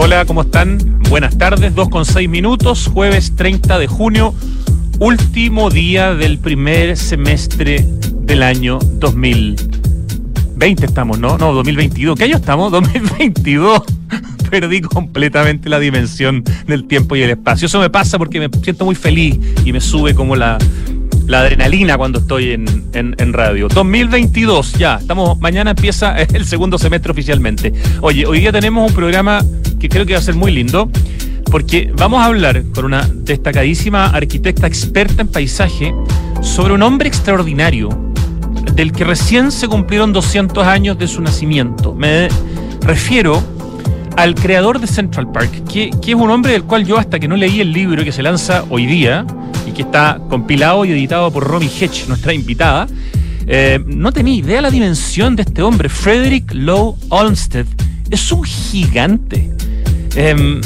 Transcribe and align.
Hola, 0.00 0.24
¿cómo 0.26 0.42
están? 0.42 1.00
Buenas 1.10 1.36
tardes, 1.36 1.74
2 1.74 1.88
con 1.88 2.04
6 2.04 2.28
minutos, 2.28 2.86
jueves 2.86 3.34
30 3.34 3.80
de 3.80 3.88
junio, 3.88 4.32
último 5.00 5.70
día 5.70 6.14
del 6.14 6.38
primer 6.38 6.96
semestre 6.96 7.84
del 8.20 8.44
año 8.44 8.78
2020 8.78 10.86
estamos, 10.86 11.18
¿no? 11.18 11.36
No, 11.36 11.52
2022. 11.52 12.16
¿Qué 12.16 12.24
año 12.24 12.36
estamos? 12.36 12.70
2022. 12.80 13.82
Perdí 14.48 14.82
completamente 14.82 15.68
la 15.68 15.80
dimensión 15.80 16.44
del 16.68 16.86
tiempo 16.86 17.16
y 17.16 17.22
el 17.22 17.30
espacio. 17.30 17.66
Eso 17.66 17.80
me 17.80 17.90
pasa 17.90 18.18
porque 18.18 18.38
me 18.38 18.48
siento 18.62 18.84
muy 18.84 18.94
feliz 18.94 19.36
y 19.64 19.72
me 19.72 19.80
sube 19.80 20.14
como 20.14 20.36
la, 20.36 20.58
la 21.28 21.40
adrenalina 21.40 21.96
cuando 21.98 22.20
estoy 22.20 22.52
en, 22.52 22.88
en, 22.94 23.32
radio. 23.32 23.68
2022, 23.68 24.72
ya, 24.72 24.96
estamos, 24.96 25.38
mañana 25.38 25.70
empieza 25.70 26.16
el 26.18 26.44
segundo 26.46 26.78
semestre 26.78 27.12
oficialmente. 27.12 27.72
Oye, 28.00 28.26
hoy 28.26 28.40
día 28.40 28.50
tenemos 28.50 28.88
un 28.88 28.96
programa 28.96 29.44
que 29.78 29.88
creo 29.88 30.06
que 30.06 30.14
va 30.14 30.18
a 30.18 30.22
ser 30.22 30.34
muy 30.34 30.50
lindo, 30.50 30.90
porque 31.50 31.92
vamos 31.94 32.20
a 32.20 32.24
hablar 32.24 32.64
con 32.74 32.86
una 32.86 33.08
destacadísima 33.12 34.06
arquitecta 34.06 34.66
experta 34.66 35.22
en 35.22 35.28
paisaje 35.28 35.94
sobre 36.40 36.72
un 36.72 36.82
hombre 36.82 37.08
extraordinario, 37.08 37.90
del 38.74 38.92
que 38.92 39.04
recién 39.04 39.52
se 39.52 39.68
cumplieron 39.68 40.14
200 40.14 40.66
años 40.66 40.98
de 40.98 41.08
su 41.08 41.20
nacimiento. 41.20 41.94
Me 41.94 42.28
refiero 42.80 43.42
al 44.16 44.34
creador 44.34 44.80
de 44.80 44.86
Central 44.86 45.30
Park, 45.30 45.50
que, 45.70 45.90
que, 46.02 46.12
es 46.12 46.16
un 46.16 46.30
hombre 46.30 46.52
del 46.52 46.64
cual 46.64 46.86
yo 46.86 46.96
hasta 46.96 47.20
que 47.20 47.28
no 47.28 47.36
leí 47.36 47.60
el 47.60 47.72
libro 47.72 48.02
que 48.02 48.12
se 48.12 48.22
lanza 48.22 48.64
hoy 48.70 48.86
día, 48.86 49.26
que 49.78 49.82
está 49.82 50.18
compilado 50.28 50.84
y 50.84 50.90
editado 50.90 51.30
por 51.30 51.44
Romy 51.44 51.66
Hedge, 51.66 52.08
nuestra 52.08 52.34
invitada, 52.34 52.88
eh, 53.46 53.78
no 53.86 54.10
tenía 54.10 54.34
idea 54.34 54.60
la 54.60 54.72
dimensión 54.72 55.36
de 55.36 55.42
este 55.42 55.62
hombre. 55.62 55.88
Frederick 55.88 56.52
Lowe 56.52 56.96
Olmsted 57.10 57.64
es 58.10 58.32
un 58.32 58.42
gigante. 58.42 59.48
Em, 60.16 60.60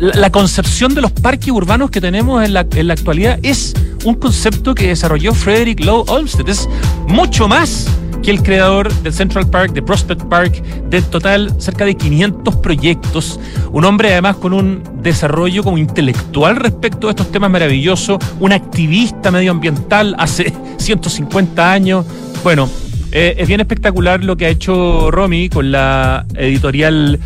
la, 0.00 0.30
concepción 0.32 0.96
de 0.96 1.00
los 1.00 1.12
parques 1.12 1.50
urbanos 1.50 1.92
que 1.92 2.00
tenemos 2.00 2.44
en 2.44 2.54
la, 2.54 2.66
en 2.74 2.88
la 2.88 2.94
actualidad 2.94 3.38
es 3.44 3.72
un 4.04 4.16
concepto 4.16 4.74
que 4.74 4.88
desarrolló 4.88 5.32
Frederick 5.32 5.84
Lowe 5.84 6.04
Olmsted. 6.08 6.48
Es 6.48 6.68
mucho 7.06 7.46
más 7.46 7.86
que 8.22 8.30
el 8.30 8.42
creador 8.42 8.92
del 9.02 9.12
Central 9.12 9.48
Park, 9.48 9.72
de 9.72 9.82
Prospect 9.82 10.24
Park, 10.24 10.62
de 10.62 11.02
total 11.02 11.54
cerca 11.58 11.84
de 11.84 11.96
500 11.96 12.56
proyectos. 12.56 13.40
Un 13.72 13.84
hombre 13.84 14.12
además 14.12 14.36
con 14.36 14.52
un 14.52 14.82
desarrollo 15.02 15.62
como 15.62 15.78
intelectual 15.78 16.56
respecto 16.56 17.08
a 17.08 17.10
estos 17.10 17.30
temas 17.32 17.50
maravillosos, 17.50 18.18
un 18.38 18.52
activista 18.52 19.30
medioambiental 19.30 20.14
hace 20.18 20.52
150 20.78 21.72
años. 21.72 22.06
Bueno, 22.42 22.68
eh, 23.12 23.34
es 23.38 23.48
bien 23.48 23.60
espectacular 23.60 24.22
lo 24.22 24.36
que 24.36 24.46
ha 24.46 24.48
hecho 24.48 25.10
Romy 25.10 25.48
con 25.48 25.72
la 25.72 26.26
editorial 26.34 27.18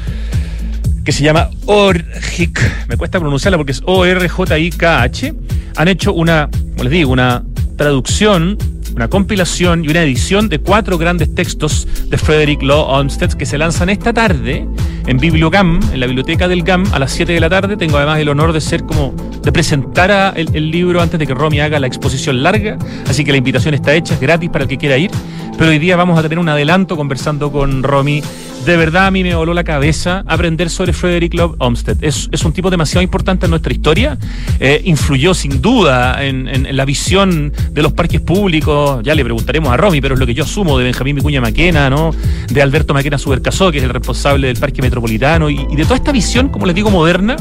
que 1.05 1.13
se 1.13 1.23
llama 1.23 1.51
ORJIK. 1.67 2.89
Me 2.89 2.97
cuesta 2.97 3.21
pronunciarla 3.21 3.59
porque 3.59 3.73
es 3.73 3.83
O-R-J-I-K-H. 3.85 5.35
Han 5.77 5.89
hecho 5.89 6.15
una, 6.15 6.49
como 6.51 6.85
les 6.85 6.93
digo, 6.93 7.13
una 7.13 7.43
traducción 7.77 8.57
una 8.95 9.09
compilación 9.09 9.85
y 9.85 9.89
una 9.89 10.03
edición 10.03 10.49
de 10.49 10.61
cuatro 10.61 10.99
grandes 10.99 11.35
textos 11.35 11.89
de 12.09 12.17
Frederick 12.17 12.63
Law 12.63 12.83
Olmsted 12.83 13.33
que 13.33 13.45
se 13.45 13.59
lanzan 13.59 13.89
esta 13.91 14.13
tarde 14.13 14.67
en 15.07 15.19
Bibliogam, 15.19 15.81
en 15.93 16.01
la 16.01 16.07
biblioteca 16.07 16.49
del 16.49 16.63
GAM, 16.63 16.85
a 16.93 16.99
las 16.99 17.13
7 17.13 17.33
de 17.33 17.41
la 17.41 17.51
tarde. 17.51 17.77
Tengo 17.77 17.97
además 17.97 18.21
el 18.21 18.29
honor 18.29 18.53
de 18.53 18.61
ser 18.61 18.85
como, 18.85 19.15
de 19.43 19.53
presentar 19.53 20.35
el, 20.37 20.71
libro 20.71 21.03
antes 21.03 21.19
de 21.19 21.27
que 21.27 21.35
Romy 21.35 21.61
haga 21.61 21.79
la 21.79 21.87
exposición 21.87 22.43
larga, 22.43 22.79
así 23.09 23.25
que 23.25 23.33
la 23.33 23.39
invitación 23.39 23.75
está 23.75 23.95
hecha, 23.95 24.15
es 24.15 24.21
gratis 24.21 24.49
para 24.51 24.65
el 24.65 24.69
que 24.69 24.79
quiera 24.79 24.97
ir. 24.97 25.11
Pero 25.59 25.71
hoy 25.71 25.79
día 25.79 25.97
vamos 25.97 26.19
a 26.19 26.23
tener 26.23 26.39
un 26.39 26.49
adelanto 26.49 26.97
conversando 26.97 27.51
con 27.53 27.83
Romy 27.83 28.23
de 28.65 28.77
verdad 28.77 29.07
a 29.07 29.11
mí 29.11 29.23
me 29.23 29.35
voló 29.35 29.53
la 29.53 29.65
cabeza 29.65 30.25
aprender 30.27 30.71
sobre 30.71 30.93
Frederick 30.93 31.35
Love 31.35 31.57
Olmsted. 31.59 31.99
Es, 32.01 32.29
un 32.45 32.53
tipo 32.53 32.71
demasiado 32.71 33.03
importante 33.03 33.47
en 33.47 33.51
nuestra 33.51 33.73
historia. 33.73 34.19
Eh, 34.59 34.81
influyó 34.85 35.35
sin 35.35 35.61
duda 35.61 36.25
en, 36.25 36.77
la 36.77 36.85
visión 36.85 37.53
de 37.71 37.83
los 37.83 37.93
parques 37.93 38.21
públicos. 38.21 39.03
Ya 39.03 39.15
le 39.15 39.23
preguntaremos 39.23 39.73
a 39.73 39.77
Romy, 39.77 40.01
pero 40.01 40.15
es 40.15 40.21
lo 40.21 40.27
que 40.27 40.35
yo 40.35 40.45
asumo 40.45 40.79
de 40.79 40.85
Benjamín 40.85 41.17
Vicuña 41.17 41.41
Maquena, 41.41 41.91
¿no? 41.91 42.13
De 42.49 42.63
Alberto 42.63 42.95
Maquena 42.95 43.19
Subercasó, 43.19 43.71
que 43.71 43.79
es 43.79 43.85
el 43.85 43.91
responsable 43.91 44.47
del 44.47 44.57
Parque 44.57 44.81
Metropolitano, 44.81 45.51
y, 45.51 45.67
y 45.71 45.77
de 45.77 45.85
toda 45.85 45.97
esta 45.97 46.13
visión, 46.13 46.49
como 46.49 46.67
les 46.67 46.75
digo, 46.75 46.91
moderna 46.91 47.37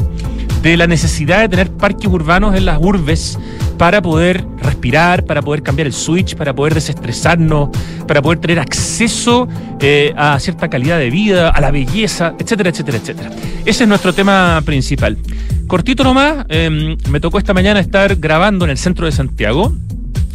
de 0.62 0.76
la 0.76 0.86
necesidad 0.86 1.40
de 1.40 1.48
tener 1.48 1.70
parques 1.70 2.10
urbanos 2.10 2.54
en 2.54 2.64
las 2.64 2.78
urbes 2.80 3.38
para 3.76 4.00
poder 4.02 4.44
respirar, 4.58 5.24
para 5.24 5.42
poder 5.42 5.62
cambiar 5.62 5.86
el 5.86 5.92
switch, 5.92 6.36
para 6.36 6.54
poder 6.54 6.74
desestresarnos, 6.74 7.70
para 8.06 8.22
poder 8.22 8.38
tener 8.38 8.58
acceso 8.58 9.48
eh, 9.80 10.12
a 10.16 10.38
cierta 10.38 10.68
calidad 10.68 10.98
de 10.98 11.10
vida, 11.10 11.50
a 11.50 11.60
la 11.60 11.70
belleza, 11.70 12.34
etcétera, 12.38 12.70
etcétera, 12.70 12.98
etcétera. 12.98 13.30
Ese 13.64 13.84
es 13.84 13.88
nuestro 13.88 14.12
tema 14.12 14.62
principal. 14.64 15.18
Cortito 15.66 16.04
nomás, 16.04 16.44
em, 16.48 16.96
me 17.08 17.20
tocó 17.20 17.38
esta 17.38 17.54
mañana 17.54 17.80
estar 17.80 18.16
grabando 18.16 18.64
en 18.64 18.70
el 18.70 18.78
centro 18.78 19.06
de 19.06 19.12
Santiago, 19.12 19.74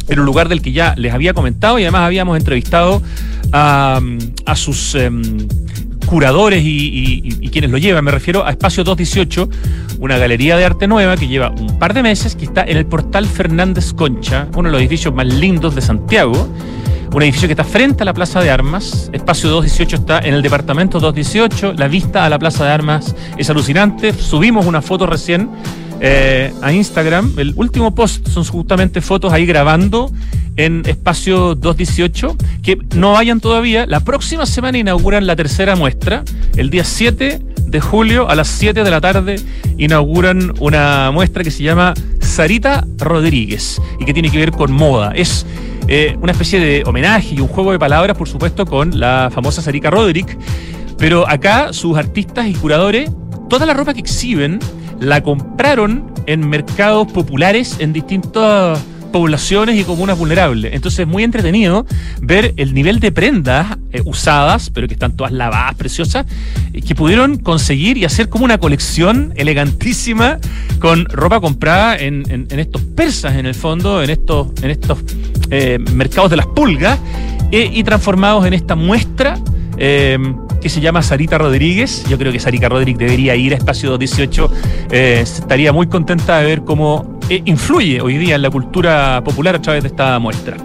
en 0.08 0.18
un 0.18 0.26
lugar 0.26 0.48
del 0.48 0.60
que 0.60 0.72
ya 0.72 0.94
les 0.96 1.14
había 1.14 1.32
comentado 1.34 1.78
y 1.78 1.82
además 1.82 2.02
habíamos 2.02 2.36
entrevistado 2.36 3.00
a, 3.52 4.00
sus 4.54 4.94
em, 4.94 5.46
curadores 6.06 6.62
y, 6.64 7.48
quienes 7.50 7.70
lo 7.70 7.78
llevan. 7.78 8.04
Me 8.04 8.10
refiero 8.10 8.46
a 8.46 8.50
Espacio 8.50 8.84
218, 8.84 9.48
una 9.98 10.18
galería 10.18 10.56
de 10.56 10.64
arte 10.64 10.86
nueva 10.86 11.16
que 11.16 11.28
lleva 11.28 11.50
un 11.50 11.78
par 11.78 11.94
de 11.94 12.02
meses, 12.02 12.36
que 12.36 12.44
está 12.44 12.62
en 12.62 12.76
el 12.76 12.86
portal 12.86 13.26
Fernández 13.26 13.92
Concha, 13.92 14.48
uno 14.56 14.68
de 14.68 14.72
los 14.72 14.80
edificios 14.80 15.14
más 15.14 15.26
lindos 15.26 15.74
de 15.74 15.82
Santiago. 15.82 16.48
Un 17.12 17.24
edificio 17.24 17.48
que 17.48 17.54
está 17.54 17.64
frente 17.64 18.04
a 18.04 18.06
la 18.06 18.14
Plaza 18.14 18.40
de 18.40 18.50
Armas. 18.50 19.10
Espacio 19.12 19.50
218 19.50 19.96
está 19.96 20.20
en 20.20 20.32
el 20.32 20.42
departamento 20.42 21.00
218. 21.00 21.72
La 21.72 21.88
vista 21.88 22.24
a 22.24 22.28
la 22.28 22.38
Plaza 22.38 22.64
de 22.64 22.70
Armas 22.70 23.16
es 23.36 23.50
alucinante. 23.50 24.12
Subimos 24.12 24.64
una 24.64 24.80
foto 24.80 25.06
recién 25.06 25.50
eh, 26.00 26.52
a 26.62 26.72
Instagram. 26.72 27.34
El 27.38 27.52
último 27.56 27.94
post 27.94 28.28
son 28.28 28.44
justamente 28.44 29.00
fotos 29.00 29.32
ahí 29.32 29.46
grabando 29.46 30.10
en 30.56 30.82
espacio 30.86 31.54
218. 31.54 32.36
Que 32.62 32.78
no 32.94 33.12
vayan 33.12 33.40
todavía. 33.40 33.86
La 33.86 34.00
próxima 34.00 34.46
semana 34.46 34.78
inauguran 34.78 35.26
la 35.26 35.36
tercera 35.36 35.76
muestra. 35.76 36.24
El 36.56 36.70
día 36.70 36.84
7 36.84 37.40
de 37.66 37.80
julio 37.80 38.28
a 38.28 38.34
las 38.34 38.48
7 38.48 38.82
de 38.82 38.90
la 38.90 39.00
tarde 39.00 39.36
inauguran 39.78 40.54
una 40.58 41.10
muestra 41.12 41.44
que 41.44 41.50
se 41.50 41.62
llama 41.62 41.94
Sarita 42.20 42.86
Rodríguez 42.98 43.80
y 44.00 44.04
que 44.04 44.12
tiene 44.12 44.30
que 44.30 44.38
ver 44.38 44.52
con 44.52 44.72
moda. 44.72 45.12
Es 45.14 45.46
eh, 45.86 46.16
una 46.20 46.32
especie 46.32 46.60
de 46.60 46.82
homenaje 46.86 47.34
y 47.34 47.40
un 47.40 47.48
juego 47.48 47.72
de 47.72 47.78
palabras, 47.78 48.16
por 48.16 48.28
supuesto, 48.28 48.64
con 48.64 48.98
la 48.98 49.30
famosa 49.32 49.62
Sarita 49.62 49.90
Rodríguez. 49.90 50.36
Pero 50.98 51.28
acá 51.28 51.72
sus 51.72 51.96
artistas 51.96 52.46
y 52.46 52.54
curadores, 52.54 53.10
toda 53.48 53.66
la 53.66 53.74
ropa 53.74 53.94
que 53.94 54.00
exhiben 54.00 54.58
la 55.00 55.22
compraron 55.22 56.12
en 56.26 56.48
mercados 56.48 57.10
populares 57.10 57.76
en 57.80 57.92
distintas 57.92 58.78
poblaciones 59.10 59.78
y 59.78 59.84
comunas 59.84 60.16
vulnerables. 60.16 60.72
Entonces 60.74 61.00
es 61.00 61.06
muy 61.06 61.24
entretenido 61.24 61.86
ver 62.20 62.54
el 62.56 62.74
nivel 62.74 63.00
de 63.00 63.12
prendas 63.12 63.76
eh, 63.92 64.02
usadas, 64.04 64.70
pero 64.70 64.86
que 64.86 64.94
están 64.94 65.16
todas 65.16 65.32
lavadas, 65.32 65.74
preciosas, 65.74 66.26
eh, 66.72 66.80
que 66.80 66.94
pudieron 66.94 67.38
conseguir 67.38 67.98
y 67.98 68.04
hacer 68.04 68.28
como 68.28 68.44
una 68.44 68.58
colección 68.58 69.32
elegantísima 69.36 70.38
con 70.78 71.06
ropa 71.06 71.40
comprada 71.40 71.96
en, 71.96 72.46
estos 72.50 72.82
persas, 72.82 73.36
en 73.36 73.46
el 73.46 73.54
fondo, 73.54 74.02
en 74.02 74.10
estos, 74.10 74.48
en 74.62 74.70
estos 74.70 74.98
eh, 75.50 75.78
mercados 75.92 76.30
de 76.30 76.36
las 76.36 76.46
pulgas, 76.46 76.98
y 77.52 77.82
transformados 77.82 78.46
en 78.46 78.54
esta 78.54 78.76
muestra 78.76 79.36
que 79.80 80.68
se 80.68 80.80
llama 80.80 81.02
Sarita 81.02 81.38
Rodríguez. 81.38 82.04
Yo 82.08 82.18
creo 82.18 82.32
que 82.32 82.38
Sarita 82.38 82.68
Rodríguez 82.68 82.98
debería 82.98 83.34
ir 83.34 83.54
a 83.54 83.56
Espacio 83.56 83.90
218. 83.90 84.52
Eh, 84.90 85.20
estaría 85.22 85.72
muy 85.72 85.86
contenta 85.86 86.38
de 86.38 86.46
ver 86.46 86.62
cómo 86.62 87.18
eh, 87.30 87.42
influye 87.46 88.00
hoy 88.00 88.18
día 88.18 88.34
en 88.34 88.42
la 88.42 88.50
cultura 88.50 89.22
popular 89.24 89.56
a 89.56 89.62
través 89.62 89.82
de 89.82 89.88
esta 89.88 90.18
muestra. 90.18 90.56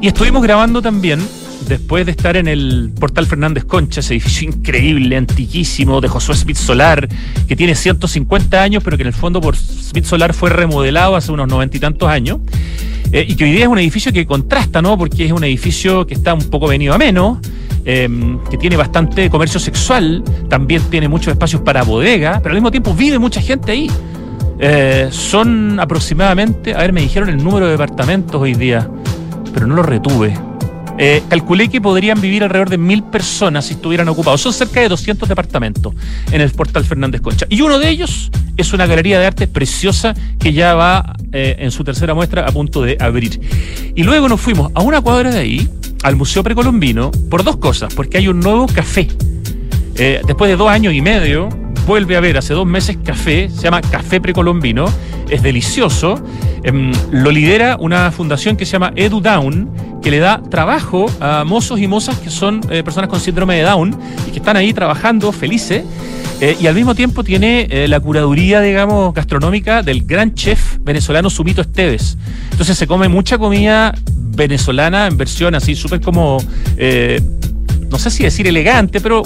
Y 0.00 0.08
estuvimos 0.08 0.42
grabando 0.42 0.82
también 0.82 1.20
después 1.68 2.04
de 2.04 2.12
estar 2.12 2.36
en 2.36 2.48
el 2.48 2.92
Portal 2.98 3.26
Fernández 3.26 3.64
Concha, 3.64 4.00
ese 4.00 4.14
edificio 4.14 4.48
increíble, 4.48 5.16
antiquísimo, 5.16 6.00
de 6.00 6.08
Josué 6.08 6.34
Smith 6.34 6.56
Solar, 6.56 7.08
que 7.46 7.56
tiene 7.56 7.74
150 7.74 8.62
años, 8.62 8.82
pero 8.82 8.96
que 8.96 9.04
en 9.04 9.08
el 9.08 9.14
fondo 9.14 9.40
por 9.40 9.56
Smith 9.56 10.04
Solar 10.04 10.34
fue 10.34 10.50
remodelado 10.50 11.16
hace 11.16 11.32
unos 11.32 11.48
noventa 11.48 11.76
y 11.76 11.80
tantos 11.80 12.08
años, 12.08 12.40
eh, 13.12 13.24
y 13.28 13.36
que 13.36 13.44
hoy 13.44 13.52
día 13.52 13.62
es 13.62 13.68
un 13.68 13.78
edificio 13.78 14.12
que 14.12 14.26
contrasta, 14.26 14.82
¿no? 14.82 14.98
Porque 14.98 15.26
es 15.26 15.32
un 15.32 15.44
edificio 15.44 16.06
que 16.06 16.14
está 16.14 16.34
un 16.34 16.44
poco 16.50 16.66
venido 16.66 16.94
a 16.94 16.98
menos, 16.98 17.38
Em, 17.84 18.38
que 18.50 18.58
tiene 18.58 18.76
bastante 18.76 19.30
comercio 19.30 19.58
sexual, 19.58 20.22
también 20.48 20.82
tiene 20.90 21.08
muchos 21.08 21.32
espacios 21.32 21.62
para 21.62 21.82
bodega, 21.82 22.38
pero 22.42 22.50
al 22.50 22.56
mismo 22.56 22.70
tiempo 22.70 22.92
vive 22.92 23.18
mucha 23.18 23.40
gente 23.40 23.72
ahí. 23.72 23.90
Eh, 24.58 25.08
son 25.10 25.80
aproximadamente, 25.80 26.74
a 26.74 26.78
ver, 26.78 26.92
me 26.92 27.00
dijeron 27.00 27.30
el 27.30 27.42
número 27.42 27.66
de 27.66 27.72
departamentos 27.72 28.40
hoy 28.40 28.54
día, 28.54 28.86
pero 29.54 29.66
no 29.66 29.74
lo 29.74 29.82
retuve. 29.82 30.34
Eh, 31.02 31.22
calculé 31.30 31.70
que 31.70 31.80
podrían 31.80 32.20
vivir 32.20 32.44
alrededor 32.44 32.68
de 32.68 32.76
mil 32.76 33.02
personas 33.02 33.64
si 33.64 33.72
estuvieran 33.72 34.06
ocupados. 34.10 34.42
Son 34.42 34.52
cerca 34.52 34.80
de 34.82 34.88
200 34.90 35.26
departamentos 35.26 35.94
en 36.30 36.42
el 36.42 36.50
portal 36.50 36.84
Fernández 36.84 37.22
Concha. 37.22 37.46
Y 37.48 37.62
uno 37.62 37.78
de 37.78 37.88
ellos 37.88 38.30
es 38.58 38.74
una 38.74 38.86
galería 38.86 39.18
de 39.18 39.24
arte 39.24 39.46
preciosa 39.46 40.14
que 40.38 40.52
ya 40.52 40.74
va 40.74 41.16
eh, 41.32 41.56
en 41.58 41.70
su 41.70 41.84
tercera 41.84 42.12
muestra 42.12 42.46
a 42.46 42.52
punto 42.52 42.82
de 42.82 42.98
abrir. 43.00 43.40
Y 43.94 44.02
luego 44.02 44.28
nos 44.28 44.42
fuimos 44.42 44.70
a 44.74 44.82
una 44.82 45.00
cuadra 45.00 45.30
de 45.30 45.38
ahí, 45.38 45.70
al 46.02 46.16
Museo 46.16 46.42
Precolombino, 46.42 47.10
por 47.30 47.44
dos 47.44 47.56
cosas. 47.56 47.94
Porque 47.94 48.18
hay 48.18 48.28
un 48.28 48.40
nuevo 48.40 48.66
café. 48.66 49.08
Eh, 49.96 50.20
después 50.26 50.50
de 50.50 50.56
dos 50.58 50.68
años 50.68 50.92
y 50.92 51.00
medio, 51.00 51.48
vuelve 51.86 52.16
a 52.16 52.20
ver 52.20 52.36
hace 52.36 52.54
dos 52.54 52.66
meses 52.66 52.98
café, 53.04 53.48
se 53.48 53.62
llama 53.62 53.80
Café 53.80 54.20
Precolombino, 54.20 54.86
es 55.28 55.42
delicioso. 55.42 56.22
Em, 56.62 56.92
lo 57.10 57.30
lidera 57.30 57.76
una 57.78 58.10
fundación 58.10 58.56
que 58.56 58.66
se 58.66 58.72
llama 58.72 58.92
Edu 58.96 59.20
Down, 59.20 59.70
que 60.02 60.10
le 60.10 60.18
da 60.18 60.42
trabajo 60.50 61.06
a 61.20 61.44
mozos 61.44 61.80
y 61.80 61.86
mozas 61.86 62.18
que 62.18 62.30
son 62.30 62.60
eh, 62.70 62.82
personas 62.82 63.08
con 63.08 63.20
síndrome 63.20 63.56
de 63.56 63.62
Down 63.62 63.98
y 64.28 64.30
que 64.30 64.38
están 64.38 64.56
ahí 64.56 64.72
trabajando 64.72 65.32
felices. 65.32 65.84
Eh, 66.40 66.56
y 66.58 66.66
al 66.66 66.74
mismo 66.74 66.94
tiempo 66.94 67.22
tiene 67.22 67.66
eh, 67.70 67.86
la 67.86 68.00
curaduría, 68.00 68.60
digamos, 68.62 69.12
gastronómica 69.12 69.82
del 69.82 70.04
gran 70.04 70.34
chef 70.34 70.78
venezolano 70.80 71.28
Sumito 71.28 71.60
Esteves. 71.60 72.16
Entonces 72.50 72.78
se 72.78 72.86
come 72.86 73.08
mucha 73.08 73.36
comida 73.36 73.94
venezolana 74.16 75.06
en 75.06 75.16
versión 75.16 75.54
así, 75.54 75.74
súper 75.74 76.00
como, 76.00 76.38
no 77.90 77.98
sé 77.98 78.10
si 78.10 78.22
decir 78.22 78.46
elegante, 78.46 79.00
pero 79.00 79.22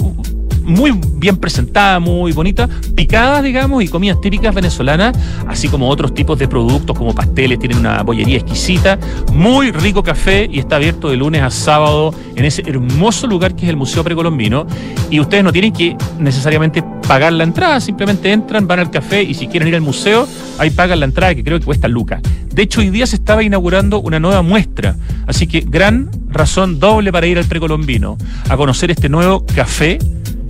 muy 0.65 0.91
bien 1.15 1.37
presentada, 1.37 1.99
muy 1.99 2.31
bonita, 2.31 2.67
picadas, 2.95 3.43
digamos, 3.43 3.83
y 3.83 3.87
comidas 3.87 4.19
típicas 4.19 4.53
venezolanas, 4.53 5.15
así 5.47 5.67
como 5.67 5.89
otros 5.89 6.13
tipos 6.13 6.37
de 6.37 6.47
productos 6.47 6.97
como 6.97 7.13
pasteles, 7.13 7.59
tienen 7.59 7.77
una 7.77 8.01
bollería 8.03 8.37
exquisita, 8.37 8.99
muy 9.31 9.71
rico 9.71 10.03
café 10.03 10.49
y 10.51 10.59
está 10.59 10.77
abierto 10.77 11.09
de 11.09 11.17
lunes 11.17 11.41
a 11.41 11.51
sábado 11.51 12.13
en 12.35 12.45
ese 12.45 12.63
hermoso 12.65 13.27
lugar 13.27 13.55
que 13.55 13.65
es 13.65 13.69
el 13.69 13.77
Museo 13.77 14.03
Precolombino. 14.03 14.65
Y 15.09 15.19
ustedes 15.19 15.43
no 15.43 15.53
tienen 15.53 15.71
que 15.71 15.95
necesariamente 16.19 16.83
pagar 17.07 17.33
la 17.33 17.43
entrada, 17.43 17.79
simplemente 17.79 18.31
entran, 18.31 18.67
van 18.67 18.79
al 18.79 18.89
café 18.89 19.21
y 19.21 19.33
si 19.33 19.47
quieren 19.47 19.67
ir 19.67 19.75
al 19.75 19.81
museo, 19.81 20.27
ahí 20.57 20.71
pagan 20.71 20.99
la 20.99 21.05
entrada 21.05 21.35
que 21.35 21.43
creo 21.43 21.59
que 21.59 21.65
cuesta 21.65 21.87
lucas. 21.87 22.21
De 22.51 22.63
hecho, 22.63 22.79
hoy 22.79 22.89
día 22.89 23.05
se 23.05 23.17
estaba 23.17 23.43
inaugurando 23.43 23.99
una 23.99 24.19
nueva 24.19 24.41
muestra, 24.41 24.95
así 25.27 25.45
que 25.45 25.61
gran 25.61 26.09
razón 26.29 26.79
doble 26.79 27.11
para 27.11 27.27
ir 27.27 27.37
al 27.37 27.45
precolombino, 27.45 28.17
a 28.49 28.57
conocer 28.57 28.91
este 28.91 29.09
nuevo 29.09 29.45
café 29.45 29.99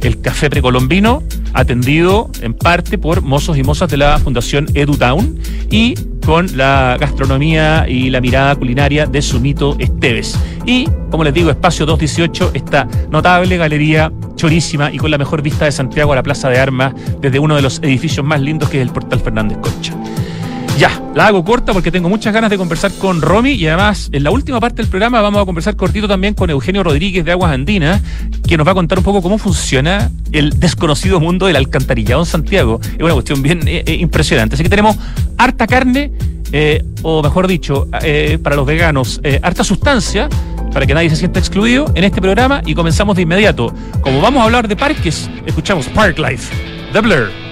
el 0.06 0.22
café 0.22 0.50
precolombino, 0.50 1.24
atendido 1.54 2.30
en 2.42 2.54
parte 2.54 2.98
por 2.98 3.22
mozos 3.22 3.58
y 3.58 3.64
mozas 3.64 3.90
de 3.90 3.98
la 3.98 4.20
Fundación 4.20 4.68
EduTown 4.74 5.40
y 5.70 5.96
con 6.26 6.58
la 6.58 6.98
gastronomía 7.00 7.86
y 7.88 8.10
la 8.10 8.22
mirada 8.22 8.56
culinaria 8.56 9.06
de 9.06 9.22
Sumito 9.22 9.76
Esteves. 9.80 10.38
Y, 10.66 10.88
como 11.12 11.24
les 11.24 11.34
digo, 11.34 11.50
Espacio 11.50 11.86
218, 11.86 12.52
esta 12.54 12.88
notable 13.10 13.58
galería 13.58 14.12
chorísima 14.36 14.92
y 14.92 14.98
con 14.98 15.12
la 15.12 15.18
mejor 15.18 15.42
vista 15.42 15.66
de 15.66 15.72
Santiago 15.72 16.14
a 16.14 16.16
la 16.16 16.24
Plaza 16.24 16.50
de 16.50 16.60
Armas 16.60 16.94
desde 17.22 17.40
uno 17.40 17.56
de 17.56 17.62
los 17.62 17.80
edificios 17.80 18.26
más 18.26 18.42
lindos 18.42 18.70
que 18.70 18.78
es 18.78 18.88
el 18.88 18.94
Portal 18.94 19.20
Fernández 19.20 19.58
Concha. 19.60 19.94
Ya, 20.78 21.02
la 21.16 21.28
hago 21.28 21.46
corta 21.46 21.72
porque 21.72 21.90
tengo 21.90 22.10
muchas 22.10 22.34
ganas 22.34 22.50
de 22.50 22.58
conversar 22.58 22.92
con 23.00 23.22
Romy 23.22 23.52
y 23.52 23.66
además 23.68 24.10
en 24.12 24.24
la 24.24 24.32
última 24.32 24.60
parte 24.60 24.82
del 24.82 24.88
programa 24.88 25.22
vamos 25.22 25.42
a 25.42 25.46
conversar 25.46 25.78
cortito 25.78 26.06
también 26.06 26.34
con 26.34 26.50
Eugenio 26.50 26.84
Rodríguez 26.84 27.24
de 27.24 27.32
Aguas 27.32 27.54
Andinas, 27.54 28.02
que 28.46 28.58
nos 28.58 28.68
va 28.68 28.72
a 28.72 28.74
contar 28.74 28.98
un 28.98 29.06
poco 29.06 29.22
cómo 29.22 29.38
funciona 29.38 30.12
el 30.34 30.60
desconocido 30.60 31.22
mundo 31.22 31.46
del 31.46 31.56
alcantarillado 31.56 32.22
en 32.24 32.26
Santiago. 32.26 32.82
Es 32.84 33.02
una 33.02 33.14
cuestión 33.14 33.42
bien 33.42 33.66
eh, 33.68 33.84
eh, 33.86 33.96
impresionante. 33.96 34.56
Así 34.56 34.64
que 34.64 34.70
tenemos 34.70 34.98
harta 35.38 35.66
carne, 35.66 36.12
eh, 36.52 36.84
o 37.04 37.24
mejor 37.24 37.48
dicho, 37.48 37.88
para 38.44 38.58
los 38.58 38.66
veganos, 38.66 39.22
harta 39.42 39.64
sustancia 39.64 40.28
para 40.74 40.86
que 40.86 40.94
nadie 40.94 41.10
se 41.10 41.16
sienta 41.16 41.40
excluido 41.40 41.90
en 41.96 42.04
este 42.04 42.22
programa 42.22 42.62
y 42.66 42.76
comenzamos 42.76 43.16
de 43.16 43.22
inmediato. 43.22 43.74
Como 44.02 44.20
vamos 44.20 44.42
a 44.42 44.44
hablar 44.44 44.68
de 44.68 44.76
parques, 44.76 45.30
escuchamos 45.46 45.88
Park 45.88 46.20
Life, 46.20 46.54
The 46.92 47.00
Blur. 47.00 47.45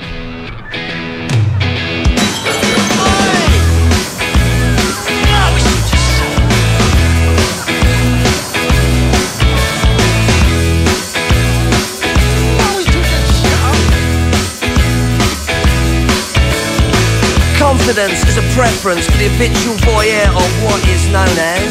Is 17.93 18.41
a 18.41 18.47
preference 18.57 19.05
for 19.05 19.13
the 19.21 19.29
habitual 19.29 19.77
voyeur 19.85 20.25
of 20.33 20.49
what 20.65 20.81
is 20.89 21.05
known 21.13 21.29
as. 21.37 21.69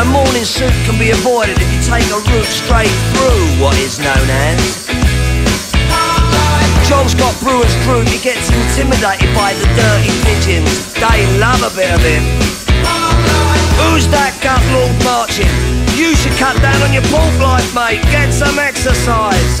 A 0.00 0.04
morning 0.08 0.48
suit 0.48 0.72
can 0.88 0.96
be 0.96 1.12
avoided 1.12 1.60
if 1.60 1.68
you 1.68 1.76
take 1.84 2.08
a 2.08 2.24
route 2.24 2.48
straight 2.48 2.88
through 3.12 3.44
what 3.60 3.76
is 3.76 4.00
known 4.00 4.28
as. 4.48 4.88
John's 6.88 7.12
got 7.12 7.36
brewer's 7.44 7.68
crew, 7.84 8.00
he 8.08 8.16
gets 8.16 8.48
intimidated 8.48 9.28
by 9.36 9.52
the 9.52 9.68
dirty 9.76 10.08
pigeons. 10.24 10.96
They 10.96 11.28
love 11.36 11.60
a 11.60 11.72
bit 11.76 11.92
of 11.92 12.00
him. 12.00 12.24
Who's 13.76 14.08
that 14.08 14.32
gut 14.40 14.64
lord 14.72 14.96
marching? 15.04 15.52
You 16.00 16.16
should 16.16 16.32
cut 16.40 16.56
down 16.64 16.80
on 16.80 16.96
your 16.96 17.04
pork 17.12 17.36
life, 17.44 17.68
mate. 17.76 18.00
Get 18.08 18.32
some 18.32 18.56
exercise. 18.56 19.60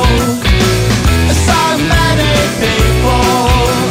people. 2.61 3.90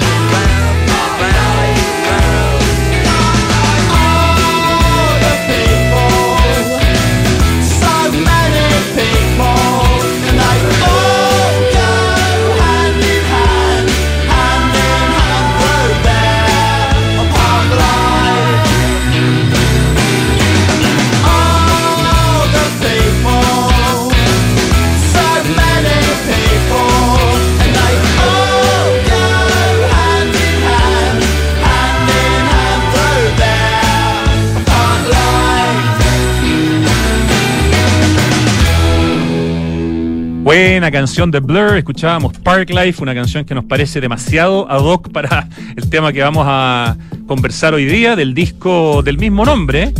Buena 40.53 40.91
canción 40.91 41.31
de 41.31 41.39
Blur, 41.39 41.77
escuchábamos 41.77 42.37
Park 42.39 42.71
Life, 42.71 43.01
una 43.01 43.15
canción 43.15 43.45
que 43.45 43.55
nos 43.55 43.63
parece 43.63 44.01
demasiado 44.01 44.69
ad 44.69 44.81
hoc 44.81 45.09
para 45.09 45.47
el 45.77 45.89
tema 45.89 46.11
que 46.11 46.21
vamos 46.21 46.45
a 46.45 46.97
conversar 47.25 47.73
hoy 47.73 47.85
día, 47.85 48.17
del 48.17 48.33
disco 48.33 49.01
del 49.01 49.17
mismo 49.17 49.45
nombre, 49.45 49.93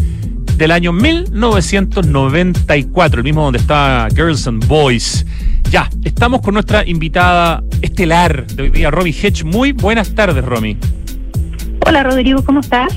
del 0.58 0.72
año 0.72 0.92
1994, 0.92 3.20
el 3.20 3.24
mismo 3.24 3.44
donde 3.44 3.60
está 3.60 4.10
Girls 4.14 4.46
and 4.46 4.68
Boys. 4.68 5.26
Ya, 5.70 5.90
estamos 6.04 6.42
con 6.42 6.56
nuestra 6.56 6.86
invitada 6.86 7.64
estelar 7.82 8.46
de 8.48 8.64
hoy 8.64 8.72
día, 8.72 8.92
Romy 8.92 9.12
Hedge. 9.12 9.46
Muy 9.46 9.72
buenas 9.72 10.14
tardes, 10.14 10.44
Romy. 10.44 10.76
Hola, 11.88 12.04
Rodrigo, 12.04 12.44
¿cómo 12.44 12.60
estás? 12.60 12.94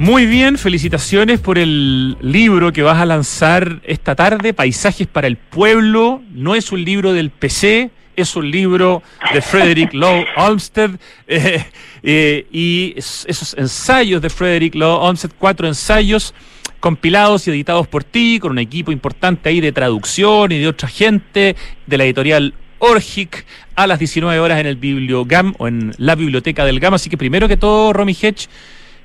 Muy 0.00 0.24
bien, 0.24 0.56
felicitaciones 0.56 1.40
por 1.40 1.58
el 1.58 2.16
libro 2.22 2.72
que 2.72 2.80
vas 2.82 2.96
a 2.96 3.04
lanzar 3.04 3.82
esta 3.84 4.14
tarde, 4.14 4.54
Paisajes 4.54 5.06
para 5.06 5.26
el 5.26 5.36
Pueblo. 5.36 6.22
No 6.32 6.54
es 6.54 6.72
un 6.72 6.82
libro 6.82 7.12
del 7.12 7.28
PC, 7.28 7.90
es 8.16 8.34
un 8.34 8.50
libro 8.50 9.02
de 9.34 9.42
Frederick 9.42 9.92
Law 9.92 10.24
Olmsted 10.38 10.92
eh, 11.28 11.66
eh, 12.02 12.46
y 12.50 12.94
esos 12.96 13.52
ensayos 13.58 14.22
de 14.22 14.30
Frederick 14.30 14.74
Law 14.74 15.02
Olmsted, 15.02 15.32
cuatro 15.38 15.68
ensayos 15.68 16.32
compilados 16.80 17.46
y 17.46 17.50
editados 17.50 17.86
por 17.86 18.02
ti, 18.02 18.38
con 18.40 18.52
un 18.52 18.58
equipo 18.58 18.92
importante 18.92 19.50
ahí 19.50 19.60
de 19.60 19.70
traducción 19.70 20.50
y 20.50 20.60
de 20.60 20.68
otra 20.68 20.88
gente, 20.88 21.56
de 21.86 21.98
la 21.98 22.04
editorial 22.04 22.54
Orgic, 22.78 23.44
a 23.74 23.86
las 23.86 23.98
19 23.98 24.40
horas 24.40 24.60
en 24.60 24.66
el 24.66 24.76
Bibliogam 24.76 25.54
o 25.58 25.68
en 25.68 25.92
la 25.98 26.14
biblioteca 26.14 26.64
del 26.64 26.80
GAM. 26.80 26.94
Así 26.94 27.10
que 27.10 27.18
primero 27.18 27.48
que 27.48 27.58
todo, 27.58 27.92
Romy 27.92 28.16
Hedge, 28.18 28.48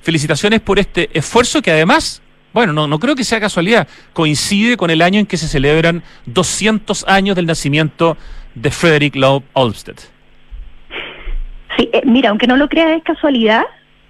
felicitaciones 0.05 0.61
por 0.61 0.77
este 0.77 1.09
esfuerzo 1.17 1.61
que 1.63 1.71
además, 1.71 2.21
bueno, 2.53 2.71
no, 2.71 2.87
no 2.87 2.99
creo 2.99 3.15
que 3.15 3.23
sea 3.23 3.39
casualidad, 3.39 3.87
coincide 4.13 4.77
con 4.77 4.91
el 4.91 5.01
año 5.01 5.19
en 5.19 5.25
que 5.25 5.35
se 5.35 5.47
celebran 5.47 6.03
200 6.27 7.07
años 7.07 7.35
del 7.35 7.47
nacimiento 7.47 8.15
de 8.53 8.69
Frederick 8.69 9.15
Law 9.15 9.43
Olmsted. 9.53 9.95
Sí, 11.75 11.89
eh, 11.91 12.03
mira, 12.05 12.29
aunque 12.29 12.47
no 12.47 12.55
lo 12.55 12.69
creas 12.69 12.91
es 12.95 13.03
casualidad, 13.03 13.63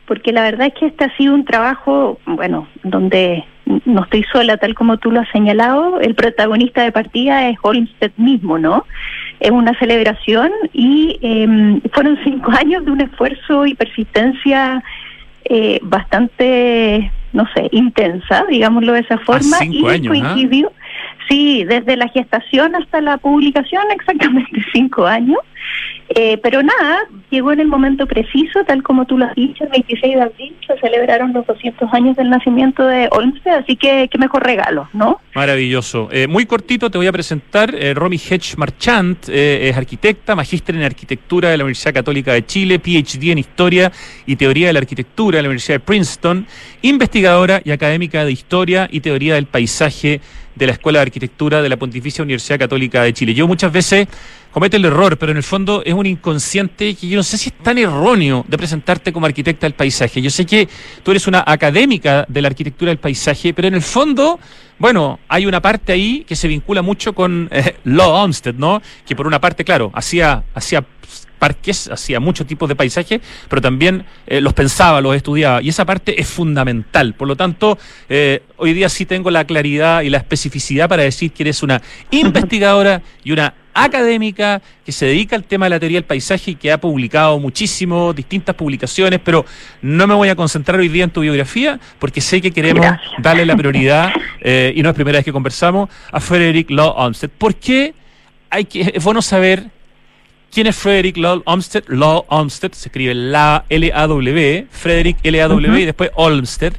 porque 0.06 0.34
la 0.34 0.44
verdad 0.44 0.68
es 0.68 0.74
que 0.74 0.88
este 0.88 1.06
ha 1.06 1.16
sido 1.16 1.34
un 1.34 1.46
trabajo, 1.46 2.20
bueno, 2.25 2.68
donde 2.84 3.46
no 3.86 4.04
estoy 4.04 4.24
sola, 4.32 4.58
tal 4.58 4.75
como 4.75 4.98
tú 4.98 5.12
lo 5.12 5.22
has 5.22 5.30
señalado, 5.30 6.00
el 6.02 6.14
protagonista 6.14 6.84
de 6.84 6.92
partida 6.92 7.50
es 7.50 7.58
Olmsted 7.62 8.12
mismo, 8.18 8.60
¿no? 8.60 8.86
Es 9.40 9.52
una 9.52 9.74
celebración 9.80 10.52
y 10.74 11.18
em, 11.22 11.82
fueron 11.94 12.20
cinco 12.24 12.52
años 12.60 12.84
de 12.86 12.92
un 12.92 13.02
esfuerzo 13.02 13.66
y 13.66 13.74
persistencia 13.75 14.84
eh, 15.46 15.80
bastante, 15.84 17.12
no 17.34 17.48
sé, 17.54 17.70
intensa, 17.72 18.46
digámoslo 18.50 18.94
de 18.94 19.02
esa 19.02 19.18
forma, 19.20 19.58
y 19.64 19.86
años, 19.88 20.08
coincidió, 20.08 20.72
sí, 21.30 21.64
desde 21.64 21.96
la 21.98 22.08
gestación 22.10 22.75
hasta 22.75 23.02
la 23.02 23.18
publicación, 23.18 23.84
exactamente 23.92 24.64
cinco 24.74 25.06
años. 25.06 25.40
Eh, 26.10 26.38
pero 26.44 26.62
nada, 26.62 27.00
llegó 27.32 27.52
en 27.52 27.60
el 27.60 27.68
momento 27.68 28.06
preciso, 28.06 28.64
tal 28.66 28.84
como 28.84 29.06
tú 29.06 29.18
lo 29.18 29.26
has 29.26 29.36
dicho, 29.36 29.64
el 29.64 29.72
26 29.72 30.16
de 30.16 30.22
abril 30.22 30.56
se 30.66 30.80
celebraron 30.80 31.34
los 31.34 31.46
200 31.48 31.92
años 31.94 32.16
del 32.16 32.30
nacimiento 32.30 32.86
de 32.86 33.08
Olmsted, 33.12 33.52
así 33.52 33.76
que 33.76 34.08
qué 34.12 34.18
mejor 34.18 34.44
regalo, 34.44 34.88
¿no? 34.94 35.20
Maravilloso. 35.34 36.10
Eh, 36.12 36.28
muy 36.28 36.46
cortito 36.46 36.90
te 36.90 36.98
voy 36.98 37.08
a 37.08 37.12
presentar, 37.12 37.74
eh, 37.74 37.94
Romy 37.94 38.18
Hedge 38.18 38.56
Marchant 38.58 39.28
eh, 39.30 39.70
es 39.70 39.78
arquitecta, 39.78 40.36
magíster 40.36 40.76
en 40.76 40.84
arquitectura 40.84 41.50
de 41.50 41.58
la 41.58 41.64
Universidad 41.64 41.94
Católica 41.94 42.34
de 42.34 42.46
Chile, 42.46 42.80
PhD 42.80 43.32
en 43.32 43.40
historia 43.40 43.92
y 44.26 44.36
teoría 44.36 44.68
de 44.68 44.74
la 44.74 44.80
arquitectura 44.80 45.38
de 45.38 45.44
la 45.44 45.50
Universidad 45.50 45.76
de 45.76 45.86
Princeton, 45.86 46.46
investigadora 46.84 47.62
y 47.66 47.72
académica 47.72 48.24
de 48.24 48.32
historia 48.32 48.88
y 48.92 49.00
teoría 49.00 49.36
del 49.36 49.48
paisaje 49.48 50.22
de 50.56 50.66
la 50.66 50.72
Escuela 50.72 51.00
de 51.00 51.04
Arquitectura 51.04 51.62
de 51.62 51.70
la 51.70 51.78
Pontificia 51.78 52.24
Universidad 52.24 52.60
Católica 52.60 53.04
de 53.04 53.14
Chile. 53.14 53.34
Yo 53.34 53.48
muchas 53.48 53.72
veces 53.72 54.08
cometo 54.56 54.78
el 54.78 54.86
error, 54.86 55.18
pero 55.18 55.34
en 55.34 55.38
el 55.38 55.44
fondo 55.44 55.84
es 55.84 55.94
un 55.94 56.06
inconsciente 56.06 56.96
que 56.96 57.10
yo 57.10 57.18
no 57.18 57.24
sé 57.24 57.38
si 57.38 57.50
es 57.50 57.58
tan 57.62 57.78
erróneo 57.78 58.46
de 58.48 58.58
presentarte 58.58 59.12
como 59.12 59.26
arquitecta 59.26 59.66
del 59.66 59.74
paisaje. 59.74 60.22
Yo 60.22 60.30
sé 60.30 60.46
que 60.46 60.70
tú 61.04 61.12
eres 61.12 61.28
una 61.28 61.44
académica 61.46 62.26
de 62.30 62.42
la 62.42 62.48
arquitectura 62.48 62.88
del 62.88 62.98
paisaje, 62.98 63.54
pero 63.54 63.68
en 63.68 63.74
el 63.74 63.82
fondo, 63.82 64.40
bueno, 64.80 65.20
hay 65.28 65.46
una 65.46 65.62
parte 65.62 65.92
ahí 65.92 66.24
que 66.26 66.38
se 66.38 66.48
vincula 66.48 66.82
mucho 66.82 67.12
con 67.12 67.50
eh, 67.52 67.76
Law 67.84 68.10
Olmsted, 68.10 68.56
¿no? 68.56 68.82
Que 69.06 69.14
por 69.14 69.28
una 69.28 69.42
parte, 69.42 69.66
claro, 69.66 69.92
hacía, 69.94 70.46
hacía 70.54 70.86
parques, 71.46 71.88
hacía 71.92 72.20
muchos 72.20 72.48
tipos 72.48 72.68
de 72.68 72.75
paisajes, 72.75 73.22
pero 73.48 73.62
también 73.62 74.04
eh, 74.25 74.42
los 74.42 74.54
pensaba, 74.54 75.00
los 75.00 75.16
estudiaba, 75.16 75.62
y 75.62 75.70
esa 75.70 75.86
parte 75.86 76.20
es 76.20 76.28
fundamental. 76.28 77.14
Por 77.14 77.28
lo 77.28 77.36
tanto, 77.36 77.78
eh, 78.10 78.42
hoy 78.58 78.74
día 78.74 78.90
sí 78.90 79.06
tengo 79.06 79.30
la 79.30 79.46
claridad 79.46 80.02
y 80.02 80.10
la 80.10 80.18
especificidad 80.18 80.90
para 80.90 81.04
decir 81.04 81.32
que 81.32 81.44
eres 81.44 81.62
una 81.62 81.80
investigadora 82.10 83.04
y 83.24 83.32
una 83.32 83.54
académica 83.75 84.60
que 84.84 84.92
se 84.92 85.06
dedica 85.06 85.36
al 85.36 85.44
tema 85.44 85.68
de 85.68 85.70
la 85.70 85.80
teoría 85.80 85.98
del 85.98 86.06
paisaje 86.06 86.52
y 86.52 86.56
que 86.56 86.72
ha 86.72 86.80
publicado 86.80 87.38
muchísimo, 87.40 88.12
distintas 88.12 88.56
publicaciones, 88.56 89.20
pero 89.24 89.46
no 89.84 90.08
me 90.08 90.16
voy 90.16 90.30
a 90.30 90.36
concentrar 90.36 90.80
hoy 90.80 90.88
día 90.88 91.04
en 91.04 91.12
tu 91.12 91.22
biografía 91.22 91.80
porque 92.00 92.22
sé 92.22 92.42
que 92.42 92.50
queremos 92.50 92.88
darle 93.20 93.46
la 93.46 93.56
prioridad, 93.56 94.12
eh, 94.42 94.74
y 94.75 94.82
no 94.82 94.90
es 94.90 94.96
primera 94.96 95.20
vez 95.20 95.25
que 95.25 95.32
conversamos, 95.32 95.92
a 96.12 96.20
Frederick 96.20 96.72
Law 96.72 96.92
Olmsted. 96.98 97.30
¿Por 97.30 97.54
qué 97.54 97.94
hay 98.50 98.66
que, 98.66 98.94
es 98.96 99.04
bueno 99.04 99.22
saber 99.22 99.75
¿Quién 100.56 100.68
es 100.68 100.78
Frederick 100.78 101.18
Law 101.18 101.42
Olmsted? 101.44 101.84
Law 101.90 102.24
Olmsted, 102.30 102.72
se 102.72 102.88
escribe 102.88 103.14
la 103.14 103.66
L-A-W, 103.68 104.68
Frederick 104.70 105.18
L-A-W 105.22 105.82
y 105.82 105.84
después 105.84 106.12
Olmsted. 106.16 106.72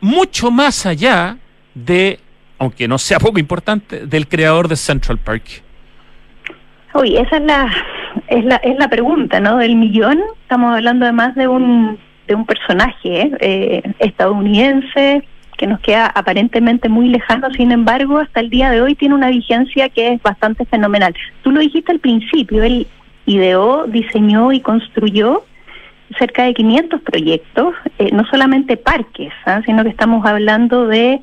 Mucho 0.00 0.52
más 0.52 0.86
allá 0.86 1.36
de, 1.74 2.20
aunque 2.56 2.86
no 2.86 2.98
sea 2.98 3.18
poco 3.18 3.40
importante, 3.40 4.06
del 4.06 4.28
creador 4.28 4.68
de 4.68 4.76
Central 4.76 5.18
Park. 5.18 5.42
Uy, 6.94 7.16
esa 7.16 7.38
es 7.38 7.42
la, 7.42 7.72
es 8.28 8.44
la, 8.44 8.56
es 8.58 8.78
la 8.78 8.86
pregunta, 8.86 9.40
¿no? 9.40 9.56
Del 9.56 9.74
millón. 9.74 10.20
Estamos 10.42 10.72
hablando 10.72 11.04
además 11.04 11.34
de 11.34 11.48
un, 11.48 11.98
de 12.28 12.36
un 12.36 12.46
personaje 12.46 13.22
¿eh? 13.22 13.32
Eh, 13.40 13.92
estadounidense 13.98 15.24
que 15.58 15.66
nos 15.66 15.80
queda 15.80 16.06
aparentemente 16.06 16.88
muy 16.88 17.08
lejano, 17.08 17.50
sin 17.50 17.72
embargo, 17.72 18.18
hasta 18.18 18.38
el 18.38 18.50
día 18.50 18.70
de 18.70 18.80
hoy 18.80 18.94
tiene 18.94 19.16
una 19.16 19.28
vigencia 19.30 19.88
que 19.88 20.12
es 20.12 20.22
bastante 20.22 20.64
fenomenal. 20.64 21.12
Tú 21.42 21.50
lo 21.50 21.60
dijiste 21.60 21.90
al 21.92 21.98
principio, 21.98 22.62
él 22.62 22.86
ideó, 23.26 23.86
diseñó 23.86 24.52
y 24.52 24.60
construyó 24.60 25.44
cerca 26.18 26.44
de 26.44 26.54
500 26.54 27.00
proyectos, 27.02 27.74
eh, 27.98 28.10
no 28.12 28.24
solamente 28.26 28.76
parques, 28.76 29.32
¿ah? 29.46 29.62
sino 29.64 29.82
que 29.84 29.90
estamos 29.90 30.26
hablando 30.26 30.86
de 30.86 31.20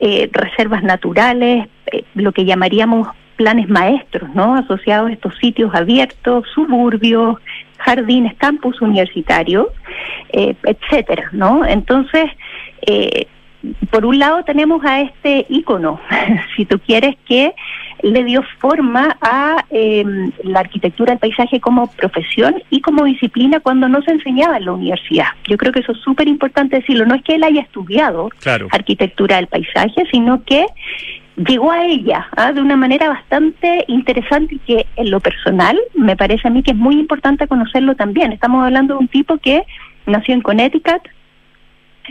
eh, 0.00 0.30
reservas 0.32 0.82
naturales, 0.82 1.68
eh, 1.86 2.04
lo 2.14 2.32
que 2.32 2.44
llamaríamos 2.44 3.08
planes 3.36 3.68
maestros, 3.68 4.32
¿no? 4.34 4.54
Asociados 4.54 5.10
a 5.10 5.12
estos 5.12 5.36
sitios 5.38 5.74
abiertos, 5.74 6.46
suburbios, 6.54 7.38
jardines, 7.78 8.34
campus 8.36 8.80
universitarios, 8.80 9.66
etcétera, 10.32 11.28
¿no? 11.32 11.64
Entonces, 11.64 12.26
por 13.90 14.04
un 14.04 14.18
lado 14.18 14.42
tenemos 14.44 14.84
a 14.84 15.00
este 15.00 15.46
ícono, 15.48 16.00
si 16.56 16.64
tú 16.64 16.78
quieres, 16.80 17.16
que 17.26 17.54
le 18.02 18.24
dio 18.24 18.42
forma 18.58 19.16
a 19.20 19.64
em, 19.70 20.32
la 20.42 20.60
arquitectura 20.60 21.12
del 21.12 21.20
paisaje 21.20 21.60
como 21.60 21.86
profesión 21.86 22.62
y 22.70 22.80
como 22.80 23.04
disciplina 23.04 23.60
cuando 23.60 23.88
no 23.88 24.02
se 24.02 24.10
enseñaba 24.10 24.56
en 24.56 24.64
la 24.64 24.72
universidad. 24.72 25.26
Yo 25.46 25.56
creo 25.56 25.72
que 25.72 25.80
eso 25.80 25.92
es 25.92 25.98
súper 25.98 26.26
importante 26.26 26.76
decirlo. 26.76 27.06
No 27.06 27.14
es 27.14 27.22
que 27.22 27.36
él 27.36 27.44
haya 27.44 27.60
estudiado 27.60 28.30
arquitectura 28.72 29.36
del 29.36 29.46
paisaje, 29.46 30.04
sino 30.10 30.42
que 30.42 30.66
llegó 31.36 31.70
a 31.70 31.84
ella 31.86 32.26
¿ah? 32.36 32.52
de 32.52 32.60
una 32.60 32.76
manera 32.76 33.08
bastante 33.08 33.84
interesante 33.88 34.56
y 34.56 34.58
que 34.58 34.86
en 34.96 35.10
lo 35.10 35.20
personal 35.20 35.78
me 35.94 36.16
parece 36.16 36.48
a 36.48 36.50
mí 36.50 36.62
que 36.62 36.72
es 36.72 36.76
muy 36.76 36.98
importante 36.98 37.46
conocerlo 37.46 37.94
también. 37.94 38.32
Estamos 38.32 38.64
hablando 38.64 38.94
de 38.94 39.00
un 39.00 39.08
tipo 39.08 39.38
que 39.38 39.62
nació 40.06 40.34
en 40.34 40.42
Connecticut, 40.42 41.02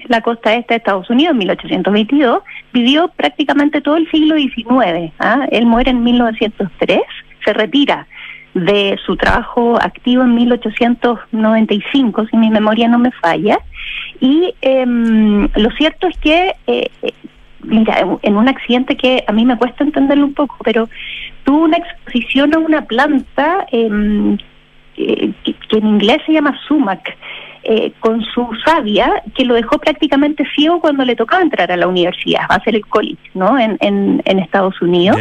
la 0.07 0.21
costa 0.21 0.53
este 0.53 0.73
de 0.73 0.77
Estados 0.77 1.09
Unidos, 1.09 1.31
en 1.31 1.39
1822, 1.39 2.43
vivió 2.73 3.09
prácticamente 3.09 3.81
todo 3.81 3.97
el 3.97 4.09
siglo 4.09 4.35
XIX. 4.35 5.11
¿ah? 5.19 5.47
Él 5.51 5.65
muere 5.65 5.91
en 5.91 6.03
1903, 6.03 7.01
se 7.43 7.53
retira 7.53 8.07
de 8.53 8.97
su 9.05 9.15
trabajo 9.15 9.77
activo 9.81 10.23
en 10.23 10.35
1895, 10.35 12.27
si 12.27 12.37
mi 12.37 12.49
memoria 12.49 12.87
no 12.87 12.99
me 12.99 13.11
falla. 13.11 13.59
Y 14.19 14.53
em, 14.61 15.47
lo 15.55 15.71
cierto 15.71 16.07
es 16.07 16.17
que, 16.17 16.53
eh, 16.67 16.89
eh, 17.01 17.13
mira, 17.63 18.05
en 18.21 18.35
un 18.35 18.49
accidente 18.49 18.97
que 18.97 19.23
a 19.25 19.31
mí 19.31 19.45
me 19.45 19.57
cuesta 19.57 19.83
entenderlo 19.83 20.25
un 20.25 20.33
poco, 20.33 20.57
pero 20.63 20.89
tuvo 21.43 21.63
una 21.63 21.77
exposición 21.77 22.53
a 22.53 22.59
una 22.59 22.85
planta 22.85 23.65
em, 23.71 24.37
que, 24.95 25.33
que 25.69 25.77
en 25.77 25.87
inglés 25.87 26.17
se 26.25 26.33
llama 26.33 26.59
sumac 26.67 27.17
eh, 27.63 27.91
con 27.99 28.23
su 28.23 28.47
sabia 28.65 29.21
que 29.35 29.45
lo 29.45 29.53
dejó 29.53 29.77
prácticamente 29.77 30.43
ciego 30.55 30.79
cuando 30.79 31.05
le 31.05 31.15
tocaba 31.15 31.43
entrar 31.43 31.71
a 31.71 31.77
la 31.77 31.87
universidad, 31.87 32.41
va 32.49 32.55
a 32.55 32.63
ser 32.63 32.75
el 32.75 32.85
college, 32.87 33.21
¿no? 33.35 33.59
En, 33.59 33.77
en, 33.81 34.39
Estados 34.39 34.81
Unidos. 34.81 35.19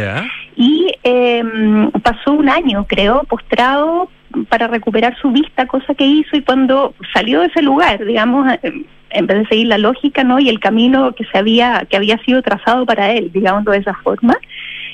Y 0.55 0.91
em, 1.03 1.91
pasó 1.91 2.31
un 2.31 2.49
año, 2.49 2.85
creo, 2.87 3.23
postrado 3.25 4.09
para 4.49 4.67
recuperar 4.67 5.15
su 5.21 5.31
vista, 5.31 5.67
cosa 5.67 5.93
que 5.93 6.05
hizo 6.05 6.35
y 6.35 6.41
cuando 6.41 6.93
salió 7.13 7.41
de 7.41 7.47
ese 7.47 7.61
lugar, 7.61 8.03
digamos, 8.03 8.51
em, 8.63 8.85
en 9.11 9.27
vez 9.27 9.39
de 9.39 9.47
seguir 9.47 9.67
la 9.67 9.77
lógica, 9.77 10.23
¿no? 10.23 10.39
Y 10.39 10.49
el 10.49 10.59
camino 10.59 11.13
que 11.13 11.25
se 11.25 11.37
había 11.37 11.85
que 11.89 11.97
había 11.97 12.17
sido 12.19 12.41
trazado 12.41 12.85
para 12.85 13.11
él, 13.11 13.29
digamos 13.31 13.65
de 13.65 13.77
esa 13.77 13.93
forma, 13.95 14.37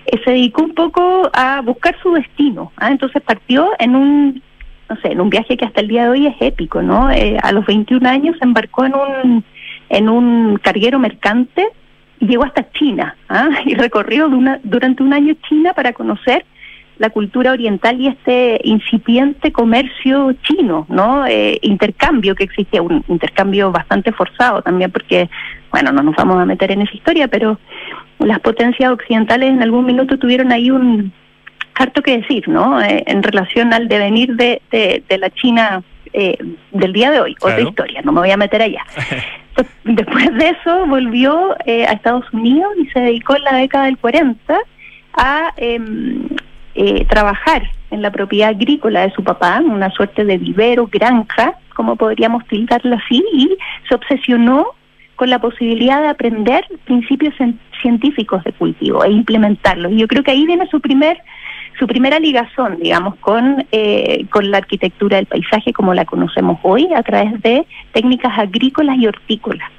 eh, 0.08 0.20
se 0.24 0.32
dedicó 0.32 0.64
un 0.64 0.74
poco 0.74 1.30
a 1.34 1.62
buscar 1.62 1.96
su 2.02 2.14
destino. 2.14 2.72
¿ah? 2.78 2.90
Entonces 2.90 3.22
partió 3.22 3.72
en 3.80 3.96
un 3.96 4.44
no 4.90 4.96
sé, 4.98 5.12
en 5.12 5.22
un 5.22 5.30
viaje 5.30 5.58
que 5.58 5.66
hasta 5.66 5.82
el 5.82 5.88
día 5.88 6.04
de 6.04 6.10
hoy 6.10 6.28
es 6.28 6.36
épico, 6.40 6.82
¿no? 6.82 7.12
Eh, 7.12 7.38
a 7.42 7.52
los 7.52 7.66
21 7.66 8.08
años 8.08 8.36
se 8.40 8.46
embarcó 8.46 8.86
en 8.86 8.94
un, 8.96 9.44
en 9.90 10.10
un 10.10 10.58
carguero 10.58 11.00
mercante 11.00 11.68
y 12.20 12.28
llegó 12.28 12.46
hasta 12.46 12.72
China, 12.72 13.16
¿ah? 13.30 13.50
y 13.66 13.76
recorrió 13.76 14.30
durante 14.64 15.04
un 15.04 15.14
año 15.14 15.36
China 15.48 15.74
para 15.74 15.94
conocer 15.94 16.46
la 16.98 17.10
cultura 17.12 17.52
oriental 17.52 18.00
y 18.02 18.08
este 18.08 18.60
incipiente 18.64 19.52
comercio 19.52 20.34
chino, 20.44 20.86
¿no? 20.90 21.28
Eh, 21.28 21.60
intercambio 21.62 22.34
que 22.34 22.46
existía, 22.46 22.82
un 22.82 23.04
intercambio 23.08 23.72
bastante 23.72 24.12
forzado 24.12 24.62
también, 24.62 24.92
porque, 24.92 25.30
bueno, 25.72 25.92
no 25.92 26.02
nos 26.02 26.16
vamos 26.16 26.38
a 26.40 26.46
meter 26.46 26.72
en 26.72 26.82
esa 26.82 26.96
historia, 26.96 27.28
pero 27.28 27.60
las 28.20 28.40
potencias 28.40 28.92
occidentales 28.92 29.52
en 29.52 29.62
algún 29.62 29.86
minuto 29.86 30.18
tuvieron 30.18 30.52
ahí 30.52 30.72
un 30.72 31.14
harto 31.78 32.02
que 32.02 32.18
decir, 32.20 32.48
¿no? 32.48 32.82
Eh, 32.82 33.04
en 33.08 33.24
relación 33.24 33.74
al 33.74 33.88
devenir 33.88 34.36
de, 34.36 34.62
de, 34.72 35.18
la 35.18 35.30
China 35.30 35.84
eh, 36.14 36.38
del 36.72 36.94
día 36.94 37.12
de 37.12 37.20
hoy, 37.20 37.36
otra 37.42 37.62
historia, 37.62 38.02
no 38.04 38.12
me 38.12 38.22
voy 38.22 38.32
a 38.32 38.38
meter 38.38 38.62
allá. 38.62 38.84
Después 39.84 40.34
de 40.36 40.50
eso 40.50 40.86
volvió 40.88 41.56
eh, 41.66 41.86
a 41.86 41.94
Estados 41.94 42.26
Unidos 42.32 42.72
y 42.78 42.88
se 42.88 43.00
dedicó 43.00 43.36
en 43.36 43.44
la 43.44 43.56
década 43.56 43.86
del 43.86 43.98
40 43.98 44.58
a 45.14 45.54
em, 45.58 46.28
trabajar 47.10 47.64
en 47.90 48.02
la 48.02 48.12
propiedad 48.12 48.50
agrícola 48.50 49.02
de 49.02 49.12
su 49.14 49.24
papá, 49.24 49.62
una 49.66 49.90
suerte 49.92 50.26
de 50.26 50.38
vivero, 50.38 50.88
granja, 50.88 51.54
como 51.76 51.96
podríamos 51.96 52.46
tildarlo 52.48 52.96
así, 52.96 53.24
y 53.34 53.58
se 53.88 53.96
obsesionó 53.96 54.68
con 55.16 55.32
la 55.32 55.40
posibilidad 55.40 56.02
de 56.02 56.10
aprender 56.10 56.66
principios 56.86 57.34
científicos 57.82 58.44
de 58.44 58.54
cultivo 58.54 59.04
e 59.04 59.12
implementarlos. 59.12 59.92
Y 59.92 59.98
yo 59.98 60.08
creo 60.08 60.24
que 60.24 60.32
ahí 60.32 60.46
viene 60.46 60.68
su 60.68 60.80
primer 60.80 61.18
su 61.78 61.88
primera 61.88 62.20
ligazón, 62.20 62.78
digamos, 62.80 63.16
con, 63.18 63.66
eh, 63.72 64.26
con 64.30 64.50
la 64.50 64.58
arquitectura 64.58 65.18
del 65.18 65.26
paisaje 65.28 65.74
como 65.74 65.94
la 65.94 66.06
conocemos 66.06 66.60
hoy, 66.64 66.88
a 66.96 67.04
través 67.04 67.42
de 67.42 67.66
técnicas 67.92 68.38
agrícolas 68.38 68.98
y 68.98 69.08
hortícolas. 69.08 69.70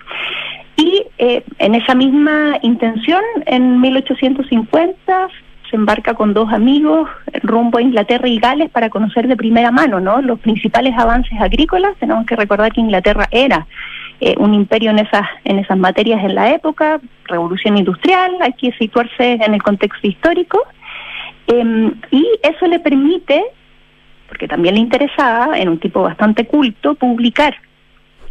Y 0.76 1.04
eh, 1.18 1.42
en 1.58 1.74
esa 1.74 1.94
misma 1.94 2.58
intención, 2.62 3.22
en 3.46 3.80
1850 3.80 5.28
se 5.68 5.76
embarca 5.76 6.14
con 6.14 6.32
dos 6.32 6.50
amigos 6.52 7.10
rumbo 7.42 7.78
a 7.78 7.82
Inglaterra 7.82 8.26
y 8.28 8.38
Gales 8.38 8.70
para 8.70 8.88
conocer 8.88 9.28
de 9.28 9.36
primera 9.36 9.70
mano 9.70 10.00
¿no? 10.00 10.22
los 10.22 10.38
principales 10.40 10.94
avances 10.96 11.38
agrícolas. 11.40 11.96
Tenemos 11.98 12.24
que 12.26 12.36
recordar 12.36 12.72
que 12.72 12.80
Inglaterra 12.80 13.28
era 13.30 13.66
eh, 14.20 14.34
un 14.38 14.54
imperio 14.54 14.90
en 14.90 15.00
esas, 15.00 15.26
en 15.44 15.58
esas 15.58 15.78
materias 15.78 16.24
en 16.24 16.34
la 16.34 16.50
época, 16.50 17.00
revolución 17.26 17.76
industrial, 17.76 18.36
hay 18.40 18.52
que 18.54 18.72
situarse 18.72 19.34
en 19.34 19.54
el 19.54 19.62
contexto 19.62 20.06
histórico, 20.06 20.60
em, 21.48 21.92
y 22.10 22.26
eso 22.42 22.66
le 22.66 22.78
permite, 22.78 23.44
porque 24.28 24.46
también 24.46 24.76
le 24.76 24.80
interesaba, 24.80 25.58
en 25.58 25.68
un 25.68 25.78
tipo 25.78 26.02
bastante 26.02 26.46
culto, 26.46 26.94
publicar 26.94 27.56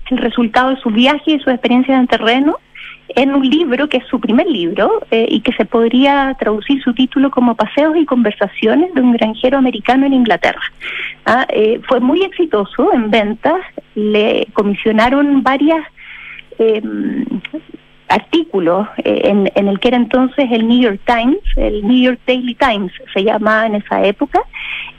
el 0.10 0.18
resultado 0.18 0.70
de 0.70 0.78
su 0.78 0.90
viaje 0.90 1.32
y 1.32 1.40
su 1.40 1.50
experiencia 1.50 1.98
en 1.98 2.08
terreno 2.08 2.58
en 3.10 3.34
un 3.34 3.50
libro 3.50 3.88
que 3.88 3.98
es 3.98 4.08
su 4.08 4.20
primer 4.20 4.48
libro 4.48 5.02
eh, 5.12 5.26
y 5.30 5.42
que 5.42 5.54
se 5.54 5.66
podría 5.66 6.36
traducir 6.40 6.82
su 6.84 6.94
título 6.94 7.32
como 7.32 7.56
Paseos 7.56 7.96
y 7.98 8.06
Conversaciones 8.06 8.94
de 8.94 9.02
un 9.02 9.14
granjero 9.14 9.58
americano 9.58 10.06
en 10.06 10.14
Inglaterra. 10.14 10.62
Ah, 11.26 11.46
eh, 11.50 11.80
fue 11.88 12.00
muy 12.00 12.24
exitoso 12.24 12.94
en 12.94 13.10
ventas, 13.10 13.60
le 13.96 14.48
comisionaron 14.54 15.42
varias 15.42 15.86
em, 16.60 17.26
artículos 18.10 18.88
eh, 19.04 19.22
en, 19.26 19.52
en, 19.56 19.68
el 19.68 19.80
que 19.80 19.90
era 19.90 19.98
entonces 19.98 20.46
el 20.52 20.68
New 20.68 20.80
York 20.80 21.02
Times, 21.06 21.40
el 21.56 21.86
New 21.88 22.04
York 22.04 22.20
Daily 22.26 22.56
Times 22.56 22.92
se 23.14 23.24
llamaba 23.24 23.66
en 23.66 23.76
esa 23.76 24.04
época, 24.04 24.42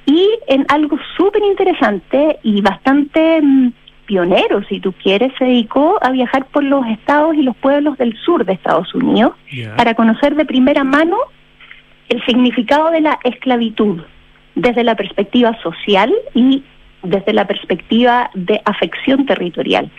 y 0.07 0.29
en 0.47 0.65
algo 0.69 0.99
súper 1.17 1.43
interesante 1.43 2.39
y 2.43 2.61
bastante 2.61 3.41
mm, 3.43 3.73
pionero, 4.07 4.65
si 4.65 4.81
tú 4.81 4.93
quieres, 4.93 5.33
se 5.39 5.45
dedicó 5.45 5.99
a 6.01 6.11
viajar 6.11 6.47
por 6.47 6.65
los 6.65 6.87
estados 6.87 7.37
y 7.37 7.43
los 7.43 7.55
pueblos 7.57 7.99
del 7.99 8.17
sur 8.17 8.45
de 8.45 8.55
Estados 8.55 8.93
Unidos 8.95 9.33
para 9.77 9.95
conocer 9.95 10.35
de 10.35 10.47
primera 10.47 10.83
mano 10.83 11.17
el 12.09 12.25
significado 12.25 12.91
de 12.91 13.03
la 13.03 13.19
esclavitud 13.23 14.01
desde 14.55 14.83
la 14.83 14.95
perspectiva 14.95 15.57
social 15.63 16.13
y 16.35 16.65
desde 17.03 17.33
la 17.33 17.47
perspectiva 17.47 18.31
de 18.35 18.61
afección 18.65 19.25
territorial. 19.27 19.91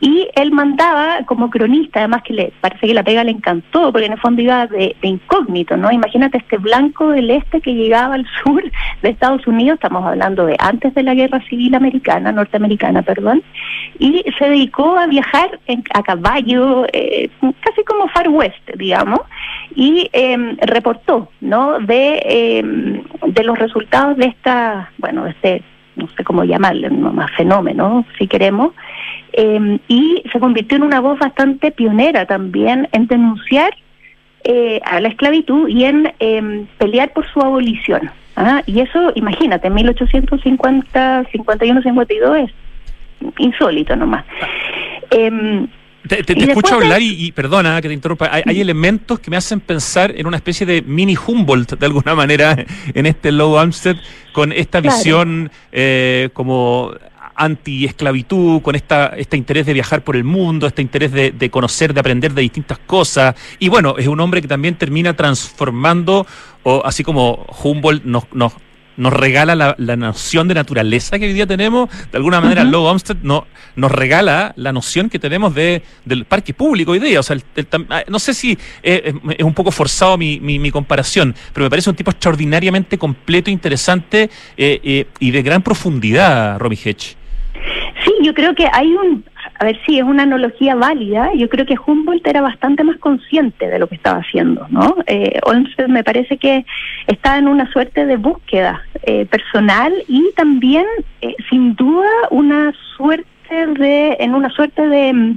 Y 0.00 0.28
él 0.34 0.50
mandaba 0.50 1.24
como 1.24 1.50
cronista, 1.50 2.00
además 2.00 2.22
que 2.22 2.34
le 2.34 2.52
parece 2.60 2.86
que 2.86 2.94
la 2.94 3.02
pega 3.02 3.24
le 3.24 3.30
encantó, 3.30 3.92
porque 3.92 4.06
en 4.06 4.12
el 4.12 4.20
fondo 4.20 4.42
iba 4.42 4.66
de, 4.66 4.96
incógnito, 5.02 5.76
¿no? 5.76 5.90
Imagínate 5.90 6.38
este 6.38 6.58
blanco 6.58 7.10
del 7.10 7.30
este 7.30 7.60
que 7.60 7.74
llegaba 7.74 8.14
al 8.14 8.26
sur 8.42 8.62
de 9.02 9.08
Estados 9.08 9.46
Unidos, 9.46 9.74
estamos 9.74 10.04
hablando 10.04 10.46
de 10.46 10.56
antes 10.58 10.94
de 10.94 11.02
la 11.02 11.14
guerra 11.14 11.40
civil 11.48 11.74
americana, 11.74 12.32
norteamericana, 12.32 13.02
perdón, 13.02 13.42
y 13.98 14.24
se 14.38 14.48
dedicó 14.48 14.96
a 14.98 15.06
viajar 15.06 15.58
a 15.94 16.02
caballo, 16.02 16.86
eh, 16.92 17.30
casi 17.60 17.84
como 17.84 18.08
Far 18.08 18.28
West, 18.28 18.68
digamos, 18.76 19.20
y 19.74 20.08
em, 20.12 20.56
reportó, 20.58 21.30
¿no? 21.40 21.78
De, 21.78 22.20
em, 22.24 23.02
de 23.26 23.44
los 23.44 23.58
resultados 23.58 24.16
de 24.16 24.26
esta, 24.26 24.90
bueno, 24.98 25.24
de 25.24 25.30
este 25.30 25.62
no 25.98 26.08
sé 26.16 26.24
cómo 26.24 26.44
llamarle, 26.44 26.88
más 26.90 27.30
fenómeno, 27.32 28.04
si 28.18 28.26
queremos, 28.26 28.72
em, 29.32 29.78
y 29.88 30.22
se 30.32 30.40
convirtió 30.40 30.76
en 30.76 30.84
una 30.84 31.00
voz 31.00 31.18
bastante 31.18 31.70
pionera 31.70 32.24
también 32.26 32.88
en 32.92 33.06
denunciar 33.06 33.74
eh, 34.44 34.80
a 34.84 35.00
la 35.00 35.08
esclavitud 35.08 35.68
y 35.68 35.84
en 35.84 36.12
em, 36.20 36.66
pelear 36.78 37.12
por 37.12 37.26
su 37.26 37.40
abolición. 37.40 38.10
¿ah? 38.36 38.62
Y 38.66 38.80
eso, 38.80 39.12
imagínate, 39.14 39.66
en 39.66 39.74
1850, 39.74 41.24
51, 41.32 41.82
52 41.82 42.38
es 42.38 42.50
insólito 43.38 43.96
nomás. 43.96 44.24
Eh, 45.10 45.66
te, 46.08 46.44
escucho 46.44 46.74
hablar 46.74 47.00
y, 47.02 47.30
perdona 47.32 47.80
que 47.80 47.88
te 47.88 47.94
interrumpa, 47.94 48.30
hay, 48.32 48.60
elementos 48.60 49.20
que 49.20 49.30
me 49.30 49.36
hacen 49.36 49.60
pensar 49.60 50.12
en 50.16 50.26
una 50.26 50.36
especie 50.36 50.66
de 50.66 50.82
mini 50.82 51.16
Humboldt 51.16 51.78
de 51.78 51.86
alguna 51.86 52.14
manera 52.14 52.56
en 52.94 53.06
este 53.06 53.32
Low 53.32 53.58
Amstead 53.58 53.96
con 54.32 54.52
esta 54.52 54.80
visión 54.80 55.50
eh, 55.72 56.30
como 56.32 56.92
anti-esclavitud, 57.38 58.60
con 58.62 58.74
esta, 58.74 59.08
este 59.16 59.36
interés 59.36 59.64
de 59.64 59.72
viajar 59.72 60.02
por 60.02 60.16
el 60.16 60.24
mundo, 60.24 60.66
este 60.66 60.82
interés 60.82 61.12
de, 61.12 61.50
conocer, 61.50 61.94
de 61.94 62.00
aprender 62.00 62.34
de 62.34 62.42
distintas 62.42 62.78
cosas. 62.78 63.34
Y 63.58 63.68
bueno, 63.68 63.94
es 63.96 64.08
un 64.08 64.20
hombre 64.20 64.42
que 64.42 64.48
también 64.48 64.74
termina 64.74 65.14
transformando, 65.14 66.26
o 66.64 66.82
así 66.84 67.04
como 67.04 67.46
Humboldt 67.62 68.04
nos, 68.04 68.24
nos, 68.32 68.52
nos 68.98 69.12
regala 69.12 69.54
la, 69.54 69.74
la, 69.78 69.96
noción 69.96 70.48
de 70.48 70.54
naturaleza 70.54 71.18
que 71.18 71.26
hoy 71.26 71.32
día 71.32 71.46
tenemos, 71.46 71.88
de 72.10 72.18
alguna 72.18 72.40
manera 72.40 72.64
uh 72.64 72.70
Low 72.70 72.96
no, 73.22 73.46
nos 73.76 73.92
regala 73.92 74.52
la 74.56 74.72
noción 74.72 75.08
que 75.08 75.18
tenemos 75.18 75.54
de, 75.54 75.82
del 76.04 76.24
parque 76.24 76.52
público 76.52 76.92
hoy 76.92 76.98
día. 76.98 77.20
O 77.20 77.22
sea, 77.22 77.36
ah, 77.90 78.02
no 78.08 78.18
sé 78.18 78.34
si 78.34 78.58
es, 78.82 79.14
un 79.42 79.54
poco 79.54 79.70
forzado 79.70 80.18
mi, 80.18 80.40
mi, 80.40 80.70
comparación, 80.70 81.34
pero 81.54 81.64
me 81.64 81.70
parece 81.70 81.88
un 81.90 81.96
tipo 81.96 82.10
extraordinariamente 82.10 82.98
completo, 82.98 83.50
interesante 83.50 84.30
eh, 84.56 84.80
eh, 84.82 85.06
y 85.20 85.30
de 85.30 85.42
gran 85.42 85.62
profundidad, 85.62 86.58
Romy 86.58 86.76
Hedge. 86.76 87.16
Sí, 88.04 88.12
yo 88.22 88.34
creo 88.34 88.54
que 88.54 88.66
hay 88.72 88.88
un, 88.92 89.24
a 89.58 89.64
ver 89.64 89.78
si 89.84 89.98
es 89.98 90.04
una 90.04 90.22
analogía 90.22 90.76
válida, 90.76 91.30
yo 91.34 91.48
creo 91.48 91.66
que 91.66 91.76
Humboldt 91.84 92.26
era 92.26 92.40
bastante 92.40 92.84
más 92.84 92.96
consciente 92.98 93.68
de 93.68 93.78
lo 93.80 93.88
que 93.88 93.96
estaba 93.96 94.20
haciendo, 94.20 94.66
¿no? 94.70 94.96
Eh, 95.06 95.40
me 95.88 96.04
parece 96.04 96.36
que 96.36 96.64
estaba 97.08 97.38
en 97.38 97.48
una 97.48 97.70
suerte 97.72 98.06
de 98.06 98.16
búsqueda 98.16 98.82
eh, 99.02 99.26
personal 99.26 99.92
y 100.06 100.30
también, 100.36 100.86
eh, 101.22 101.34
sin 101.50 101.74
duda, 101.74 102.08
una 102.30 102.72
suerte 102.96 103.26
de, 103.78 104.16
en 104.20 104.34
una 104.34 104.48
suerte 104.50 104.86
de, 104.86 105.36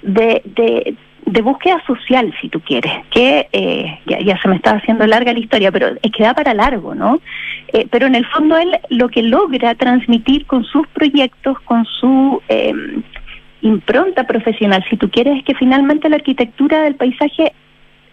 de, 0.00 0.96
de, 1.26 1.42
búsqueda 1.42 1.82
social, 1.86 2.32
si 2.40 2.48
tú 2.48 2.60
quieres, 2.60 2.92
que 3.10 3.48
eh, 3.52 3.98
ya, 4.06 4.20
ya, 4.20 4.40
se 4.40 4.48
me 4.48 4.56
está 4.56 4.76
haciendo 4.76 5.06
larga 5.06 5.32
la 5.32 5.40
historia, 5.40 5.70
pero 5.70 5.88
es 6.00 6.12
que 6.12 6.22
da 6.22 6.32
para 6.32 6.54
largo, 6.54 6.94
¿no? 6.94 7.20
pero 7.90 8.06
en 8.06 8.14
el 8.14 8.26
fondo 8.26 8.58
él 8.58 8.78
lo 8.90 9.08
que 9.08 9.22
logra 9.22 9.74
transmitir 9.74 10.44
con 10.44 10.62
sus 10.62 10.86
proyectos, 10.88 11.58
con 11.60 11.86
su 11.86 12.42
impronta 13.62 14.24
profesional, 14.24 14.84
si 14.90 14.96
tú 14.96 15.08
quieres, 15.10 15.38
es 15.38 15.44
que 15.44 15.54
finalmente 15.54 16.08
la 16.08 16.16
arquitectura 16.16 16.82
del 16.82 16.96
paisaje 16.96 17.52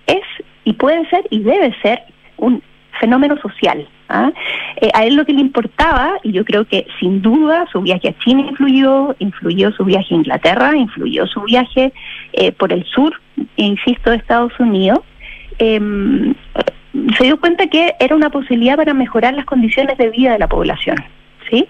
es 0.08 0.24
y 0.64 0.74
puede 0.74 1.08
ser 1.10 1.26
y 1.30 1.40
debe 1.40 1.76
ser 1.82 2.00
un 2.38 2.62
fenómeno 3.00 3.38
social. 3.38 3.88
¿ah? 4.10 4.32
Eh, 4.78 4.90
a 4.94 5.06
él 5.06 5.16
lo 5.16 5.26
que 5.26 5.34
le 5.34 5.42
importaba, 5.42 6.18
y 6.24 6.32
yo 6.32 6.46
creo 6.46 6.66
que 6.66 6.86
sin 7.00 7.22
duda 7.22 7.66
su 7.72 7.82
viaje 7.82 8.10
a 8.10 8.20
China 8.20 8.42
influyó, 8.42 9.16
influyó 9.20 9.72
su 9.72 9.86
viaje 9.86 10.14
a 10.14 10.18
Inglaterra, 10.18 10.76
influyó 10.76 11.26
su 11.28 11.42
viaje 11.42 11.92
eh, 12.34 12.52
por 12.52 12.72
el 12.72 12.86
sur, 12.86 13.14
insisto, 13.56 14.12
de 14.12 14.18
Estados 14.18 14.54
Unidos, 14.60 15.00
em, 15.58 16.34
se 17.18 17.24
dio 17.24 17.40
cuenta 17.40 17.68
que 17.68 17.94
era 18.00 18.16
una 18.16 18.30
posibilidad 18.30 18.76
para 18.76 18.94
mejorar 18.94 19.34
las 19.34 19.46
condiciones 19.46 19.98
de 19.98 20.10
vida 20.10 20.34
de 20.34 20.40
la 20.40 20.48
población, 20.48 20.98
¿sí? 21.50 21.68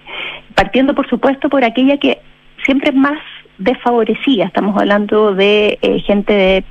Partiendo, 0.54 0.94
por 0.94 1.08
supuesto, 1.08 1.48
por 1.48 1.64
aquella 1.64 1.98
que 1.98 2.18
siempre 2.64 2.90
es 2.90 2.96
más 2.96 3.18
desfavorecida. 3.60 4.46
Estamos 4.46 4.76
hablando 4.76 5.34
de 5.34 5.78
eh, 5.82 6.00
gente 6.00 6.32
de 6.32 6.64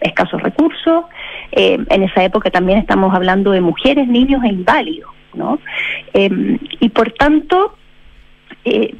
escasos 0.00 0.42
recursos. 0.42 1.04
Eh, 1.52 1.78
en 1.88 2.02
esa 2.02 2.24
época 2.24 2.50
también 2.50 2.78
estamos 2.78 3.14
hablando 3.14 3.52
de 3.52 3.60
mujeres, 3.60 4.08
niños 4.08 4.42
e 4.42 4.48
inválidos, 4.48 5.10
¿no? 5.34 5.58
Em, 6.12 6.58
y 6.80 6.88
por 6.88 7.12
tanto, 7.12 7.76
eh, 8.64 8.94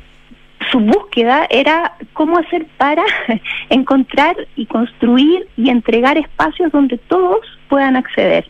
su 0.70 0.78
búsqueda 0.78 1.46
era 1.50 1.94
cómo 2.12 2.38
hacer 2.38 2.66
para 2.76 3.02
encontrar 3.70 4.36
y 4.54 4.66
construir 4.66 5.48
y 5.56 5.70
entregar 5.70 6.16
espacios 6.18 6.70
donde 6.70 6.98
todos 6.98 7.40
puedan 7.68 7.96
acceder. 7.96 8.46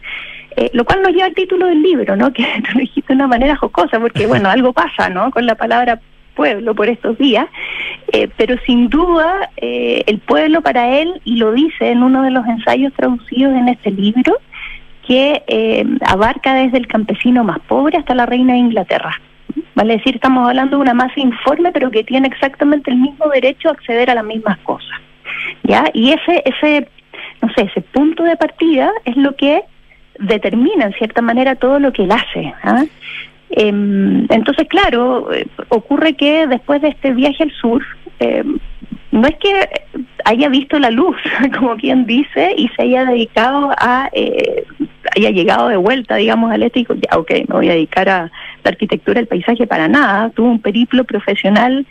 Eh, 0.57 0.71
lo 0.75 0.85
cual 0.85 1.01
nos 1.01 1.13
lleva 1.13 1.27
al 1.27 1.35
título 1.35 1.67
del 1.67 1.83
libro, 1.83 2.17
¿no? 2.17 2.33
Que 2.33 2.43
lo 2.75 2.81
dijiste 2.81 3.13
de 3.13 3.15
una 3.15 3.27
manera 3.27 3.57
jocosa, 3.57 3.99
porque 4.01 4.27
bueno, 4.27 4.49
algo 4.51 4.73
pasa, 4.73 5.09
¿no? 5.09 5.31
Con 5.31 5.47
la 5.47 5.55
palabra 5.55 6.01
pueblo 6.35 6.75
por 6.75 6.89
estos 6.89 7.19
días, 7.19 7.47
eh, 8.13 8.29
pero 8.37 8.57
sin 8.67 8.89
duda 8.89 9.51
eh, 9.57 10.03
el 10.07 10.19
pueblo 10.19 10.63
para 10.63 10.99
él, 10.99 11.21
y 11.25 11.37
lo 11.37 11.53
dice 11.53 11.91
en 11.91 12.03
uno 12.03 12.23
de 12.23 12.31
los 12.31 12.47
ensayos 12.47 12.93
traducidos 12.95 13.55
en 13.55 13.69
este 13.69 13.91
libro, 13.91 14.37
que 15.07 15.43
eh, 15.47 15.85
abarca 16.07 16.55
desde 16.55 16.79
el 16.79 16.87
campesino 16.87 17.45
más 17.45 17.59
pobre 17.61 17.99
hasta 17.99 18.15
la 18.15 18.27
reina 18.27 18.55
de 18.55 18.61
Inglaterra. 18.61 19.21
Vale 19.75 19.97
decir, 19.97 20.15
estamos 20.15 20.49
hablando 20.49 20.77
de 20.77 20.83
una 20.83 20.95
masa 20.95 21.19
informe, 21.19 21.73
pero 21.73 21.91
que 21.91 22.05
tiene 22.05 22.29
exactamente 22.29 22.91
el 22.91 22.99
mismo 22.99 23.27
derecho 23.29 23.69
a 23.69 23.73
acceder 23.73 24.11
a 24.11 24.15
las 24.15 24.25
mismas 24.25 24.59
cosas. 24.59 25.01
¿Ya? 25.65 25.85
Y 25.93 26.13
ese, 26.13 26.43
ese, 26.45 26.89
no 27.41 27.49
sé, 27.55 27.63
ese 27.63 27.81
punto 27.81 28.23
de 28.23 28.37
partida 28.37 28.93
es 29.05 29.17
lo 29.17 29.35
que 29.35 29.63
determina 30.19 30.85
en 30.85 30.93
cierta 30.95 31.23
manera 31.23 31.57
todo 31.57 31.79
lo 31.79 31.93
que 31.93 32.05
él 32.05 32.13
hace. 32.13 32.55
¿ah? 32.63 32.85
Em, 33.55 34.27
entonces, 34.31 34.67
claro, 34.69 35.29
ocurre 35.69 36.15
que 36.15 36.47
después 36.47 36.81
de 36.81 36.89
este 36.89 37.13
viaje 37.13 37.43
al 37.43 37.53
sur, 37.53 37.83
eh, 38.21 38.43
no 39.11 39.29
es 39.29 39.37
que 39.37 39.69
haya 40.25 40.49
visto 40.49 40.79
la 40.79 40.91
luz, 40.91 41.17
como 41.59 41.77
quien 41.77 42.07
dice, 42.07 42.55
y 42.57 42.69
se 42.69 42.83
haya 42.83 43.05
dedicado 43.05 43.71
a, 43.79 44.09
eh, 44.13 44.65
haya 45.15 45.31
llegado 45.31 45.69
de 45.69 45.77
vuelta, 45.77 46.17
digamos, 46.17 46.51
al 46.51 46.63
este 46.63 46.81
y 46.81 46.83
dijo, 46.83 46.95
ya, 46.95 47.19
ok, 47.19 47.31
me 47.49 47.55
voy 47.57 47.69
a 47.69 47.75
dedicar 47.75 48.09
a 48.09 48.31
la 48.65 48.71
arquitectura 48.71 49.17
del 49.17 49.27
paisaje 49.27 49.67
para 49.67 49.87
nada. 49.87 50.31
Tuvo 50.31 50.49
un 50.49 50.61
periplo 50.61 51.05
profesional 51.05 51.87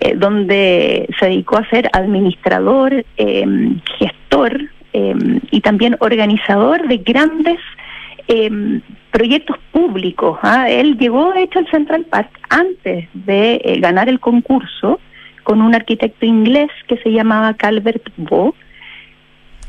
eh, 0.00 0.14
donde 0.16 1.08
se 1.20 1.26
dedicó 1.26 1.58
a 1.58 1.68
ser 1.68 1.88
administrador, 1.92 3.04
em, 3.16 3.80
gestor 3.98 4.60
em, 4.92 5.40
y 5.52 5.60
también 5.60 5.96
organizador 6.00 6.88
de 6.88 6.98
grandes 6.98 7.60
proyectos 9.16 9.56
públicos. 9.72 10.38
¿ah? 10.42 10.68
Él 10.68 10.98
llegó, 10.98 11.32
de 11.32 11.44
hecho, 11.44 11.58
al 11.58 11.70
Central 11.70 12.04
Park 12.04 12.28
antes 12.50 13.08
de 13.14 13.54
eh, 13.64 13.80
ganar 13.80 14.10
el 14.10 14.20
concurso 14.20 15.00
con 15.42 15.62
un 15.62 15.74
arquitecto 15.74 16.26
inglés 16.26 16.68
que 16.86 16.98
se 16.98 17.10
llamaba 17.10 17.54
Calvert 17.54 18.06
Bo, 18.18 18.54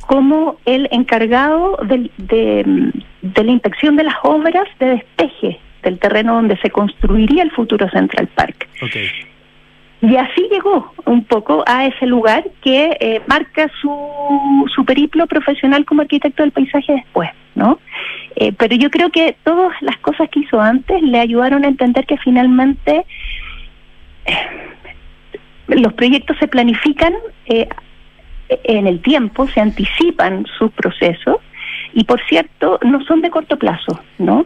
como 0.01 0.57
el 0.65 0.89
encargado 0.91 1.77
de, 1.83 2.11
de, 2.17 3.43
la 3.45 3.51
inspección 3.51 3.95
de 3.95 4.03
las 4.03 4.15
obras 4.23 4.67
de 4.79 4.87
despeje 4.87 5.59
del 5.81 5.97
terreno 5.97 6.35
donde 6.35 6.57
se 6.57 6.69
construiría 6.69 7.43
el 7.43 7.51
futuro 7.51 7.89
Central 7.89 8.27
Park. 8.27 8.67
Y 10.01 10.15
así 10.17 10.47
llegó 10.51 10.93
un 11.05 11.23
poco 11.23 11.63
a 11.65 11.85
ese 11.85 12.05
lugar 12.05 12.43
que 12.61 12.97
eh, 12.99 13.21
marca 13.27 13.71
su, 13.81 13.89
su 14.75 14.83
periplo 14.83 15.25
profesional 15.25 15.85
como 15.85 16.01
arquitecto 16.01 16.43
del 16.43 16.51
paisaje 16.51 16.93
después, 16.93 17.29
¿no? 17.55 17.79
Eh, 18.39 18.53
pero 18.53 18.75
yo 18.75 18.91
creo 18.91 19.09
que 19.09 19.35
todas 19.43 19.73
las 19.81 19.97
cosas 19.97 20.29
que 20.29 20.41
hizo 20.41 20.61
antes 20.61 21.01
le 21.01 21.19
ayudaron 21.19 21.65
a 21.65 21.67
entender 21.67 22.05
que 22.05 22.17
finalmente 22.17 23.03
eh, 24.25 24.33
los 25.67 25.93
proyectos 25.93 26.37
se 26.37 26.47
planifican 26.47 27.13
en 27.47 28.87
el 28.87 29.01
tiempo, 29.01 29.47
se 29.47 29.59
anticipan 29.59 30.45
sus 30.57 30.71
procesos 30.71 31.37
y 31.93 32.03
por 32.03 32.21
cierto 32.27 32.79
no 32.83 33.03
son 33.05 33.21
de 33.21 33.31
corto 33.31 33.57
plazo, 33.57 33.99
¿no? 34.19 34.45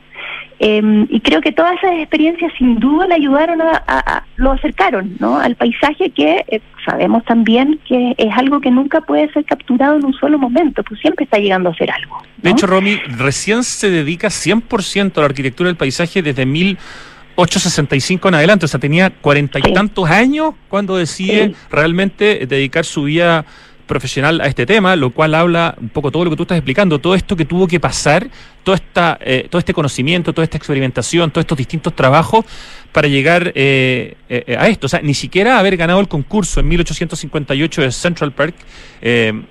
Em, 0.63 1.08
y 1.10 1.21
creo 1.21 1.41
que 1.41 1.52
todas 1.52 1.74
esas 1.78 1.97
experiencias 1.97 2.54
sin 2.56 2.80
duda 2.80 3.08
le 3.08 3.15
ayudaron 3.15 3.60
a, 3.63 4.24
lo 4.36 4.52
acercaron, 4.52 5.15
¿no? 5.17 5.39
Al 5.39 5.56
paisaje 5.56 6.12
que 6.12 6.45
eh, 6.47 6.62
sabemos 6.86 7.26
también 7.26 7.80
que 7.88 8.13
es 8.15 8.32
algo 8.38 8.62
que 8.62 8.69
nunca 8.69 9.02
puede 9.02 9.34
ser 9.34 9.43
capturado 9.45 9.95
en 9.97 10.06
un 10.06 10.13
solo 10.13 10.38
momento, 10.38 10.84
pues 10.84 11.02
siempre 11.02 11.24
está 11.26 11.39
llegando 11.39 11.71
a 11.71 11.76
ser 11.76 11.89
algo. 11.89 12.21
De 12.38 12.52
hecho, 12.52 12.67
Romy, 12.67 12.97
recién 13.17 13.63
se 13.63 13.89
dedica 13.89 14.28
100% 14.28 15.17
a 15.17 15.21
la 15.21 15.26
arquitectura 15.26 15.67
del 15.67 15.78
paisaje 15.78 16.21
desde 16.21 16.45
1865 16.45 18.28
en 18.28 18.36
adelante, 18.36 18.65
o 18.65 18.67
sea, 18.67 18.80
tenía 18.80 19.10
cuarenta 19.10 19.58
y 19.58 19.74
tantos 19.74 20.12
años 20.12 20.54
cuando 20.69 20.95
decide 20.95 21.56
realmente 21.71 22.45
dedicar 22.45 22.86
su 22.86 23.06
vida 23.06 23.47
profesional 23.91 24.39
a 24.39 24.47
este 24.47 24.65
tema, 24.65 24.95
lo 24.95 25.10
cual 25.10 25.36
habla 25.36 25.75
un 25.77 25.89
poco 25.89 26.12
todo 26.12 26.23
lo 26.23 26.30
que 26.30 26.38
tú 26.38 26.43
estás 26.43 26.58
explicando, 26.58 26.99
todo 26.99 27.13
esto 27.13 27.36
que 27.36 27.43
tuvo 27.43 27.67
que 27.67 27.77
pasar, 27.77 28.30
toda 28.63 28.77
esta, 28.77 29.17
eh, 29.19 29.47
todo 29.49 29.60
este 29.60 29.73
conocimiento, 29.73 30.32
toda 30.32 30.45
esta 30.45 30.56
experimentación, 30.56 31.30
todos 31.30 31.43
estos 31.43 31.58
distintos 31.58 31.93
trabajos 31.93 32.45
para 32.93 33.10
llegar 33.10 33.51
eh, 33.54 34.15
eh, 34.30 34.56
a 34.58 34.69
esto. 34.69 34.86
O 34.86 34.89
sea, 34.89 35.01
ni 35.01 35.13
siquiera 35.13 35.60
haber 35.60 35.75
ganado 35.75 35.99
el 35.99 36.08
concurso 36.08 36.62
en 36.62 36.69
1858 36.69 37.82
de 37.82 37.91
Central 37.91 38.32
Park 38.32 38.56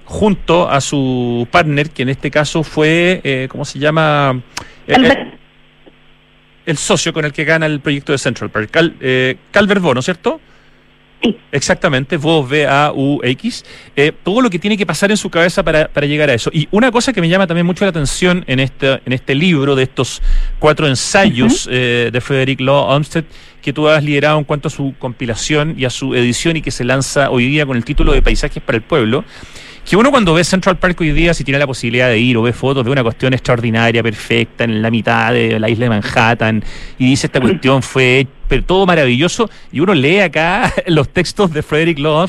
junto 0.07 0.70
a 0.70 0.81
su 0.81 1.46
partner, 1.50 1.90
que 1.90 2.00
en 2.00 2.09
este 2.09 2.31
caso 2.31 2.62
fue, 2.62 3.46
¿cómo 3.50 3.66
se 3.66 3.79
llama? 3.79 4.40
el 6.64 6.79
socio 6.79 7.12
con 7.12 7.26
el 7.26 7.35
que 7.35 7.44
gana 7.44 7.66
el 7.66 7.81
proyecto 7.81 8.12
de 8.12 8.18
Central 8.18 8.48
Park, 8.48 8.70
Cal, 8.70 8.96
Calvert 9.50 9.83
Bono, 9.83 10.00
¿cierto? 10.00 10.40
Exactamente, 11.52 12.16
vos 12.16 12.48
V-A-U-X. 12.48 13.64
Eh, 13.96 14.12
todo 14.22 14.40
lo 14.40 14.48
que 14.48 14.59
tiene 14.59 14.76
que 14.76 14.87
pasar 14.87 15.11
en 15.11 15.16
su 15.16 15.28
cabeza 15.30 15.62
para, 15.62 15.88
para, 15.88 16.06
llegar 16.06 16.30
a 16.30 16.35
eso. 16.35 16.50
Y 16.52 16.68
una 16.70 16.90
cosa 16.90 17.12
que 17.12 17.20
me 17.20 17.28
llama 17.28 17.46
también 17.46 17.66
mucho 17.66 17.85
la 17.85 17.90
atención 17.90 18.44
en 18.46 18.61
este, 18.61 19.00
en 19.04 19.12
este 19.12 19.35
libro 19.35 19.74
de 19.74 19.83
estos 19.83 20.22
cuatro 20.59 20.87
ensayos 20.87 21.68
eh, 21.70 22.11
de 22.12 22.20
Frederick 22.20 22.61
Law 22.61 22.88
Olmsted, 22.88 23.24
que 23.61 23.73
tú 23.73 23.88
has 23.88 24.03
liderado 24.03 24.38
en 24.38 24.44
cuanto 24.44 24.68
a 24.68 24.70
su 24.70 24.94
compilación 24.99 25.75
y 25.77 25.85
a 25.85 25.90
su 25.90 26.14
edición 26.14 26.57
y 26.57 26.62
que 26.62 26.70
se 26.70 26.85
lanza 26.85 27.31
hoy 27.31 27.46
día 27.49 27.66
con 27.66 27.77
el 27.77 27.85
título 27.85 28.12
de 28.12 28.23
Paisajes 28.23 28.62
para 28.62 28.77
el 28.77 28.83
Pueblo, 28.83 29.25
que 29.85 29.96
uno 29.96 30.11
cuando 30.11 30.35
ve 30.35 30.44
Central 30.44 30.79
Park 30.79 31.01
hoy 31.01 31.12
día, 31.12 31.35
si 31.35 31.42
tiene 31.42 31.59
la 31.59 31.66
posibilidad 31.66 32.09
de 32.09 32.18
ir 32.18 32.37
o 32.37 32.42
ve 32.42 32.53
fotos, 32.53 32.85
ve 32.85 32.90
una 32.90 33.03
cuestión 33.03 33.33
extraordinaria, 33.33 34.03
perfecta, 34.03 34.64
en 34.64 34.83
la 34.83 34.90
mitad 34.90 35.33
de 35.33 35.59
la 35.59 35.68
isla 35.68 35.87
de 35.87 35.88
Manhattan, 35.90 36.64
y 36.99 37.07
dice 37.07 37.27
esta 37.27 37.40
cuestión 37.40 37.83
fue 37.83 38.27
pero 38.46 38.64
todo 38.64 38.85
maravilloso, 38.85 39.49
y 39.70 39.81
uno 39.81 39.94
lee 39.94 40.20
acá 40.20 40.73
los 40.87 41.09
textos 41.09 41.53
de 41.53 41.62
Frederick 41.62 41.99
Law 41.99 42.29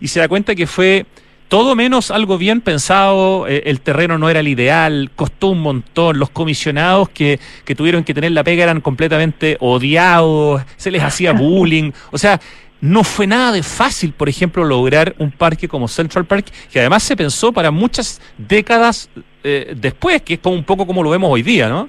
y 0.00 0.08
se 0.08 0.20
da 0.20 0.28
cuenta 0.28 0.54
que 0.54 0.66
fue 0.66 1.06
todo 1.48 1.76
menos 1.76 2.10
algo 2.10 2.38
bien 2.38 2.60
pensado, 2.60 3.46
eh, 3.46 3.62
el 3.66 3.80
terreno 3.80 4.18
no 4.18 4.28
era 4.28 4.40
el 4.40 4.48
ideal, 4.48 5.10
costó 5.14 5.48
un 5.48 5.60
montón, 5.60 6.18
los 6.18 6.30
comisionados 6.30 7.08
que, 7.10 7.38
que 7.64 7.74
tuvieron 7.74 8.04
que 8.04 8.14
tener 8.14 8.32
la 8.32 8.42
pega 8.44 8.64
eran 8.64 8.80
completamente 8.80 9.56
odiados, 9.60 10.62
se 10.76 10.90
les 10.90 11.02
hacía 11.02 11.32
bullying, 11.34 11.92
o 12.10 12.18
sea, 12.18 12.40
no 12.80 13.04
fue 13.04 13.26
nada 13.26 13.52
de 13.52 13.62
fácil, 13.62 14.12
por 14.12 14.28
ejemplo, 14.28 14.64
lograr 14.64 15.14
un 15.18 15.30
parque 15.30 15.68
como 15.68 15.88
Central 15.88 16.26
Park, 16.26 16.46
que 16.70 16.80
además 16.80 17.02
se 17.02 17.16
pensó 17.16 17.52
para 17.52 17.70
muchas 17.70 18.20
décadas 18.36 19.08
eh, 19.42 19.74
después, 19.76 20.22
que 20.22 20.34
es 20.34 20.40
como 20.40 20.56
un 20.56 20.64
poco 20.64 20.86
como 20.86 21.02
lo 21.02 21.10
vemos 21.10 21.30
hoy 21.30 21.42
día, 21.42 21.68
¿no? 21.68 21.88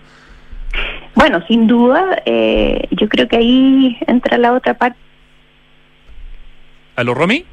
Bueno, 1.16 1.44
sin 1.48 1.68
duda, 1.68 2.22
eh, 2.26 2.88
yo 2.92 3.10
creo 3.10 3.28
que 3.28 3.38
ahí 3.38 3.98
entra 4.08 4.38
la 4.38 4.54
otra 4.54 4.76
parte. 4.76 5.00
¿Aló, 6.96 7.14
Romy? 7.14 7.46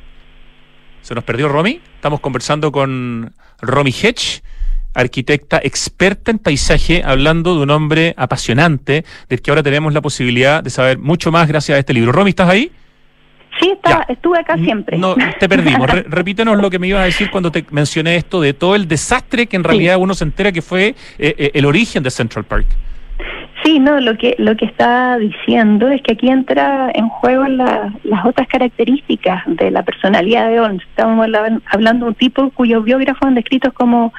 ¿Se 1.05 1.15
nos 1.15 1.23
perdió 1.23 1.51
Romy? 1.51 1.83
Estamos 1.97 2.21
conversando 2.21 2.73
con 2.73 3.35
Romy 3.61 3.91
Hedge, 3.91 4.43
arquitecta 4.95 5.61
experta 5.63 6.31
en 6.31 6.39
paisaje, 6.39 7.03
hablando 7.05 7.55
de 7.55 7.61
un 7.61 7.69
hombre 7.69 8.15
apasionante, 8.17 9.05
del 9.29 9.43
que 9.43 9.51
ahora 9.51 9.63
tenemos 9.63 9.93
la 9.93 10.01
posibilidad 10.01 10.63
de 10.63 10.71
saber 10.71 10.97
mucho 10.97 11.31
más 11.31 11.47
gracias 11.47 11.77
a 11.77 11.79
este 11.79 11.93
libro. 11.93 12.11
Romy, 12.11 12.31
¿estás 12.31 12.49
ahí? 12.49 12.73
Sí, 13.61 13.71
estuve 14.09 14.39
acá 14.39 14.57
siempre. 14.57 14.97
No, 14.97 15.15
te 15.39 15.47
perdimos. 15.47 15.91
repítenos 15.91 16.57
lo 16.57 16.71
que 16.71 16.79
me 16.79 16.89
ibas 16.89 17.03
a 17.03 17.05
decir 17.05 17.31
cuando 17.31 17.53
te 17.53 17.67
mencioné 17.71 18.17
esto 18.17 18.41
de 18.41 18.55
todo 18.55 18.75
el 18.75 18.89
desastre 18.89 19.47
que 19.47 19.57
en 19.57 19.65
realidad 19.65 19.99
uno 19.99 20.15
se 20.15 20.25
entera 20.25 20.53
que 20.53 20.63
fue 20.63 20.87
eh, 21.19 21.35
eh, 21.37 21.51
el 21.53 21.67
origen 21.67 22.03
de 22.03 22.11
Central 22.11 22.45
Park. 22.45 22.67
Sí, 23.65 23.79
no, 23.79 23.99
lo 23.99 24.19
que 24.19 24.35
lo 24.39 24.55
que 24.57 24.67
está 24.67 25.17
diciendo 25.17 25.89
es 25.89 26.03
que 26.03 26.13
aquí 26.13 26.29
entra 26.29 26.91
en 26.93 27.09
juego 27.09 27.47
las 27.47 28.25
otras 28.27 28.47
características 28.47 29.43
de 29.47 29.71
la 29.71 29.83
personalidad 29.83 30.51
de 30.51 30.61
Holmes. 30.61 30.83
Estamos 30.83 31.27
hablando 31.71 32.05
de 32.05 32.11
un 32.11 32.15
tipo 32.15 32.51
cuyos 32.51 32.85
biógrafos 32.85 33.23
han 33.23 33.37
descrito 33.37 33.73
como 33.73 34.13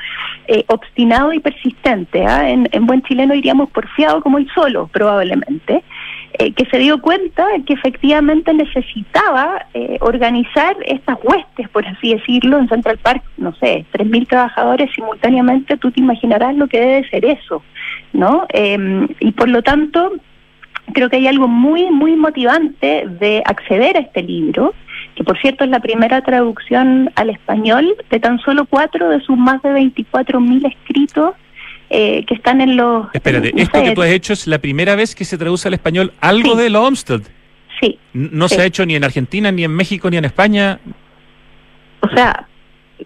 eh, 0.48 0.66
obstinado 0.68 1.32
y 1.32 1.40
persistente. 1.40 2.26
¿ah? 2.26 2.50
En, 2.50 2.68
en, 2.72 2.88
buen 2.88 3.04
chileno 3.04 3.36
diríamos 3.36 3.70
porfiado 3.70 4.20
como 4.20 4.40
el 4.40 4.50
solo, 4.52 4.88
probablemente. 4.88 5.84
Eh, 6.38 6.52
que 6.52 6.66
se 6.66 6.80
dio 6.80 7.00
cuenta 7.02 7.46
que 7.66 7.74
efectivamente 7.74 8.54
necesitaba 8.54 9.68
eh, 9.74 9.98
organizar 10.02 10.76
estas 10.86 11.18
huestes, 11.24 11.70
por 11.70 11.86
así 11.88 12.14
decirlo, 12.14 12.58
en 12.58 12.68
Central 12.68 12.98
Park, 12.98 13.24
no 13.38 13.54
sé, 13.56 13.86
3.000 13.94 14.28
trabajadores 14.28 14.90
simultáneamente, 14.94 15.78
tú 15.78 15.92
te 15.92 16.02
imaginarás 16.02 16.56
lo 16.56 16.68
que 16.68 16.82
debe 16.82 17.10
ser 17.10 17.24
eso, 17.24 17.64
¿no? 18.12 18.46
Em, 18.50 19.08
y 19.22 19.32
por 19.32 19.48
lo 19.48 19.62
tanto, 19.62 20.12
creo 20.94 21.10
que 21.10 21.18
hay 21.18 21.28
algo 21.28 21.48
muy, 21.48 21.90
muy 21.90 22.18
motivante 22.18 23.06
de 23.08 23.42
acceder 23.46 23.96
a 23.96 24.02
este 24.02 24.22
libro, 24.22 24.74
que 25.16 25.24
por 25.24 25.40
cierto 25.40 25.64
es 25.64 25.70
la 25.70 25.80
primera 25.80 26.22
traducción 26.22 27.12
al 27.16 27.30
español 27.30 27.96
de 28.10 28.20
tan 28.20 28.40
solo 28.40 28.66
cuatro 28.66 29.08
de 29.10 29.22
sus 29.22 29.38
más 29.38 29.62
de 29.62 29.70
24.000 29.70 30.68
escritos 30.68 31.36
eh, 31.90 32.26
que 32.26 32.34
están 32.34 32.62
en 32.62 32.78
los... 32.78 33.08
Espérate, 33.14 33.54
esto 33.56 33.84
que 33.84 33.92
tú 33.92 34.02
has 34.02 34.10
hecho 34.10 34.34
es 34.34 34.48
la 34.48 34.60
primera 34.60 34.96
vez 34.96 35.16
que 35.16 35.26
se 35.26 35.38
traduce 35.38 35.68
al 35.68 35.74
español 35.74 36.14
algo 36.20 36.56
de 36.56 36.70
lo 36.70 36.90
Sí. 37.82 38.00
No 38.14 38.48
se 38.48 38.62
ha 38.62 38.66
hecho 38.66 38.86
ni 38.86 38.96
en 38.96 39.04
Argentina, 39.04 39.52
ni 39.52 39.64
en 39.64 39.72
México, 39.72 40.10
ni 40.10 40.18
en 40.18 40.26
España. 40.26 40.80
O 42.00 42.10
sea, 42.10 42.48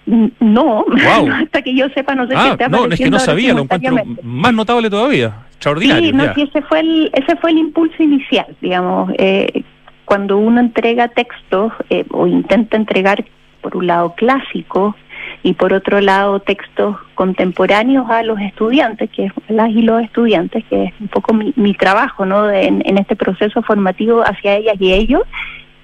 No, 0.39 0.85
hasta 1.33 1.61
que 1.61 1.75
yo 1.75 1.89
sepa, 1.89 2.15
no 2.15 2.27
sé 2.27 2.33
ah, 2.35 2.55
si 2.57 2.69
No, 2.69 2.85
es 2.85 2.99
que 2.99 3.09
no 3.09 3.19
sabía, 3.19 3.53
lo 3.53 3.63
encuentro 3.63 3.97
más 4.23 4.53
notable 4.53 4.89
todavía, 4.89 5.33
extraordinario. 5.49 6.09
Sí, 6.09 6.15
no, 6.15 6.23
ese 6.23 6.61
fue 6.63 6.79
el, 6.81 7.11
ese 7.13 7.35
fue 7.37 7.51
el 7.51 7.57
impulso 7.57 8.01
inicial, 8.01 8.55
digamos. 8.61 9.11
Eh, 9.17 9.63
cuando 10.05 10.37
uno 10.37 10.59
entrega 10.59 11.07
textos 11.09 11.71
eh, 11.89 12.05
o 12.11 12.27
intenta 12.27 12.77
entregar, 12.77 13.23
por 13.61 13.77
un 13.77 13.87
lado, 13.87 14.15
clásicos 14.15 14.95
y 15.43 15.53
por 15.53 15.73
otro 15.73 16.01
lado, 16.01 16.39
textos 16.39 16.97
contemporáneos 17.15 18.09
a 18.09 18.23
los 18.23 18.39
estudiantes, 18.39 19.09
que 19.09 19.25
es 19.25 19.33
las 19.47 19.69
y 19.69 19.81
los 19.81 20.01
estudiantes, 20.03 20.63
que 20.65 20.85
es 20.85 20.93
un 20.99 21.07
poco 21.07 21.33
mi, 21.33 21.73
trabajo, 21.73 22.25
¿no? 22.25 22.49
en, 22.49 22.81
en 22.85 22.97
este 22.97 23.15
proceso 23.15 23.61
formativo 23.61 24.21
hacia 24.21 24.57
ellas 24.57 24.75
y 24.79 24.93
ellos, 24.93 25.23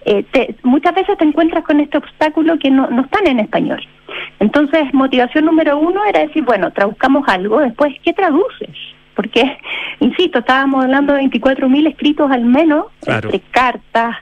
eh, 0.05 0.23
muchas 0.61 0.93
veces 0.93 1.17
te 1.17 1.25
encuentras 1.25 1.63
con 1.63 1.79
este 1.79 1.97
obstáculo 1.97 2.59
que 2.59 2.69
no, 2.69 2.87
no 2.89 3.01
están 3.03 3.27
en 3.27 3.39
español. 3.39 3.81
Entonces, 4.39 4.93
motivación 4.93 5.45
número 5.45 5.79
uno 5.79 6.05
era 6.05 6.21
decir, 6.21 6.43
bueno, 6.43 6.71
traduzcamos 6.71 7.27
algo, 7.27 7.59
después, 7.59 7.93
¿qué 8.03 8.13
traduces? 8.13 8.69
Porque, 9.15 9.57
insisto, 9.99 10.39
estábamos 10.39 10.83
hablando 10.83 11.13
de 11.13 11.23
24.000 11.23 11.89
escritos 11.89 12.29
al 12.29 12.45
menos, 12.45 12.85
entre 13.07 13.39
cartas, 13.51 14.15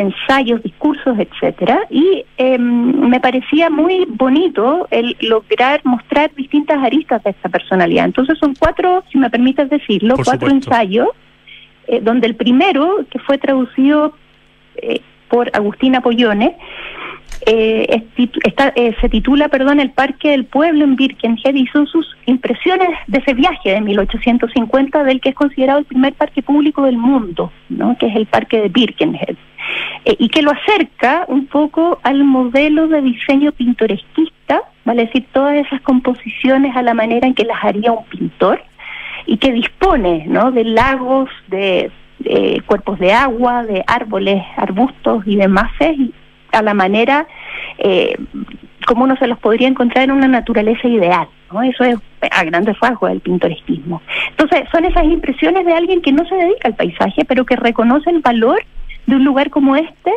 ensayos, 0.00 0.62
discursos, 0.62 1.18
etcétera, 1.18 1.80
y 1.90 2.24
em, 2.38 3.08
me 3.08 3.20
parecía 3.20 3.68
muy 3.68 4.06
bonito 4.08 4.88
el 4.90 5.14
lograr 5.20 5.82
mostrar 5.84 6.34
distintas 6.34 6.82
aristas 6.82 7.22
de 7.22 7.30
esta 7.30 7.48
personalidad. 7.50 8.06
Entonces 8.06 8.38
son 8.38 8.54
cuatro, 8.58 9.04
si 9.12 9.18
me 9.18 9.28
permites 9.28 9.68
decirlo, 9.68 10.16
cuatro 10.24 10.48
ensayos, 10.48 11.08
eh, 11.86 12.00
donde 12.00 12.28
el 12.28 12.34
primero, 12.34 13.04
que 13.10 13.18
fue 13.18 13.36
traducido 13.36 14.14
eh, 14.76 15.00
por 15.28 15.50
Agustina 15.52 16.00
Pollone. 16.00 16.56
Eh, 17.46 18.02
eh, 18.16 18.96
se 19.00 19.08
titula, 19.08 19.48
perdón, 19.48 19.80
El 19.80 19.90
Parque 19.92 20.30
del 20.30 20.44
Pueblo 20.44 20.84
en 20.84 20.96
Birkenhead 20.96 21.54
y 21.54 21.66
son 21.68 21.86
sus 21.86 22.06
impresiones 22.26 22.90
de 23.06 23.18
ese 23.18 23.32
viaje 23.32 23.70
de 23.70 23.80
1850 23.80 25.04
del 25.04 25.20
que 25.20 25.30
es 25.30 25.34
considerado 25.34 25.78
el 25.78 25.86
primer 25.86 26.12
parque 26.14 26.42
público 26.42 26.82
del 26.82 26.98
mundo, 26.98 27.50
¿no? 27.70 27.96
que 27.98 28.06
es 28.06 28.16
el 28.16 28.26
Parque 28.26 28.60
de 28.60 28.68
Birkenhead, 28.68 29.36
eh, 30.04 30.16
y 30.18 30.28
que 30.28 30.42
lo 30.42 30.50
acerca 30.50 31.24
un 31.28 31.46
poco 31.46 31.98
al 32.02 32.24
modelo 32.24 32.88
de 32.88 33.00
diseño 33.00 33.52
pintoresquista, 33.52 34.62
vale 34.84 35.06
decir, 35.06 35.24
todas 35.32 35.54
esas 35.54 35.80
composiciones 35.80 36.76
a 36.76 36.82
la 36.82 36.92
manera 36.92 37.26
en 37.26 37.34
que 37.34 37.44
las 37.44 37.64
haría 37.64 37.92
un 37.92 38.04
pintor, 38.04 38.62
y 39.26 39.38
que 39.38 39.52
dispone 39.52 40.24
¿no? 40.26 40.50
de 40.50 40.64
lagos, 40.64 41.30
de 41.48 41.90
cuerpos 42.66 42.98
de 42.98 43.12
agua, 43.12 43.64
de 43.64 43.82
árboles, 43.86 44.42
arbustos 44.56 45.22
y 45.26 45.36
demás, 45.36 45.70
a 46.52 46.62
la 46.62 46.74
manera 46.74 47.26
eh, 47.78 48.16
como 48.86 49.04
uno 49.04 49.16
se 49.16 49.26
los 49.26 49.38
podría 49.38 49.68
encontrar 49.68 50.04
en 50.04 50.12
una 50.12 50.28
naturaleza 50.28 50.88
ideal. 50.88 51.28
¿no? 51.52 51.62
Eso 51.62 51.84
es 51.84 51.96
a 52.30 52.44
grandes 52.44 52.78
rasgos 52.80 53.10
el 53.10 53.20
pintoresquismo. 53.20 54.02
Entonces, 54.30 54.68
son 54.72 54.84
esas 54.84 55.04
impresiones 55.04 55.64
de 55.66 55.72
alguien 55.72 56.02
que 56.02 56.12
no 56.12 56.24
se 56.26 56.34
dedica 56.34 56.68
al 56.68 56.74
paisaje, 56.74 57.24
pero 57.24 57.44
que 57.44 57.56
reconoce 57.56 58.10
el 58.10 58.20
valor 58.20 58.62
de 59.06 59.16
un 59.16 59.24
lugar 59.24 59.50
como 59.50 59.76
este 59.76 60.12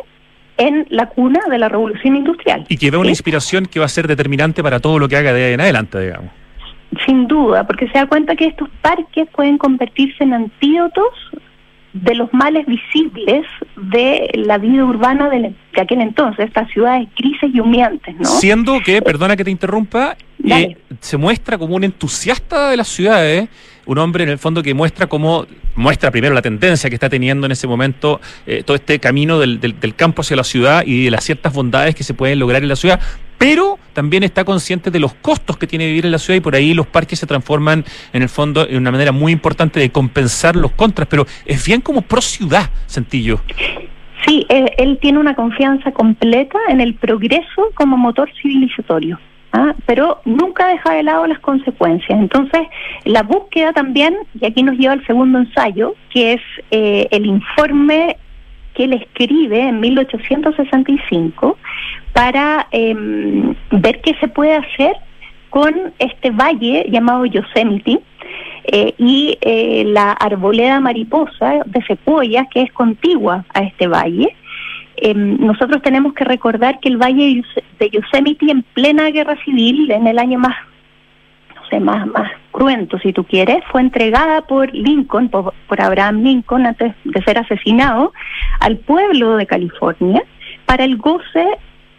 en 0.57 0.85
la 0.89 1.07
cuna 1.07 1.39
de 1.49 1.57
la 1.57 1.69
revolución 1.69 2.15
industrial. 2.15 2.65
Y 2.69 2.77
que 2.77 2.91
ve 2.91 2.97
una 2.97 3.09
inspiración 3.09 3.65
que 3.65 3.79
va 3.79 3.85
a 3.85 3.89
ser 3.89 4.07
determinante 4.07 4.61
para 4.61 4.79
todo 4.79 4.99
lo 4.99 5.07
que 5.07 5.17
haga 5.17 5.33
de 5.33 5.45
ahí 5.45 5.53
en 5.53 5.61
adelante, 5.61 5.99
digamos. 5.99 6.31
Sin 7.05 7.27
duda, 7.27 7.65
porque 7.65 7.87
se 7.87 7.97
da 7.97 8.05
cuenta 8.05 8.35
que 8.35 8.45
estos 8.45 8.69
parques 8.81 9.27
pueden 9.35 9.57
convertirse 9.57 10.23
en 10.23 10.33
antídotos 10.33 11.09
de 11.93 12.15
los 12.15 12.33
males 12.33 12.65
visibles 12.65 13.45
de 13.75 14.29
la 14.33 14.57
vida 14.57 14.83
urbana 14.83 15.29
de, 15.29 15.53
aquel 15.79 16.01
entonces, 16.01 16.47
estas 16.47 16.69
ciudades 16.71 17.07
grises 17.15 17.51
y 17.53 17.59
humeantes, 17.59 18.15
¿no? 18.15 18.25
Siendo 18.25 18.79
que, 18.81 19.01
perdona 19.01 19.35
que 19.35 19.43
te 19.43 19.51
interrumpa, 19.51 20.17
eh, 20.43 20.75
se 20.99 21.17
muestra 21.17 21.57
como 21.57 21.75
un 21.75 21.83
entusiasta 21.83 22.71
de 22.71 22.77
las 22.77 22.87
ciudades, 22.87 23.47
un 23.85 23.99
hombre 23.99 24.23
en 24.23 24.31
el 24.31 24.39
fondo 24.39 24.63
que 24.63 24.73
muestra 24.73 25.07
cómo, 25.07 25.45
muestra 25.75 26.09
primero 26.09 26.33
la 26.33 26.41
tendencia 26.41 26.89
que 26.89 26.95
está 26.95 27.09
teniendo 27.09 27.45
en 27.45 27.51
ese 27.51 27.67
momento 27.67 28.19
eh, 28.47 28.63
todo 28.65 28.75
este 28.75 28.99
camino 28.99 29.39
del, 29.39 29.59
del, 29.59 29.95
campo 29.95 30.21
hacia 30.21 30.35
la 30.35 30.43
ciudad 30.43 30.83
y 30.85 31.05
de 31.05 31.11
las 31.11 31.23
ciertas 31.23 31.53
bondades 31.53 31.93
que 31.93 32.03
se 32.03 32.15
pueden 32.15 32.39
lograr 32.39 32.63
en 32.63 32.69
la 32.69 32.75
ciudad, 32.75 32.99
pero 33.43 33.77
también 33.91 34.23
está 34.23 34.45
consciente 34.45 34.89
de 34.89 35.01
los 35.01 35.15
costos 35.15 35.57
que 35.57 35.67
tiene 35.67 35.85
vivir 35.85 36.05
en 36.05 36.13
la 36.13 36.17
ciudad 36.17 36.37
y 36.37 36.39
por 36.39 36.55
ahí 36.55 36.73
los 36.73 36.87
parques 36.87 37.19
se 37.19 37.27
transforman 37.27 37.83
en 38.13 38.21
el 38.21 38.29
fondo 38.29 38.65
en 38.65 38.77
una 38.77 38.89
manera 38.89 39.11
muy 39.11 39.33
importante 39.33 39.81
de 39.81 39.91
compensar 39.91 40.55
los 40.55 40.71
contras, 40.71 41.09
pero 41.09 41.25
es 41.45 41.65
bien 41.65 41.81
como 41.81 42.03
pro 42.03 42.21
ciudad, 42.21 42.69
Sentillo. 42.85 43.41
Sí, 44.25 44.45
él, 44.47 44.97
tiene 45.01 45.19
una 45.19 45.35
confianza 45.35 45.91
completa 45.91 46.57
en 46.69 46.79
el 46.79 46.93
progreso 46.93 47.69
como 47.73 47.97
motor 47.97 48.31
civilizatorio. 48.41 49.19
¿ah? 49.51 49.75
pero 49.85 50.21
nunca 50.23 50.67
deja 50.69 50.93
de 50.93 51.03
lado 51.03 51.27
las 51.27 51.39
consecuencias. 51.39 52.17
Entonces, 52.17 52.61
la 53.03 53.23
búsqueda 53.23 53.73
también, 53.73 54.15
y 54.39 54.45
aquí 54.45 54.63
nos 54.63 54.77
lleva 54.77 54.93
al 54.93 55.05
segundo 55.05 55.39
ensayo, 55.39 55.95
que 56.11 56.33
es 56.33 56.41
eh, 56.71 57.09
el 57.11 57.25
informe 57.25 58.15
que 58.73 58.85
él 58.85 58.93
escribe 58.93 59.59
en 59.59 59.79
1865 59.79 61.57
para 62.13 62.67
em, 62.71 63.55
ver 63.71 64.01
qué 64.01 64.15
se 64.19 64.27
puede 64.27 64.55
hacer 64.55 64.95
con 65.49 65.93
este 65.99 66.31
valle 66.31 66.85
llamado 66.89 67.25
Yosemite 67.25 67.99
eh, 68.65 68.93
y 68.97 69.37
eh, 69.41 69.83
la 69.85 70.11
arboleda 70.13 70.79
mariposa 70.79 71.63
de 71.65 71.83
secuoyas 71.85 72.47
que 72.49 72.61
es 72.61 72.71
contigua 72.71 73.45
a 73.53 73.61
este 73.61 73.87
valle. 73.87 74.35
Em, 74.97 75.37
nosotros 75.39 75.81
tenemos 75.81 76.13
que 76.13 76.23
recordar 76.23 76.79
que 76.79 76.89
el 76.89 76.97
valle 76.97 77.43
de 77.79 77.89
Yosemite 77.89 78.49
en 78.49 78.63
plena 78.63 79.09
guerra 79.11 79.35
civil, 79.43 79.91
en 79.91 80.07
el 80.07 80.17
año 80.19 80.39
más 80.39 80.55
más, 81.79 82.05
más 82.07 82.31
cruento, 82.53 82.97
si 82.99 83.11
tú 83.11 83.25
quieres, 83.25 83.57
fue 83.69 83.81
entregada 83.81 84.43
por 84.43 84.73
Lincoln, 84.73 85.27
por, 85.27 85.53
Abraham 85.77 86.23
Lincoln, 86.23 86.65
antes 86.65 86.93
de 87.03 87.21
ser 87.23 87.37
asesinado, 87.37 88.13
al 88.61 88.77
pueblo 88.77 89.35
de 89.35 89.45
California 89.45 90.23
para 90.65 90.85
el 90.85 90.95
goce 90.95 91.45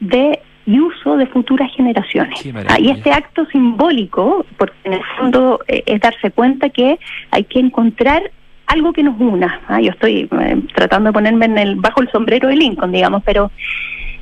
de 0.00 0.40
y 0.66 0.80
uso 0.80 1.18
de 1.18 1.26
futuras 1.26 1.70
generaciones. 1.76 2.40
Y 2.78 2.88
este 2.88 3.12
acto 3.12 3.44
simbólico, 3.52 4.46
porque 4.56 4.76
en 4.84 4.94
el 4.94 5.04
fondo 5.18 5.60
eh, 5.68 5.82
es 5.84 6.00
darse 6.00 6.30
cuenta 6.30 6.70
que 6.70 6.98
hay 7.30 7.44
que 7.44 7.58
encontrar 7.58 8.22
algo 8.66 8.94
que 8.94 9.02
nos 9.02 9.20
una. 9.20 9.60
Ah, 9.68 9.82
yo 9.82 9.90
estoy 9.90 10.26
eh, 10.40 10.62
tratando 10.74 11.08
de 11.08 11.12
ponerme 11.12 11.44
en 11.44 11.58
el 11.58 11.76
bajo 11.76 12.00
el 12.00 12.10
sombrero 12.10 12.48
de 12.48 12.56
Lincoln, 12.56 12.92
digamos, 12.92 13.22
pero 13.26 13.50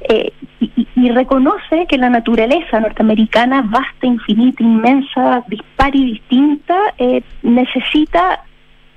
eh, 0.08 0.32
y, 0.58 0.71
reconoce 0.94 1.86
que 1.88 1.96
la 1.96 2.10
naturaleza 2.10 2.80
norteamericana, 2.80 3.62
vasta, 3.62 4.06
infinita, 4.06 4.62
inmensa, 4.62 5.42
dispar 5.48 5.94
y 5.96 6.12
distinta, 6.12 6.76
eh, 6.98 7.22
necesita 7.42 8.42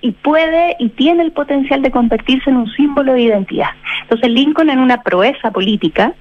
y 0.01 0.11
puede 0.11 0.75
y 0.77 0.89
tiene 0.89 1.23
el 1.23 1.31
potencial 1.31 1.81
de 1.81 1.91
convertirse 1.91 2.49
en 2.49 2.57
un 2.57 2.71
símbolo 2.73 3.13
de 3.13 3.21
identidad. 3.21 3.69
Entonces 4.03 4.29
Lincoln 4.29 4.69
en 4.69 4.79
una 4.79 5.01
proeza 5.01 5.51
política, 5.51 6.13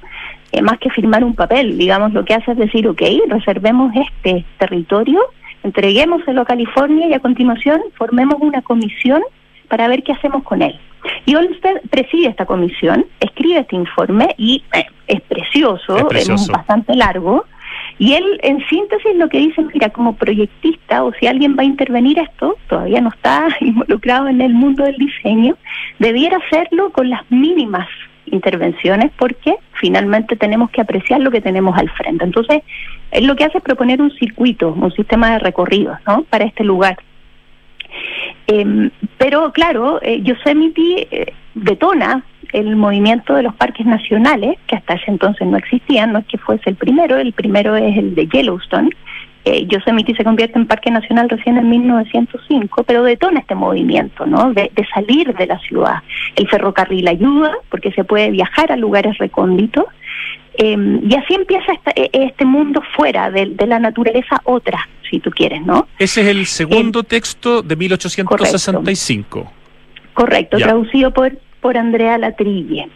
eh, 0.53 0.63
más 0.63 0.79
que 0.79 0.91
firmar 0.91 1.25
un 1.25 1.35
papel, 1.35 1.77
digamos, 1.77 2.13
lo 2.13 2.25
que 2.25 2.35
hace 2.35 2.53
es 2.53 2.57
decir, 2.57 2.89
ok, 2.89 3.03
reservemos 3.29 3.93
este 3.95 4.45
territorio, 4.59 5.21
entreguémoselo 5.65 6.43
a 6.43 6.47
California 6.47 7.09
y 7.09 7.15
a 7.15 7.21
continuación 7.21 7.81
formemos 7.97 8.37
una 8.41 8.63
comisión 8.63 9.21
para 9.75 9.89
ver 9.89 10.05
qué 10.05 10.13
hacemos 10.13 10.45
con 10.45 10.63
él. 10.63 10.79
Y 11.27 11.35
Olmsted 11.35 11.81
preside 11.91 12.29
esta 12.29 12.47
comisión, 12.47 13.07
escribe 13.19 13.59
este 13.59 13.75
informe 13.75 14.33
y 14.39 14.63
eh, 14.73 14.87
es, 15.09 15.21
precioso, 15.23 16.09
es, 16.13 16.47
bastante 16.47 16.95
largo. 16.95 17.45
Y 17.99 18.13
él, 18.13 18.39
en 18.45 18.65
síntesis, 18.69 19.17
lo 19.17 19.29
que 19.29 19.39
dice, 19.39 19.63
mira, 19.75 19.89
como 19.89 20.15
proyectista, 20.15 21.03
o 21.03 21.13
si 21.15 21.27
alguien 21.27 21.57
va 21.59 21.63
a 21.63 21.65
intervenir 21.65 22.21
esto, 22.21 22.57
todavía 22.69 23.01
no 23.01 23.09
está 23.09 23.49
involucrado 23.61 24.29
en 24.29 24.41
el 24.41 24.55
mundo 24.55 24.85
del 24.85 24.97
diseño, 24.97 25.57
debiera 25.99 26.37
hacerlo 26.37 26.93
con 26.93 27.11
las 27.11 27.29
mínimas 27.33 27.89
intervenciones 28.27 29.11
porque 29.19 29.57
finalmente 29.81 30.37
tenemos 30.37 30.71
que 30.71 30.83
apreciar 30.83 31.21
lo 31.21 31.33
que 31.33 31.41
tenemos 31.41 31.77
al 31.77 31.91
frente. 31.91 32.25
Entonces, 32.25 32.63
él 33.11 33.27
lo 33.27 33.35
que 33.35 33.43
hace 33.43 33.59
es 33.59 33.65
proponer 33.65 34.01
un 34.01 34.13
circuito, 34.13 34.69
un 34.69 34.93
sistema 34.93 35.33
de 35.33 35.41
recorridos, 35.41 35.99
¿no? 36.07 36.23
Para 36.31 36.45
este 36.45 36.63
lugar. 36.63 36.97
Eh, 38.47 38.91
pero 39.19 39.53
claro, 39.53 40.01
eh, 40.03 40.21
Yosemite 40.23 41.09
eh, 41.11 41.33
detona 41.55 42.23
el 42.53 42.77
movimiento 42.77 43.35
de 43.35 43.43
los 43.43 43.55
parques 43.55 43.85
nacionales, 43.85 44.59
que 44.67 44.77
hasta 44.77 44.95
ese 44.95 45.11
entonces 45.11 45.47
no 45.47 45.57
existían, 45.57 46.13
no 46.13 46.21
es 46.21 46.27
que 46.27 46.39
fuese 46.39 46.71
el 46.71 46.77
primero, 46.77 47.17
el 47.17 47.33
primero 47.33 47.75
es 47.75 47.97
el 47.97 48.15
de 48.15 48.29
Yellowstone. 48.29 48.91
Eh, 49.45 49.67
Yosemite 49.67 50.15
se 50.15 50.25
convierte 50.25 50.59
en 50.59 50.67
parque 50.67 50.91
nacional 50.91 51.29
recién 51.29 51.59
en 51.59 51.69
1905, 51.69 52.85
pero 52.85 53.03
detona 53.03 53.41
este 53.41 53.55
movimiento, 53.55 54.25
¿no? 54.25 54.55
De, 54.55 54.71
salir 54.95 55.35
de 55.35 55.47
la 55.47 55.59
ciudad. 55.59 55.97
El 56.37 56.49
ferrocarril 56.49 57.09
ayuda 57.09 57.53
porque 57.71 57.93
se 57.93 58.05
puede 58.05 58.31
viajar 58.31 58.73
a 58.73 58.77
lugares 58.77 59.19
recónditos. 59.19 59.85
Eh, 60.57 60.77
y 61.03 61.15
así 61.15 61.35
empieza 61.35 61.73
e, 61.95 62.11
este 62.13 62.45
mundo 62.45 62.83
fuera 62.97 63.31
de, 63.31 63.47
de 63.47 63.67
la 63.67 63.79
naturaleza 63.79 64.41
otra, 64.45 64.89
si 65.11 65.19
tú 65.19 65.31
quieres, 65.31 65.63
¿no? 65.63 65.89
Ese 65.99 66.23
es 66.23 66.29
el 66.29 66.47
segundo 66.47 67.03
texto 67.03 67.63
de 67.63 67.77
1865. 67.77 69.53
Correcto, 70.13 70.59
traducido 70.59 71.13
por, 71.13 71.37
por 71.61 71.77
Andrea 71.77 72.19
Latrille. 72.19 72.89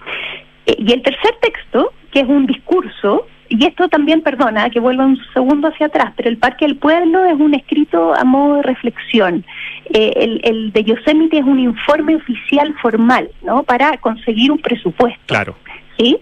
Eh, 0.67 0.77
y 0.79 0.93
el 0.93 1.03
tercer 1.03 1.35
texto, 1.41 1.93
que 2.13 2.21
es 2.21 2.29
un 2.29 2.47
discurso 2.47 3.27
y 3.51 3.65
esto 3.65 3.89
también, 3.89 4.21
perdona, 4.21 4.69
que 4.69 4.79
vuelva 4.79 5.07
un 5.07 5.19
segundo 5.33 5.69
hacia 5.69 5.87
atrás, 5.87 6.13
pero 6.17 6.29
el 6.29 6.37
Parque 6.37 6.67
del 6.67 6.77
Pueblo 6.77 7.25
es 7.25 7.35
un 7.35 7.55
escrito 7.55 8.15
a 8.15 8.23
modo 8.25 8.57
de 8.57 8.63
reflexión. 8.63 9.45
Eh, 9.87 10.13
el, 10.17 10.41
el 10.45 10.73
de 10.73 10.85
Yosemite 10.85 11.39
es 11.39 11.45
un 11.45 11.59
informe 11.59 12.17
oficial 12.17 12.75
formal, 12.83 13.31
¿no? 13.43 13.63
Para 13.63 13.97
conseguir 13.99 14.53
un 14.53 14.59
presupuesto. 14.59 15.21
Claro. 15.27 15.57
¿Sí? 15.99 16.19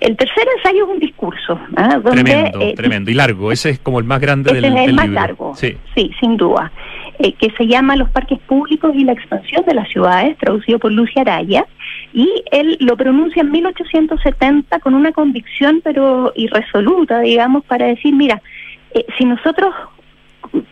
El 0.00 0.16
tercer 0.16 0.44
ensayo 0.56 0.84
es 0.84 0.90
un 0.90 0.98
discurso. 0.98 1.60
¿ah? 1.76 2.00
tremendo, 2.02 2.60
eh, 2.60 2.74
tremendo. 2.74 3.10
Y 3.10 3.14
largo, 3.14 3.52
ese 3.52 3.70
es 3.70 3.78
como 3.78 3.98
el 3.98 4.04
más 4.04 4.20
grande 4.20 4.52
del, 4.52 4.64
es 4.64 4.88
el 4.88 4.94
más 4.94 5.08
largo, 5.08 5.54
sí. 5.54 5.76
sin 6.18 6.36
duda. 6.36 6.72
Eh, 7.18 7.34
que 7.34 7.50
se 7.50 7.66
llama 7.66 7.96
Los 7.96 8.10
parques 8.10 8.38
públicos 8.40 8.92
y 8.94 9.04
la 9.04 9.12
expansión 9.12 9.62
de 9.66 9.74
las 9.74 9.88
ciudades, 9.88 10.38
traducido 10.38 10.78
por 10.78 10.90
Lucia 10.90 11.20
Araya, 11.20 11.66
y 12.14 12.42
él 12.50 12.78
lo 12.80 12.96
pronuncia 12.96 13.42
en 13.42 13.50
1870 13.50 14.78
con 14.80 14.94
una 14.94 15.12
convicción 15.12 15.82
pero 15.84 16.32
irresoluta, 16.34 17.20
digamos, 17.20 17.64
para 17.66 17.86
decir, 17.86 18.14
mira, 18.14 18.40
eh, 18.94 19.04
si 19.18 19.26
nosotros 19.26 19.74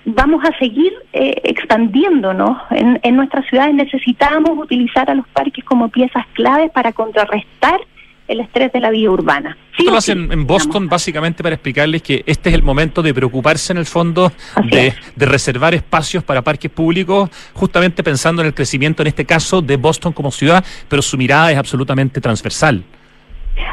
vamos 0.07 0.42
a 0.44 0.59
seguir 0.59 0.92
expandiéndonos 1.12 2.57
en, 2.71 2.99
en 3.03 3.14
nuestras 3.14 3.47
ciudades, 3.47 3.75
necesitamos 3.75 4.59
utilizar 4.59 5.09
a 5.11 5.14
los 5.14 5.29
parques 5.29 5.62
como 5.64 5.90
piezas 5.90 6.27
claves 6.33 6.71
para 6.73 6.92
contrarrestar 6.92 7.79
el 8.28 8.40
estrés 8.40 8.72
de 8.72 8.80
la 8.80 8.90
vida 8.90 9.10
urbana. 9.10 9.56
Esto 9.76 9.90
lo 9.90 9.96
hacen 9.96 10.30
en 10.30 10.46
Boston 10.46 10.88
básicamente 10.88 11.42
para 11.42 11.54
explicarles 11.54 12.02
que 12.02 12.22
este 12.26 12.50
es 12.50 12.54
el 12.54 12.62
momento 12.62 13.02
de 13.02 13.14
preocuparse 13.14 13.72
en 13.72 13.78
el 13.78 13.86
fondo 13.86 14.30
de, 14.70 14.92
reservar 15.16 15.74
espacios 15.74 16.22
para 16.22 16.42
parques 16.42 16.70
públicos, 16.70 17.30
justamente 17.54 18.02
pensando 18.02 18.42
en 18.42 18.48
el 18.48 18.54
crecimiento, 18.54 19.02
en 19.02 19.08
este 19.08 19.24
caso, 19.24 19.62
de 19.62 19.76
Boston 19.76 20.12
como 20.12 20.30
ciudad, 20.30 20.64
pero 20.88 21.00
su 21.00 21.16
mirada 21.16 21.50
es 21.52 21.58
absolutamente 21.58 22.20
transversal. 22.20 22.82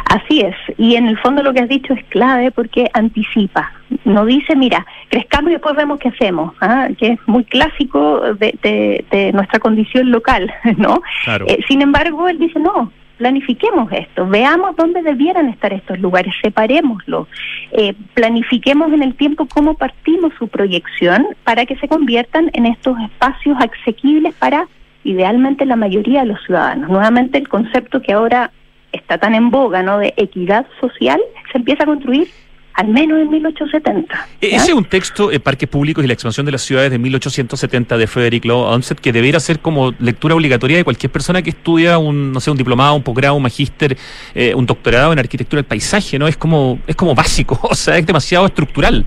Así 0.06 0.42
es, 0.42 0.56
y 0.78 0.96
en 0.96 1.08
el 1.08 1.18
fondo 1.20 1.44
lo 1.44 1.54
que 1.54 1.60
has 1.60 1.70
dicho 1.70 1.94
es 1.94 2.04
clave 2.06 2.52
porque 2.52 2.90
anticipa, 2.94 3.72
no 4.04 4.26
dice, 4.26 4.56
mira, 4.56 4.86
crezcamos 5.10 5.50
y 5.50 5.54
después 5.54 5.76
vemos 5.76 6.00
qué 6.00 6.10
hacemos, 6.10 6.54
¿ah? 6.62 6.88
que 6.98 7.14
es 7.14 7.20
muy 7.28 7.44
clásico 7.44 8.22
de, 8.36 9.32
nuestra 9.34 9.60
condición 9.60 10.12
local, 10.12 10.52
¿no? 10.78 11.02
Eh, 11.48 11.60
sin 11.68 11.82
embargo, 11.82 12.28
él 12.28 12.40
dice, 12.40 12.60
no, 12.60 12.92
planifiquemos 13.18 13.92
esto, 13.92 14.28
veamos 14.28 14.76
dónde 14.76 15.02
debieran 15.02 15.50
estar 15.50 15.74
estos 15.74 16.00
lugares, 16.00 16.34
separémoslo, 16.42 17.28
eh, 17.72 17.94
planifiquemos 18.14 18.92
en 18.94 19.04
el 19.04 19.16
tiempo 19.16 19.48
cómo 19.48 19.76
partimos 19.76 20.34
su 20.38 20.48
proyección 20.48 21.28
para 21.44 21.66
que 21.66 21.76
se 21.78 21.88
conviertan 21.88 22.50
en 22.54 22.66
estos 22.66 22.98
espacios 23.00 23.58
asequibles 23.60 24.34
para 24.36 24.68
idealmente 25.04 25.66
la 25.66 25.76
mayoría 25.76 26.22
de 26.22 26.28
los 26.28 26.44
ciudadanos. 26.46 26.90
Nuevamente 26.90 27.38
el 27.38 27.48
concepto 27.48 28.02
que 28.02 28.14
ahora 28.14 28.52
está 28.92 29.18
tan 29.18 29.36
en 29.36 29.52
boga, 29.52 29.84
¿no? 29.84 30.00
De 30.00 30.14
equidad 30.18 30.66
social, 30.80 31.22
se 31.52 31.58
empieza 31.58 31.84
a 31.84 31.88
construir 31.88 32.28
al 32.76 32.88
menos 32.90 33.20
en 33.20 33.30
1870. 33.30 34.28
E-, 34.42 34.56
ese 34.56 34.68
es 34.68 34.74
un 34.74 34.86
texto, 34.86 35.32
eh, 35.32 35.40
Parques 35.40 35.68
Públicos 35.68 36.04
y 36.04 36.08
la 36.08 36.14
expansión 36.14 36.46
de 36.46 36.52
las 36.52 36.62
ciudades 36.62 36.92
de 36.92 37.00
1870 37.00 37.98
de 37.98 38.08
Frederick 38.08 38.46
Law 38.46 38.60
Onset, 38.60 39.00
que 39.00 39.12
debería 39.12 39.40
ser 39.40 39.60
como 39.60 39.94
lectura 40.00 40.36
obligatoria 40.36 40.78
de 40.78 40.84
cualquier 40.84 41.12
persona 41.12 41.42
que 41.42 41.52
estudia 41.52 41.98
un, 41.98 42.32
no 42.32 42.40
sé, 42.40 42.52
un 42.52 42.58
diplomado, 42.58 42.96
un 42.96 43.04
posgrado, 43.04 43.36
un 43.36 43.44
magíster, 43.44 43.98
eh, 44.34 44.54
un 44.54 44.66
doctorado 44.66 45.14
en 45.14 45.20
arquitectura 45.20 45.62
del 45.62 45.68
paisaje, 45.68 46.20
¿no? 46.20 46.28
Es 46.28 46.38
como, 46.38 46.80
es 46.86 46.96
como 46.96 47.16
básico, 47.16 47.60
o 47.70 47.76
sea, 47.76 47.98
es 47.98 48.06
demasiado 48.06 48.46
estructural 48.46 49.06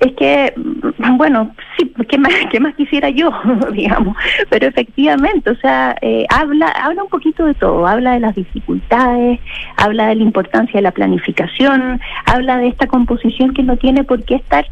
es 0.00 0.12
que, 0.14 0.52
mm, 0.56 1.16
bueno, 1.16 1.54
sí, 1.76 1.92
¿qué 2.08 2.18
más, 2.18 2.32
qué 2.50 2.58
más 2.58 2.74
quisiera 2.74 3.10
yo, 3.10 3.30
digamos? 3.72 4.16
Pero 4.48 4.66
efectivamente, 4.66 5.50
o 5.50 5.56
sea, 5.56 5.96
eh, 6.00 6.26
habla, 6.28 6.68
habla 6.68 7.04
un 7.04 7.08
poquito 7.08 7.44
de 7.44 7.54
todo, 7.54 7.86
habla 7.86 8.12
de 8.12 8.20
las 8.20 8.34
dificultades, 8.34 9.38
habla 9.76 10.08
de 10.08 10.16
la 10.16 10.22
importancia 10.22 10.78
de 10.78 10.82
la 10.82 10.92
planificación, 10.92 12.00
habla 12.26 12.58
de 12.58 12.68
esta 12.68 12.86
composición 12.86 13.54
que 13.54 13.62
no 13.62 13.76
tiene 13.76 14.04
por 14.04 14.24
qué 14.24 14.36
estar 14.36 14.66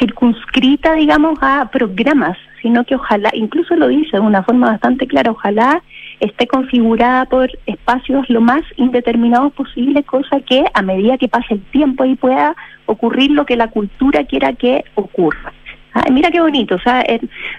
circunscrita, 0.00 0.94
digamos, 0.94 1.38
a 1.42 1.68
programas, 1.70 2.36
sino 2.62 2.84
que 2.84 2.96
ojalá, 2.96 3.30
incluso 3.34 3.76
lo 3.76 3.88
dice 3.88 4.16
de 4.16 4.20
una 4.20 4.42
forma 4.42 4.70
bastante 4.70 5.06
clara, 5.06 5.30
ojalá 5.30 5.82
esté 6.18 6.46
configurada 6.46 7.26
por 7.26 7.50
espacios 7.66 8.28
lo 8.28 8.40
más 8.40 8.62
indeterminados 8.76 9.52
posible, 9.52 10.02
cosa 10.02 10.40
que 10.40 10.64
a 10.72 10.82
medida 10.82 11.18
que 11.18 11.28
pase 11.28 11.54
el 11.54 11.62
tiempo 11.70 12.02
ahí 12.02 12.16
pueda 12.16 12.56
ocurrir 12.86 13.30
lo 13.30 13.46
que 13.46 13.56
la 13.56 13.68
cultura 13.68 14.24
quiera 14.24 14.52
que 14.54 14.84
ocurra. 14.94 15.52
mira 16.10 16.30
qué 16.30 16.40
bonito, 16.40 16.74
o 16.76 16.80
sea, 16.80 17.04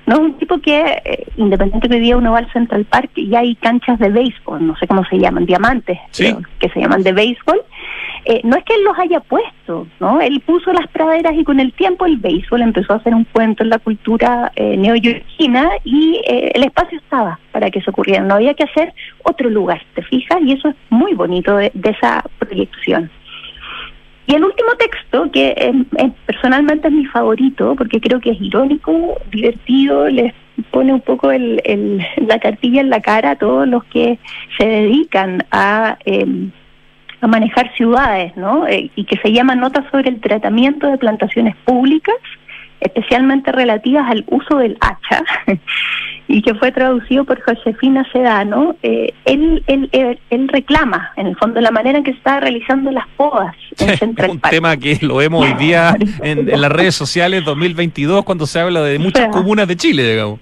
no 0.06 0.16
es 0.16 0.20
un 0.20 0.34
tipo 0.38 0.60
que, 0.60 1.02
eh, 1.06 1.28
independiente 1.38 1.90
que 1.90 2.00
día 2.00 2.18
uno 2.18 2.32
va 2.32 2.40
al 2.40 2.52
Central 2.52 2.86
Park 2.86 3.12
y 3.16 3.36
hay 3.36 3.56
canchas 3.56 4.00
de 4.00 4.10
béisbol, 4.10 4.66
no 4.66 4.76
sé 4.78 4.88
cómo 4.88 5.04
se 5.06 5.18
llaman, 5.18 5.46
diamantes, 5.46 6.00
que 6.60 6.70
se 6.70 6.80
llaman 6.80 7.04
de 7.04 7.14
béisbol, 7.14 7.62
eh, 8.26 8.42
no 8.44 8.56
es 8.56 8.64
que 8.64 8.76
él 8.76 8.84
los 8.84 8.98
haya 9.00 9.20
puesto, 9.20 9.88
¿no? 10.00 10.22
Él 10.22 10.42
puso 10.46 10.72
las 10.72 10.88
praderas 10.88 11.34
y 11.36 11.44
con 11.44 11.60
el 11.60 11.74
tiempo 11.74 12.06
el 12.06 12.18
béisbol 12.18 12.62
empezó 12.62 12.94
a 12.94 12.98
hacer 12.98 13.16
un 13.16 13.24
cuento 13.26 13.64
en 13.64 13.70
la 13.70 13.80
cultura 13.80 14.52
eh, 14.56 14.78
neoyorquina 14.78 15.72
y 15.84 16.22
eh, 16.28 16.52
el 16.54 16.64
espacio 16.64 17.00
estaba 17.00 17.40
para 17.52 17.72
que 17.72 17.80
eso 17.80 17.90
ocurriera. 17.90 18.24
No 18.24 18.36
había 18.36 18.54
que 18.54 18.64
hacer 18.64 18.94
otro 19.24 19.50
lugar, 19.50 19.82
¿te 19.96 20.04
fijas? 20.04 20.40
Y 20.44 20.54
eso 20.54 20.70
es 20.70 20.76
muy 20.90 21.14
bonito 21.14 21.56
de, 21.56 21.72
esa 21.84 22.24
proyección. 22.38 23.10
Y 24.28 24.36
el 24.36 24.44
último 24.44 24.70
texto, 24.78 25.32
que 25.32 25.54
em, 25.58 25.86
personalmente 26.26 26.88
es 26.88 26.94
mi 26.94 27.06
favorito, 27.08 27.76
porque 27.76 28.00
creo 28.00 28.20
que 28.20 28.32
es 28.32 28.40
irónico, 28.40 29.18
divertido, 29.32 30.08
les 30.08 30.34
pone 30.70 30.94
un 30.94 31.02
poco 31.02 31.32
el, 31.32 31.60
la 32.28 32.40
cartilla 32.40 32.82
en 32.82 32.92
la 32.92 33.02
cara 33.02 33.32
a 33.32 33.36
todos 33.36 33.68
los 33.68 33.84
que 33.86 34.20
se 34.58 34.66
dedican 34.66 35.44
a 35.52 35.98
em, 36.06 36.52
a 37.22 37.28
manejar 37.28 37.72
ciudades, 37.76 38.36
¿no? 38.36 38.68
Eh, 38.68 38.90
y 38.96 39.06
que 39.06 39.18
se 39.18 39.32
llama 39.32 39.56
Nota 39.56 39.86
sobre 39.92 40.10
el 40.10 40.20
tratamiento 40.20 40.88
de 40.88 40.98
plantaciones 40.98 41.56
públicas, 41.66 42.16
especialmente 42.80 43.52
relativas 43.52 44.10
al 44.10 44.26
uso 44.28 44.58
del 44.58 44.76
hacha, 44.82 45.24
y 46.28 46.42
que 46.42 46.56
fue 46.56 46.72
traducido 46.72 47.24
por 47.26 47.40
Josefina 47.42 48.08
Sedano. 48.12 48.76
Eh, 48.82 49.14
él, 49.26 49.64
él, 49.68 49.90
él, 50.30 50.48
reclama, 50.48 51.12
en 51.16 51.28
el 51.28 51.36
fondo, 51.38 51.62
la 51.62 51.70
manera 51.70 52.00
en 52.00 52.04
que 52.04 52.12
se 52.12 52.18
está 52.18 52.40
realizando 52.40 52.90
las 52.90 53.08
podas 53.16 53.56
en 53.80 53.98
Central 53.98 54.32
Un 54.32 54.40
tema 54.40 54.76
que 54.78 54.98
lo 55.02 55.18
vemos 55.18 55.46
hoy 55.46 55.54
día 55.54 55.96
en, 56.24 56.48
las 56.60 56.72
redes 56.72 56.96
sociales 56.96 57.46
2022, 57.46 58.24
cuando 58.26 58.48
se 58.48 58.60
habla 58.60 58.82
de 58.82 58.98
muchas 58.98 59.28
comunas 59.28 59.68
de 59.68 59.76
Chile, 59.76 60.10
digamos. 60.10 60.40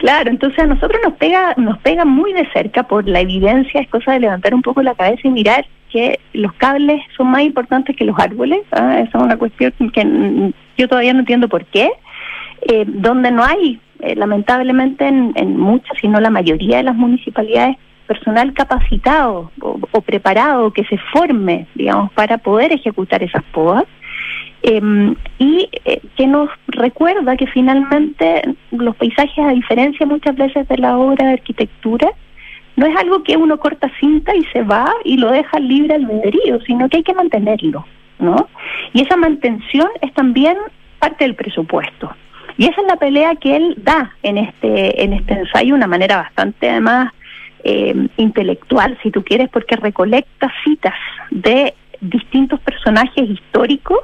Claro, 0.00 0.30
entonces 0.30 0.58
a 0.60 0.66
nosotros 0.66 0.98
nos 1.04 1.12
pega, 1.18 1.52
nos 1.58 1.76
pega 1.80 2.06
muy 2.06 2.32
de 2.32 2.48
cerca 2.54 2.84
por 2.84 3.06
la 3.06 3.20
evidencia, 3.20 3.82
es 3.82 3.88
cosa 3.88 4.12
de 4.12 4.20
levantar 4.20 4.54
un 4.54 4.62
poco 4.62 4.82
la 4.82 4.94
cabeza 4.94 5.20
y 5.24 5.30
mirar 5.30 5.66
que 5.92 6.18
los 6.32 6.54
cables 6.54 7.02
son 7.18 7.30
más 7.30 7.42
importantes 7.42 7.94
que 7.94 8.06
los 8.06 8.18
árboles. 8.18 8.62
¿ah? 8.72 9.00
Esa 9.00 9.18
es 9.18 9.24
una 9.24 9.36
cuestión 9.36 9.74
que 9.92 10.52
yo 10.78 10.88
todavía 10.88 11.12
no 11.12 11.20
entiendo 11.20 11.50
por 11.50 11.66
qué. 11.66 11.90
Eh, 12.62 12.86
donde 12.86 13.30
no 13.30 13.44
hay, 13.44 13.78
eh, 13.98 14.16
lamentablemente 14.16 15.06
en, 15.06 15.56
muchas, 15.58 15.98
si 16.00 16.08
no 16.08 16.18
la 16.18 16.30
mayoría 16.30 16.78
de 16.78 16.84
las 16.84 16.96
municipalidades, 16.96 17.76
personal 18.06 18.54
capacitado 18.54 19.52
o, 19.60 20.00
preparado 20.00 20.72
que 20.72 20.84
se 20.84 20.96
forme, 21.12 21.66
digamos, 21.74 22.10
para 22.12 22.38
poder 22.38 22.72
ejecutar 22.72 23.22
esas 23.22 23.44
podas. 23.52 23.84
Em, 24.62 25.14
y 25.38 25.70
eh, 25.86 26.00
que 26.16 26.26
nos 26.26 26.50
recuerda 26.68 27.36
que 27.36 27.46
finalmente 27.46 28.42
los 28.70 28.94
paisajes, 28.96 29.38
a 29.38 29.52
diferencia 29.52 30.04
muchas 30.04 30.36
veces 30.36 30.68
de 30.68 30.76
la 30.76 30.98
obra 30.98 31.28
de 31.28 31.32
arquitectura, 31.34 32.10
no 32.76 32.86
es 32.86 32.94
algo 32.96 33.22
que 33.22 33.36
uno 33.36 33.58
corta 33.58 33.90
cinta 33.98 34.34
y 34.34 34.44
se 34.52 34.62
va 34.62 34.92
y 35.04 35.16
lo 35.16 35.30
deja 35.30 35.58
libre 35.58 35.94
al 35.94 36.04
albedrío, 36.04 36.60
sino 36.66 36.88
que 36.88 36.98
hay 36.98 37.02
que 37.02 37.14
mantenerlo, 37.14 37.86
¿no? 38.18 38.48
Y 38.92 39.02
esa 39.02 39.16
mantención 39.16 39.88
es 40.02 40.12
también 40.12 40.56
parte 40.98 41.24
del 41.24 41.34
presupuesto. 41.34 42.14
Y 42.58 42.66
esa 42.66 42.82
es 42.82 42.86
la 42.86 42.96
pelea 42.96 43.36
que 43.36 43.56
él 43.56 43.74
da 43.78 44.14
en 44.22 44.36
este, 44.36 45.02
en 45.02 45.14
este 45.14 45.34
ensayo, 45.34 45.74
una 45.74 45.86
manera 45.86 46.18
bastante 46.18 46.68
además 46.68 47.12
eh, 47.64 47.94
intelectual, 48.18 48.98
si 49.02 49.10
tú 49.10 49.24
quieres, 49.24 49.48
porque 49.48 49.76
recolecta 49.76 50.52
citas 50.64 50.94
de 51.30 51.74
distintos 52.00 52.60
personajes 52.60 53.28
históricos 53.28 53.98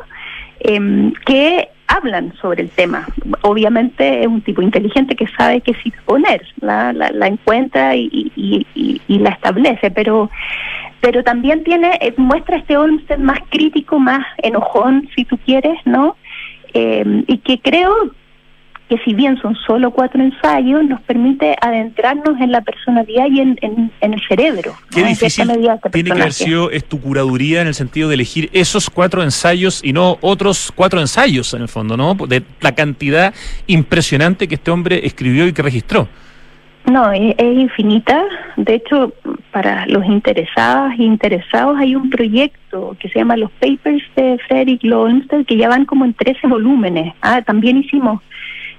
eh, 0.60 1.12
que 1.24 1.68
hablan 1.88 2.32
sobre 2.40 2.62
el 2.62 2.70
tema. 2.70 3.06
Obviamente 3.42 4.22
es 4.22 4.26
un 4.26 4.42
tipo 4.42 4.62
inteligente 4.62 5.14
que 5.14 5.26
sabe 5.28 5.60
qué 5.60 5.74
sí 5.82 5.92
poner, 6.04 6.42
la, 6.60 6.92
la, 6.92 7.26
encuentra 7.26 7.94
y, 7.94 8.66
la 9.08 9.30
establece, 9.30 9.90
pero 9.90 10.30
pero 11.00 11.22
también 11.22 11.62
tiene 11.62 11.98
eh, 12.00 12.14
muestra 12.16 12.56
este 12.56 12.76
Olmsted 12.76 13.18
más 13.18 13.38
crítico, 13.50 13.98
más 13.98 14.26
enojón, 14.38 15.08
si 15.14 15.24
tú 15.24 15.38
quieres, 15.44 15.78
¿no? 15.84 16.16
Eh, 16.74 17.24
y 17.28 17.38
que 17.38 17.60
creo 17.60 18.10
que 18.88 18.98
si 18.98 19.14
bien 19.14 19.36
son 19.40 19.56
solo 19.66 19.90
cuatro 19.90 20.22
ensayos, 20.22 20.84
nos 20.84 21.00
permite 21.02 21.56
adentrarnos 21.60 22.40
en 22.40 22.52
la 22.52 22.60
personalidad 22.60 23.26
y 23.30 23.40
en, 23.40 23.90
el 24.00 24.22
cerebro. 24.28 24.74
Qué 24.90 25.02
difícil 25.02 25.48
tiene 25.92 26.10
que 26.10 26.20
haber 26.20 26.32
sido 26.32 26.70
es 26.70 26.84
tu 26.84 27.00
curaduría 27.00 27.62
en 27.62 27.68
el 27.68 27.74
sentido 27.74 28.08
de 28.08 28.14
elegir 28.14 28.48
esos 28.52 28.88
cuatro 28.88 29.22
ensayos 29.22 29.80
y 29.82 29.92
no 29.92 30.18
otros 30.20 30.72
cuatro 30.74 31.00
ensayos 31.00 31.52
en 31.54 31.62
el 31.62 31.68
fondo, 31.68 31.96
¿no? 31.96 32.14
De 32.14 32.42
la 32.60 32.74
cantidad 32.74 33.34
impresionante 33.66 34.46
que 34.46 34.54
este 34.54 34.70
hombre 34.70 35.04
escribió 35.04 35.46
y 35.46 35.52
que 35.52 35.62
registró. 35.62 36.08
No, 36.90 37.10
es, 37.10 37.34
infinita. 37.40 38.24
De 38.56 38.76
hecho, 38.76 39.12
para 39.50 39.86
los 39.86 40.04
interesados 40.06 40.92
e 40.98 41.02
interesados 41.02 41.76
hay 41.78 41.96
un 41.96 42.10
proyecto 42.10 42.96
que 43.00 43.08
se 43.08 43.18
llama 43.18 43.36
Los 43.36 43.50
Papers 43.52 44.04
de 44.14 44.38
Frederick 44.46 44.84
Lowenstein 44.84 45.44
que 45.44 45.56
ya 45.56 45.68
van 45.68 45.84
como 45.84 46.04
en 46.04 46.14
13 46.14 46.46
volúmenes. 46.46 47.12
Ah, 47.22 47.42
también 47.42 47.78
hicimos, 47.78 48.22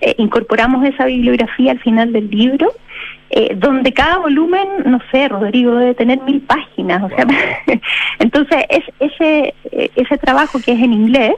eh, 0.02 0.16
incorporamos 0.18 0.86
esa 0.86 1.06
bibliografía 1.06 1.72
al 1.72 1.80
final 1.80 2.14
del 2.14 2.30
libro, 2.30 2.72
eh, 3.30 3.56
donde 3.56 3.94
cada 3.94 4.18
volumen, 4.20 4.68
no 4.86 5.00
sé, 5.12 5.28
Rodrigo, 5.28 5.76
debe 5.76 5.96
tener 5.96 6.22
mil 6.22 6.42
páginas. 6.42 7.04
O 7.04 7.10
sea, 7.10 7.26
entonces, 8.20 8.64
es, 8.70 8.84
ese, 9.00 9.54
eh, 9.72 9.92
ese 9.96 10.18
trabajo 10.18 10.60
que 10.64 10.74
es 10.74 10.80
en 10.80 10.94
inglés, 10.94 11.34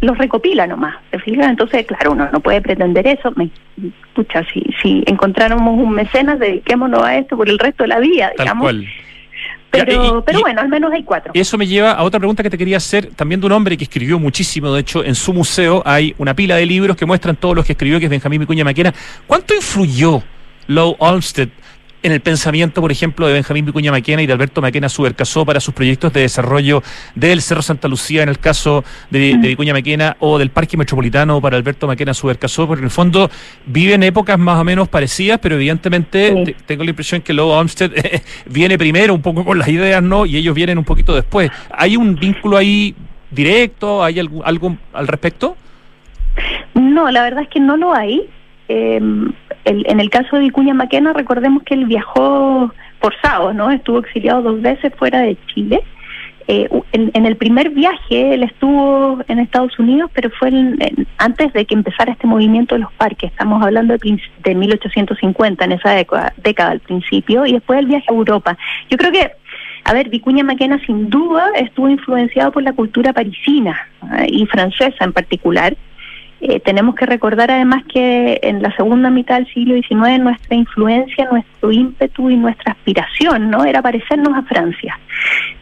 los 0.00 0.16
recopila 0.16 0.66
nomás, 0.66 0.96
¿te 1.10 1.18
fijas? 1.18 1.48
Entonces, 1.48 1.86
claro, 1.86 2.12
uno 2.12 2.28
no 2.32 2.40
puede 2.40 2.60
pretender 2.62 3.06
eso. 3.06 3.32
Me, 3.36 3.50
escucha, 4.08 4.44
si, 4.52 4.64
si 4.82 5.04
encontráramos 5.06 5.78
un 5.78 5.92
mecenas, 5.92 6.38
dediquémonos 6.38 7.02
a 7.02 7.16
esto 7.16 7.36
por 7.36 7.48
el 7.48 7.58
resto 7.58 7.84
de 7.84 7.88
la 7.88 8.00
vida, 8.00 8.32
digamos. 8.38 8.74
Pero, 9.70 10.24
pero 10.24 10.40
bueno, 10.40 10.60
al 10.60 10.68
menos 10.68 10.92
hay 10.92 11.04
cuatro. 11.04 11.32
Eso 11.34 11.56
me 11.56 11.66
lleva 11.66 11.92
a 11.92 12.02
otra 12.02 12.18
pregunta 12.18 12.42
que 12.42 12.50
te 12.50 12.58
quería 12.58 12.76
hacer, 12.76 13.10
también 13.14 13.40
de 13.40 13.46
un 13.46 13.52
hombre 13.52 13.76
que 13.76 13.84
escribió 13.84 14.18
muchísimo, 14.18 14.72
de 14.72 14.80
hecho, 14.80 15.04
en 15.04 15.14
su 15.14 15.32
museo 15.32 15.82
hay 15.84 16.14
una 16.18 16.34
pila 16.34 16.56
de 16.56 16.66
libros 16.66 16.96
que 16.96 17.06
muestran 17.06 17.36
todos 17.36 17.54
los 17.54 17.64
que 17.64 17.72
escribió, 17.72 17.98
que 17.98 18.06
es 18.06 18.10
Benjamín 18.10 18.40
Vicuña 18.40 18.64
Maquena. 18.64 18.92
¿Cuánto 19.26 19.54
influyó 19.54 20.22
Low 20.66 20.96
Olmsted 20.98 21.50
en 22.02 22.12
el 22.12 22.20
pensamiento, 22.20 22.80
por 22.80 22.92
ejemplo, 22.92 23.26
de 23.26 23.34
Benjamín 23.34 23.66
Vicuña 23.66 23.90
Maquena 23.90 24.22
y 24.22 24.26
de 24.26 24.32
Alberto 24.32 24.62
Maquena 24.62 24.88
Subercasó 24.88 25.44
para 25.44 25.60
sus 25.60 25.74
proyectos 25.74 26.12
de 26.12 26.20
desarrollo 26.20 26.82
del 27.14 27.42
Cerro 27.42 27.62
Santa 27.62 27.88
Lucía 27.88 28.22
en 28.22 28.28
el 28.28 28.38
caso 28.38 28.84
de, 29.10 29.36
Vicuña 29.36 29.72
Maquena 29.72 30.16
o 30.20 30.38
del 30.38 30.50
Parque 30.50 30.76
Metropolitano 30.76 31.40
para 31.40 31.56
Alberto 31.56 31.86
Maquena 31.86 32.14
Subercasó, 32.14 32.66
porque 32.66 32.80
en 32.80 32.86
el 32.86 32.90
fondo 32.90 33.30
viven 33.66 34.02
épocas 34.02 34.38
más 34.38 34.58
o 34.58 34.64
menos 34.64 34.88
parecidas, 34.88 35.38
pero 35.40 35.56
evidentemente 35.56 36.56
tengo 36.66 36.84
la 36.84 36.90
impresión 36.90 37.20
que 37.20 37.32
Lowe 37.34 37.52
Olmsted 37.52 37.92
viene 38.46 38.78
primero 38.78 39.14
un 39.14 39.22
poco 39.22 39.44
con 39.44 39.58
las 39.58 39.68
ideas, 39.68 40.02
¿no? 40.02 40.26
Y 40.26 40.36
ellos 40.36 40.54
vienen 40.54 40.78
un 40.78 40.84
poquito 40.84 41.14
después. 41.14 41.50
¿Hay 41.70 41.96
un 41.96 42.14
vínculo 42.14 42.56
ahí 42.56 42.94
directo? 43.30 44.02
¿Hay 44.02 44.18
algo, 44.18 44.44
algo 44.44 44.76
al 44.92 45.06
respecto? 45.06 45.56
No, 46.74 47.10
la 47.10 47.22
verdad 47.22 47.42
es 47.42 47.48
que 47.48 47.60
no 47.60 47.76
lo 47.76 47.94
hay. 47.94 48.28
Eh, 48.68 49.00
en 49.70 50.00
el 50.00 50.10
caso 50.10 50.36
de 50.36 50.42
Vicuña 50.42 50.74
Maquena, 50.74 51.12
recordemos 51.12 51.62
que 51.62 51.74
él 51.74 51.86
viajó 51.86 52.72
forzado, 53.00 53.52
¿no? 53.52 53.70
Estuvo 53.70 53.98
exiliado 53.98 54.42
dos 54.42 54.60
veces 54.60 54.92
fuera 54.96 55.20
de 55.20 55.36
Chile. 55.46 55.82
Eh, 56.48 56.68
en, 56.92 57.26
el 57.26 57.36
primer 57.36 57.70
viaje 57.70 58.34
él 58.34 58.42
estuvo 58.42 59.20
en 59.28 59.38
Estados 59.38 59.78
Unidos, 59.78 60.10
pero 60.12 60.30
fue 60.30 60.50
antes 61.18 61.52
de 61.52 61.64
que 61.64 61.74
empezara 61.74 62.10
este 62.10 62.26
movimiento 62.26 62.74
de 62.74 62.80
los 62.80 62.92
parques. 62.94 63.30
Estamos 63.30 63.62
hablando 63.62 63.96
de, 63.96 64.20
de 64.42 64.54
1850, 64.56 65.64
en 65.64 65.72
esa 65.72 65.90
década, 65.90 66.32
década 66.42 66.70
al 66.72 66.80
principio, 66.80 67.46
y 67.46 67.52
después 67.52 67.78
el 67.78 67.86
viaje 67.86 68.06
a 68.08 68.14
Europa. 68.14 68.58
Yo 68.90 68.96
creo 68.96 69.12
que 69.12 69.30
a 69.84 69.94
ver, 69.94 70.08
Vicuña 70.08 70.44
Maquena 70.44 70.78
sin 70.84 71.08
duda 71.08 71.50
estuvo 71.56 71.88
influenciado 71.88 72.52
por 72.52 72.62
la 72.62 72.72
cultura 72.72 73.12
parisina 73.12 73.88
¿eh? 74.18 74.26
y 74.28 74.46
francesa 74.46 75.04
en 75.04 75.12
particular, 75.12 75.76
eh, 76.40 76.60
tenemos 76.60 76.94
que 76.94 77.04
recordar 77.04 77.50
además 77.50 77.84
que 77.84 78.40
en 78.42 78.62
la 78.62 78.74
segunda 78.74 79.10
mitad 79.10 79.36
del 79.36 79.52
siglo 79.52 79.74
XIX 79.74 80.20
nuestra 80.20 80.56
influencia, 80.56 81.28
nuestro 81.30 81.70
ímpetu 81.70 82.30
y 82.30 82.36
nuestra 82.36 82.72
aspiración 82.72 83.50
no 83.50 83.64
era 83.64 83.82
parecernos 83.82 84.34
a 84.34 84.42
Francia. 84.42 84.98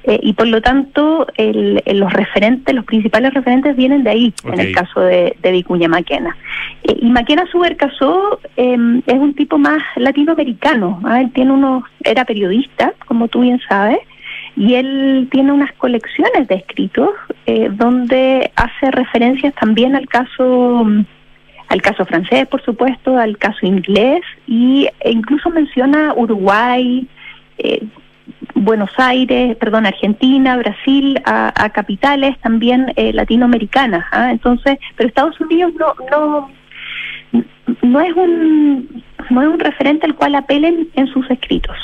Eh, 0.05 0.21
y 0.23 0.33
por 0.35 0.47
lo 0.47 0.63
tanto 0.63 1.27
los 1.37 2.13
referentes, 2.13 2.75
los 2.75 2.85
principales 2.85 3.35
referentes 3.35 3.77
vienen 3.77 4.05
de 4.05 4.11
ahí, 4.11 4.35
en 4.45 4.61
el 4.61 4.73
caso 4.73 5.01
de, 5.01 5.37
Vicuña 5.43 5.89
Maquena. 5.89 6.37
Eh, 6.85 6.97
y 7.01 7.11
Maquena 7.11 7.45
Subercasó 7.51 8.39
em, 8.57 9.03
es 9.07 9.15
un 9.15 9.35
tipo 9.35 9.59
más 9.59 9.83
latinoamericano, 9.97 11.01
¿ah? 11.05 11.21
él 11.21 11.33
tiene 11.33 11.53
unos, 11.53 11.85
era 12.05 12.25
periodista, 12.25 12.93
como 13.07 13.27
tú 13.29 13.41
bien 13.41 13.61
sabes, 13.69 13.99
y 14.59 14.75
él 14.75 15.29
tiene 15.31 15.53
unas 15.53 15.73
colecciones 15.75 16.49
de 16.49 16.57
escritos 16.57 17.11
eh, 17.47 17.69
donde 17.71 18.51
hace 18.57 18.91
referencias 18.91 19.55
también 19.55 19.95
al 19.95 20.09
caso 20.09 20.85
al 21.69 21.83
caso 21.83 22.05
francés, 22.07 22.49
por 22.49 22.63
supuesto, 22.65 23.17
al 23.17 23.37
caso 23.39 23.67
inglés 23.67 24.23
y 24.47 24.89
e 25.01 25.11
incluso 25.13 25.51
menciona 25.51 26.13
Uruguay, 26.15 27.07
eh, 27.59 27.87
Buenos 28.55 28.91
Aires, 28.97 29.55
perdón, 29.57 29.87
Argentina, 29.87 30.57
Brasil, 30.57 31.21
a, 31.25 31.71
capitales 31.71 32.37
también 32.41 32.93
eh, 32.97 33.13
latinoamericanas. 33.13 34.07
¿ah? 34.11 34.31
Entonces, 34.33 34.79
pero 34.97 35.09
Estados 35.09 35.39
Unidos 35.41 35.73
no 35.79 35.95
no 36.11 36.51
no 37.83 38.01
es 38.01 38.15
un 38.15 39.03
no 39.31 39.43
es 39.43 39.49
un 39.49 39.59
referente 39.59 40.07
al 40.07 40.15
cual 40.15 40.35
apelen 40.35 40.89
en 40.95 41.07
sus 41.09 41.29
escritos. 41.31 41.77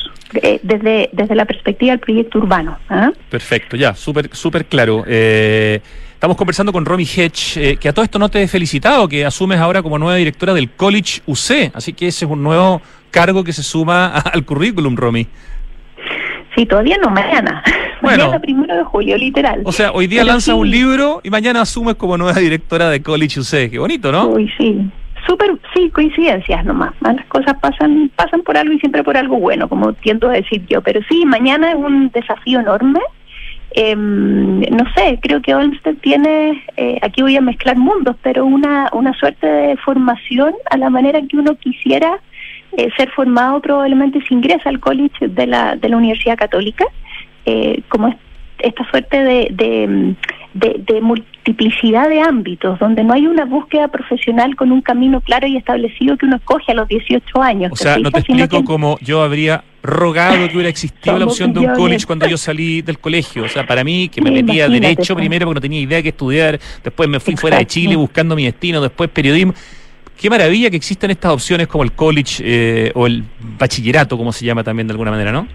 Eh, 0.42 0.58
desde, 0.62 1.10
desde 1.12 1.34
la 1.36 1.44
perspectiva 1.44 1.92
del 1.92 2.00
proyecto 2.00 2.38
urbano. 2.38 2.76
¿ah? 2.88 3.12
Perfecto, 3.30 3.76
ya, 3.76 3.94
súper 3.94 4.34
súper 4.34 4.66
claro. 4.66 5.04
Eh, 5.06 5.80
estamos 6.12 6.36
conversando 6.36 6.72
con 6.72 6.84
Romy 6.84 7.04
Hedge, 7.04 7.56
eh, 7.56 7.76
que 7.76 7.88
a 7.88 7.92
todo 7.92 8.04
esto 8.04 8.18
no 8.18 8.28
te 8.28 8.42
he 8.42 8.48
felicitado, 8.48 9.06
que 9.06 9.24
asumes 9.24 9.58
ahora 9.60 9.82
como 9.82 9.98
nueva 9.98 10.16
directora 10.16 10.52
del 10.52 10.70
College 10.70 11.20
UC, 11.26 11.72
así 11.74 11.92
que 11.92 12.08
ese 12.08 12.24
es 12.24 12.30
un 12.30 12.42
nuevo 12.42 12.82
cargo 13.10 13.44
que 13.44 13.52
se 13.52 13.62
suma 13.62 14.08
al 14.32 14.44
currículum, 14.44 14.96
Romy. 14.96 15.28
Sí, 16.56 16.66
todavía 16.66 16.96
no, 17.02 17.10
mañana. 17.10 17.62
Bueno, 18.02 18.24
mañana 18.24 18.40
primero 18.40 18.76
de 18.76 18.84
julio, 18.84 19.16
literal. 19.16 19.62
O 19.64 19.72
sea, 19.72 19.92
hoy 19.92 20.06
día 20.06 20.24
lanza 20.24 20.54
un 20.54 20.70
libro 20.70 21.20
y 21.24 21.30
mañana 21.30 21.62
asumes 21.62 21.94
como 21.94 22.18
nueva 22.18 22.38
directora 22.38 22.90
de 22.90 23.00
College 23.02 23.40
UC. 23.40 23.70
Qué 23.70 23.78
bonito, 23.78 24.12
¿no? 24.12 24.28
Uy, 24.28 24.52
sí 24.58 24.90
súper, 25.26 25.58
sí, 25.74 25.90
coincidencias 25.90 26.64
nomás. 26.64 26.92
Las 27.00 27.24
cosas 27.26 27.54
pasan, 27.60 28.10
pasan 28.16 28.42
por 28.42 28.56
algo 28.56 28.72
y 28.72 28.80
siempre 28.80 29.02
por 29.02 29.16
algo 29.16 29.36
bueno, 29.38 29.68
como 29.68 29.92
tiendo 29.92 30.28
a 30.28 30.34
decir 30.34 30.64
yo. 30.66 30.82
Pero 30.82 31.00
sí, 31.08 31.24
mañana 31.26 31.70
es 31.70 31.76
un 31.76 32.10
desafío 32.10 32.60
enorme. 32.60 33.00
Em, 33.76 34.60
no 34.60 34.84
sé, 34.94 35.18
creo 35.20 35.42
que 35.42 35.54
Olmsted 35.54 35.96
tiene, 35.96 36.62
eh, 36.76 36.98
aquí 37.02 37.22
voy 37.22 37.36
a 37.36 37.40
mezclar 37.40 37.76
mundos, 37.76 38.14
pero 38.22 38.44
una, 38.44 38.88
una 38.92 39.12
suerte 39.14 39.46
de 39.46 39.76
formación 39.78 40.54
a 40.70 40.76
la 40.76 40.90
manera 40.90 41.20
que 41.28 41.36
uno 41.36 41.56
quisiera 41.56 42.20
eh, 42.76 42.88
ser 42.96 43.10
formado 43.10 43.60
probablemente 43.60 44.20
si 44.28 44.34
ingresa 44.34 44.68
al 44.68 44.78
college 44.78 45.26
de 45.26 45.46
la, 45.48 45.74
de 45.74 45.88
la 45.88 45.96
Universidad 45.96 46.38
Católica, 46.38 46.84
eh, 47.46 47.82
como 47.88 48.14
esta 48.60 48.88
suerte 48.90 49.22
de, 49.22 49.48
de, 49.50 50.76
de 50.78 51.00
multiplicidad 51.44 52.08
de 52.08 52.20
ámbitos, 52.20 52.78
donde 52.78 53.04
no 53.04 53.12
hay 53.12 53.26
una 53.26 53.44
búsqueda 53.44 53.88
profesional 53.88 54.56
con 54.56 54.72
un 54.72 54.80
camino 54.80 55.20
claro 55.20 55.46
y 55.46 55.56
establecido 55.56 56.16
que 56.16 56.26
uno 56.26 56.36
escoge 56.36 56.72
a 56.72 56.74
los 56.74 56.88
18 56.88 57.42
años. 57.42 57.72
O 57.72 57.76
sea, 57.76 57.98
no 57.98 58.10
te 58.10 58.20
explico 58.20 58.64
cómo 58.64 58.98
yo 59.02 59.22
habría 59.22 59.62
rogado 59.82 60.48
que 60.48 60.54
hubiera 60.54 60.70
existido 60.70 61.18
la 61.18 61.26
opción 61.26 61.52
de 61.52 61.60
un 61.60 61.74
college 61.74 62.06
cuando 62.06 62.26
yo 62.26 62.38
salí 62.38 62.80
del 62.80 62.98
colegio. 62.98 63.44
O 63.44 63.48
sea, 63.48 63.66
para 63.66 63.84
mí, 63.84 64.08
que 64.08 64.22
me 64.22 64.30
metía 64.30 64.68
derecho 64.68 65.14
primero 65.14 65.46
porque 65.46 65.58
no 65.58 65.60
tenía 65.60 65.80
idea 65.80 65.98
de 65.98 66.02
qué 66.04 66.08
estudiar, 66.10 66.58
después 66.82 67.08
me 67.08 67.20
fui 67.20 67.36
fuera 67.36 67.58
de 67.58 67.66
Chile 67.66 67.94
buscando 67.96 68.34
mi 68.34 68.44
destino, 68.44 68.80
después 68.80 69.10
periodismo. 69.10 69.52
Qué 70.18 70.30
maravilla 70.30 70.70
que 70.70 70.76
existen 70.76 71.10
estas 71.10 71.32
opciones 71.32 71.66
como 71.66 71.84
el 71.84 71.92
college 71.92 72.42
eh, 72.46 72.92
o 72.94 73.06
el 73.06 73.24
bachillerato, 73.58 74.16
como 74.16 74.32
se 74.32 74.46
llama 74.46 74.62
también 74.64 74.86
de 74.86 74.92
alguna 74.92 75.10
manera, 75.10 75.32
¿no? 75.32 75.46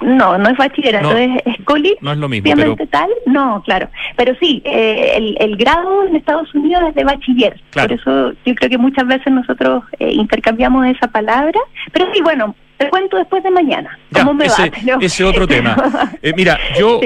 No, 0.00 0.38
no 0.38 0.48
es 0.48 0.56
bachillerato, 0.56 1.16
es, 1.16 1.30
es 1.44 1.56
No 2.00 2.12
es 2.12 2.18
lo 2.18 2.28
mismo. 2.28 2.52
Pero... 2.54 2.76
tal, 2.90 3.10
no, 3.26 3.62
claro. 3.64 3.88
Pero 4.16 4.34
sí, 4.40 4.62
eh, 4.64 5.12
el, 5.16 5.36
el, 5.40 5.56
grado 5.56 6.06
en 6.06 6.16
Estados 6.16 6.52
Unidos 6.54 6.82
es 6.88 6.94
de 6.94 7.04
bachiller. 7.04 7.60
Por 7.72 7.92
eso 7.92 8.32
yo 8.44 8.54
creo 8.54 8.70
que 8.70 8.78
muchas 8.78 9.06
veces 9.06 9.32
nosotros 9.32 9.84
eh, 9.98 10.12
intercambiamos 10.12 10.86
esa 10.86 11.08
palabra. 11.08 11.60
Pero 11.92 12.06
sí, 12.12 12.20
bueno, 12.22 12.54
te 12.80 12.88
cuento 12.88 13.18
después 13.18 13.42
de 13.42 13.50
mañana. 13.50 13.98
¿Cómo 14.10 14.32
me 14.32 14.46
ese, 14.46 14.70
va? 14.70 14.98
Ese 15.02 15.22
otro 15.22 15.46
tema. 15.46 15.76
Eh, 16.22 16.32
mira, 16.36 16.58
yo 16.78 17.00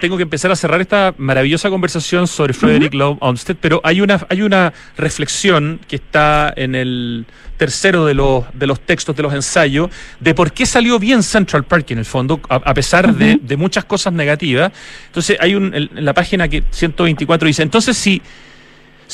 tengo 0.00 0.16
que 0.16 0.22
empezar 0.22 0.50
a 0.50 0.56
cerrar 0.56 0.80
esta 0.80 1.12
maravillosa 1.18 1.70
conversación 1.70 2.26
sobre 2.26 2.52
Frederick 2.52 2.94
Love 2.94 3.18
Olmsted, 3.20 3.56
pero 3.60 3.80
hay 3.82 4.00
una, 4.00 4.24
hay 4.28 4.42
una 4.42 4.72
reflexión 4.96 5.80
que 5.88 5.96
está 5.96 6.52
en 6.54 6.74
el 6.74 7.26
tercero 7.56 8.06
de 8.06 8.14
los, 8.14 8.44
de 8.52 8.66
los 8.66 8.80
textos, 8.80 9.16
de 9.16 9.22
los 9.22 9.34
ensayos, 9.34 9.90
de 10.20 10.34
por 10.34 10.52
qué 10.52 10.66
salió 10.66 10.98
bien 10.98 11.22
Central 11.22 11.64
Park 11.64 11.90
en 11.90 11.98
el 11.98 12.04
fondo, 12.04 12.40
a, 12.48 12.74
pesar 12.74 13.12
de, 13.14 13.38
de, 13.42 13.56
muchas 13.56 13.84
cosas 13.84 14.12
negativas. 14.12 14.72
Entonces, 15.06 15.36
hay 15.40 15.54
un, 15.54 15.74
en 15.74 16.04
la 16.04 16.14
página 16.14 16.48
que 16.48 16.62
124 16.70 17.46
dice, 17.46 17.62
entonces 17.62 17.96
si 17.96 18.22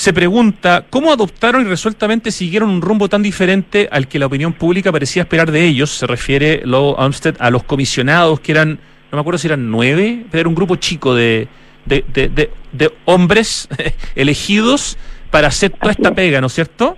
se 0.01 0.15
pregunta 0.15 0.87
cómo 0.89 1.13
adoptaron 1.13 1.61
y 1.61 1.69
resueltamente 1.69 2.31
siguieron 2.31 2.71
un 2.71 2.81
rumbo 2.81 3.11
tan 3.11 3.23
diferente 3.23 3.87
al 3.93 4.09
que 4.09 4.19
la 4.19 4.25
opinión 4.25 4.55
pública 4.55 4.91
parecía 4.91 5.25
esperar 5.25 5.53
de 5.53 5.67
ellos. 5.67 5.91
Se 5.91 6.07
refiere 6.07 6.63
Lowe 6.65 6.95
Armstead 6.97 7.37
a 7.39 7.51
los 7.51 7.65
comisionados, 7.65 8.41
que 8.41 8.53
eran, 8.53 8.71
no 8.71 9.17
me 9.17 9.21
acuerdo 9.21 9.37
si 9.37 9.49
eran 9.49 9.71
nueve, 9.71 10.25
pero 10.31 10.41
era 10.41 10.49
un 10.49 10.55
grupo 10.55 10.77
chico 10.77 11.15
de, 11.15 11.49
de, 11.85 12.03
de, 12.15 12.51
de, 12.73 12.93
hombres 13.05 13.69
elegidos 14.15 14.97
para 15.31 15.49
hacer 15.49 15.73
toda 15.73 15.93
esta 15.93 16.15
pega, 16.15 16.41
¿no 16.41 16.47
es 16.47 16.55
cierto? 16.55 16.97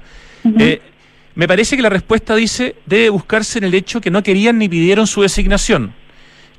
Eh, 0.61 0.81
me 1.35 1.49
parece 1.49 1.75
que 1.75 1.83
la 1.83 1.91
respuesta 1.91 2.37
dice, 2.37 2.77
debe 2.87 3.09
buscarse 3.09 3.59
en 3.59 3.65
el 3.65 3.75
hecho 3.75 4.01
que 4.01 4.13
no 4.13 4.23
querían 4.23 4.59
ni 4.59 4.69
pidieron 4.69 5.09
su 5.09 5.23
designación 5.23 5.93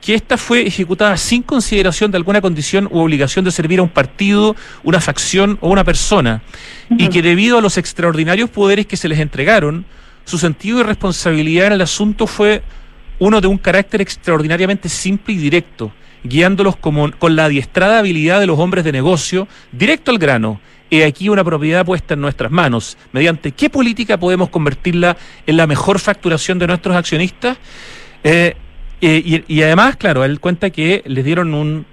que 0.03 0.13
esta 0.15 0.37
fue 0.37 0.67
ejecutada 0.67 1.15
sin 1.15 1.41
consideración 1.43 2.11
de 2.11 2.17
alguna 2.17 2.41
condición 2.41 2.89
u 2.91 2.99
obligación 2.99 3.45
de 3.45 3.51
servir 3.51 3.79
a 3.79 3.83
un 3.83 3.89
partido, 3.89 4.53
una 4.83 4.99
facción 4.99 5.57
o 5.61 5.69
una 5.69 5.85
persona, 5.85 6.41
y 6.89 7.07
que 7.07 7.21
debido 7.21 7.57
a 7.57 7.61
los 7.61 7.77
extraordinarios 7.77 8.49
poderes 8.49 8.85
que 8.85 8.97
se 8.97 9.07
les 9.07 9.19
entregaron, 9.19 9.85
su 10.25 10.37
sentido 10.37 10.79
de 10.79 10.83
responsabilidad 10.83 11.67
en 11.67 11.73
el 11.73 11.81
asunto 11.81 12.27
fue 12.27 12.63
uno 13.19 13.39
de 13.39 13.47
un 13.47 13.57
carácter 13.57 14.01
extraordinariamente 14.01 14.89
simple 14.89 15.35
y 15.35 15.37
directo, 15.37 15.93
guiándolos 16.25 16.75
como, 16.75 17.09
con 17.11 17.37
la 17.37 17.45
adiestrada 17.45 17.99
habilidad 17.99 18.41
de 18.41 18.47
los 18.47 18.59
hombres 18.59 18.83
de 18.83 18.91
negocio, 18.91 19.47
directo 19.71 20.11
al 20.11 20.17
grano. 20.17 20.59
He 20.91 21.05
aquí 21.05 21.29
una 21.29 21.45
propiedad 21.45 21.85
puesta 21.85 22.13
en 22.13 22.21
nuestras 22.21 22.51
manos. 22.51 22.97
¿Mediante 23.13 23.53
qué 23.53 23.69
política 23.69 24.19
podemos 24.19 24.49
convertirla 24.49 25.15
en 25.47 25.55
la 25.55 25.65
mejor 25.65 25.99
facturación 25.99 26.59
de 26.59 26.67
nuestros 26.67 26.95
accionistas? 26.95 27.57
Eh, 28.23 28.55
eh, 29.05 29.43
y, 29.47 29.61
además, 29.61 29.97
claro, 29.97 30.23
él 30.23 30.39
cuenta 30.39 30.69
que 30.69 31.03
les 31.05 31.25
dieron 31.25 31.53
un, 31.53 31.85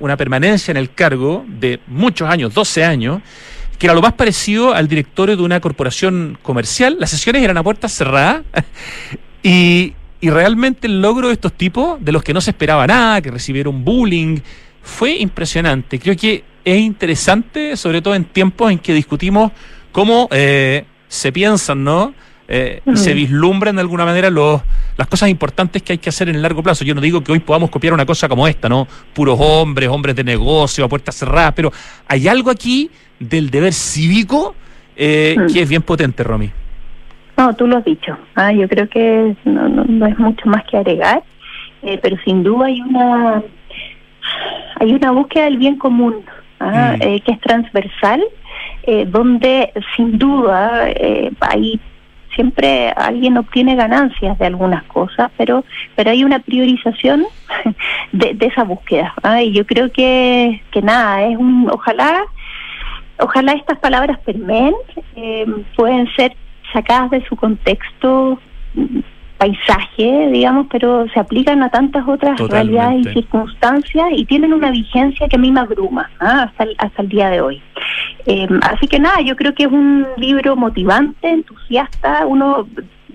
una 0.00 0.18
permanencia 0.18 0.70
en 0.70 0.76
el 0.76 0.92
cargo 0.92 1.46
de 1.48 1.80
muchos 1.86 2.28
años, 2.28 2.52
12 2.52 2.84
años, 2.84 3.22
que 3.78 3.86
era 3.86 3.94
lo 3.94 4.02
más 4.02 4.12
parecido 4.12 4.74
al 4.74 4.86
directorio 4.86 5.34
de 5.34 5.42
una 5.42 5.60
corporación 5.60 6.36
comercial. 6.42 6.98
Las 7.00 7.08
sesiones 7.08 7.42
eran 7.42 7.56
a 7.56 7.62
puertas 7.62 7.92
cerradas 7.92 8.42
y, 9.42 9.94
y 10.20 10.28
realmente 10.28 10.88
el 10.88 11.00
logro 11.00 11.28
de 11.28 11.34
estos 11.34 11.54
tipos, 11.54 12.04
de 12.04 12.12
los 12.12 12.22
que 12.22 12.34
no 12.34 12.42
se 12.42 12.50
esperaba 12.50 12.86
nada, 12.86 13.22
que 13.22 13.30
recibieron 13.30 13.82
bullying, 13.82 14.38
fue 14.82 15.16
impresionante. 15.16 15.98
Creo 15.98 16.16
que 16.16 16.44
es 16.66 16.78
interesante, 16.80 17.78
sobre 17.78 18.02
todo 18.02 18.14
en 18.14 18.24
tiempos 18.24 18.70
en 18.70 18.78
que 18.78 18.92
discutimos 18.92 19.52
cómo 19.90 20.28
eh, 20.32 20.84
se 21.08 21.32
piensan, 21.32 21.82
¿no? 21.82 22.12
Eh, 22.46 22.80
se 22.94 23.12
vislumbran 23.12 23.76
de 23.76 23.82
alguna 23.82 24.06
manera 24.06 24.30
los, 24.30 24.62
las 24.98 25.06
cosas 25.06 25.30
importantes 25.30 25.82
que 25.82 25.94
hay 25.94 25.98
que 25.98 26.10
hacer 26.10 26.28
en 26.28 26.34
el 26.34 26.42
largo 26.42 26.62
plazo. 26.62 26.84
Yo 26.84 26.94
no 26.94 27.00
digo 27.00 27.22
que 27.22 27.32
hoy 27.32 27.38
podamos 27.38 27.70
copiar 27.70 27.94
una 27.94 28.04
cosa 28.04 28.28
como 28.28 28.46
esta, 28.46 28.68
¿no? 28.68 28.86
Puros 29.14 29.38
hombres, 29.40 29.88
hombres 29.88 30.16
de 30.16 30.24
negocio, 30.24 30.84
a 30.84 30.88
puertas 30.88 31.14
cerradas, 31.14 31.54
pero 31.54 31.72
hay 32.06 32.28
algo 32.28 32.50
aquí 32.50 32.90
del 33.18 33.48
deber 33.48 33.72
cívico 33.72 34.54
eh, 34.96 35.36
que 35.52 35.62
es 35.62 35.68
bien 35.68 35.82
potente, 35.82 36.22
Romy. 36.24 36.50
No, 37.36 37.54
tú 37.54 37.68
lo 37.68 37.78
has 37.78 37.84
dicho. 37.84 38.18
Ah, 38.34 38.52
yo 38.52 38.68
creo 38.68 38.88
que 38.88 39.36
no, 39.44 39.68
no, 39.68 40.06
es 40.06 40.18
mucho 40.18 40.48
más 40.48 40.64
que 40.64 40.76
agregar, 40.76 41.22
eh, 41.82 41.98
pero 42.02 42.16
sin 42.24 42.42
duda 42.42 42.66
hay 42.66 42.80
una 42.80 43.42
hay 44.80 44.92
una 44.92 45.10
búsqueda 45.12 45.44
del 45.44 45.58
bien 45.58 45.76
común 45.76 46.24
ah, 46.60 46.94
mm. 46.96 47.02
eh, 47.02 47.20
que 47.20 47.32
es 47.32 47.40
transversal, 47.40 48.22
eh, 48.82 49.06
donde 49.06 49.72
sin 49.96 50.18
duda 50.18 50.90
eh, 50.90 51.30
hay 51.40 51.80
siempre 52.38 52.90
alguien 52.90 53.36
obtiene 53.36 53.74
ganancias 53.74 54.38
de 54.38 54.46
algunas 54.46 54.84
cosas, 54.84 55.28
pero 55.36 55.64
pero 55.96 56.12
hay 56.12 56.22
una 56.22 56.38
priorización 56.38 57.26
de, 58.12 58.34
de 58.34 58.46
esa 58.46 58.62
búsqueda. 58.62 59.12
Ah, 59.24 59.42
y 59.42 59.52
yo 59.52 59.66
creo 59.66 59.90
que 59.90 60.62
que 60.70 60.80
nada 60.80 61.24
es 61.24 61.36
un 61.36 61.68
ojalá 61.68 62.22
ojalá 63.18 63.54
estas 63.54 63.78
palabras 63.80 64.20
permeen, 64.20 64.72
pueden 65.74 66.06
ser 66.14 66.36
sacadas 66.72 67.10
de 67.10 67.26
su 67.26 67.34
contexto 67.34 68.38
paisaje, 69.38 70.28
digamos, 70.30 70.66
pero 70.70 71.06
se 71.14 71.20
aplican 71.20 71.62
a 71.62 71.70
tantas 71.70 72.06
otras 72.06 72.38
realidades 72.40 73.06
y 73.06 73.12
circunstancias 73.14 74.08
y 74.12 74.24
tienen 74.26 74.52
una 74.52 74.70
vigencia 74.70 75.28
que 75.28 75.36
a 75.36 75.38
mí 75.38 75.50
me 75.50 75.60
abruma 75.60 76.10
¿ah? 76.20 76.48
hasta, 76.48 76.64
el, 76.64 76.74
hasta 76.78 77.02
el 77.02 77.08
día 77.08 77.30
de 77.30 77.40
hoy. 77.40 77.62
Em, 78.26 78.60
así 78.62 78.86
que 78.88 78.98
nada, 78.98 79.20
yo 79.20 79.36
creo 79.36 79.54
que 79.54 79.64
es 79.64 79.72
un 79.72 80.06
libro 80.16 80.56
motivante, 80.56 81.30
entusiasta, 81.30 82.26
uno 82.26 82.66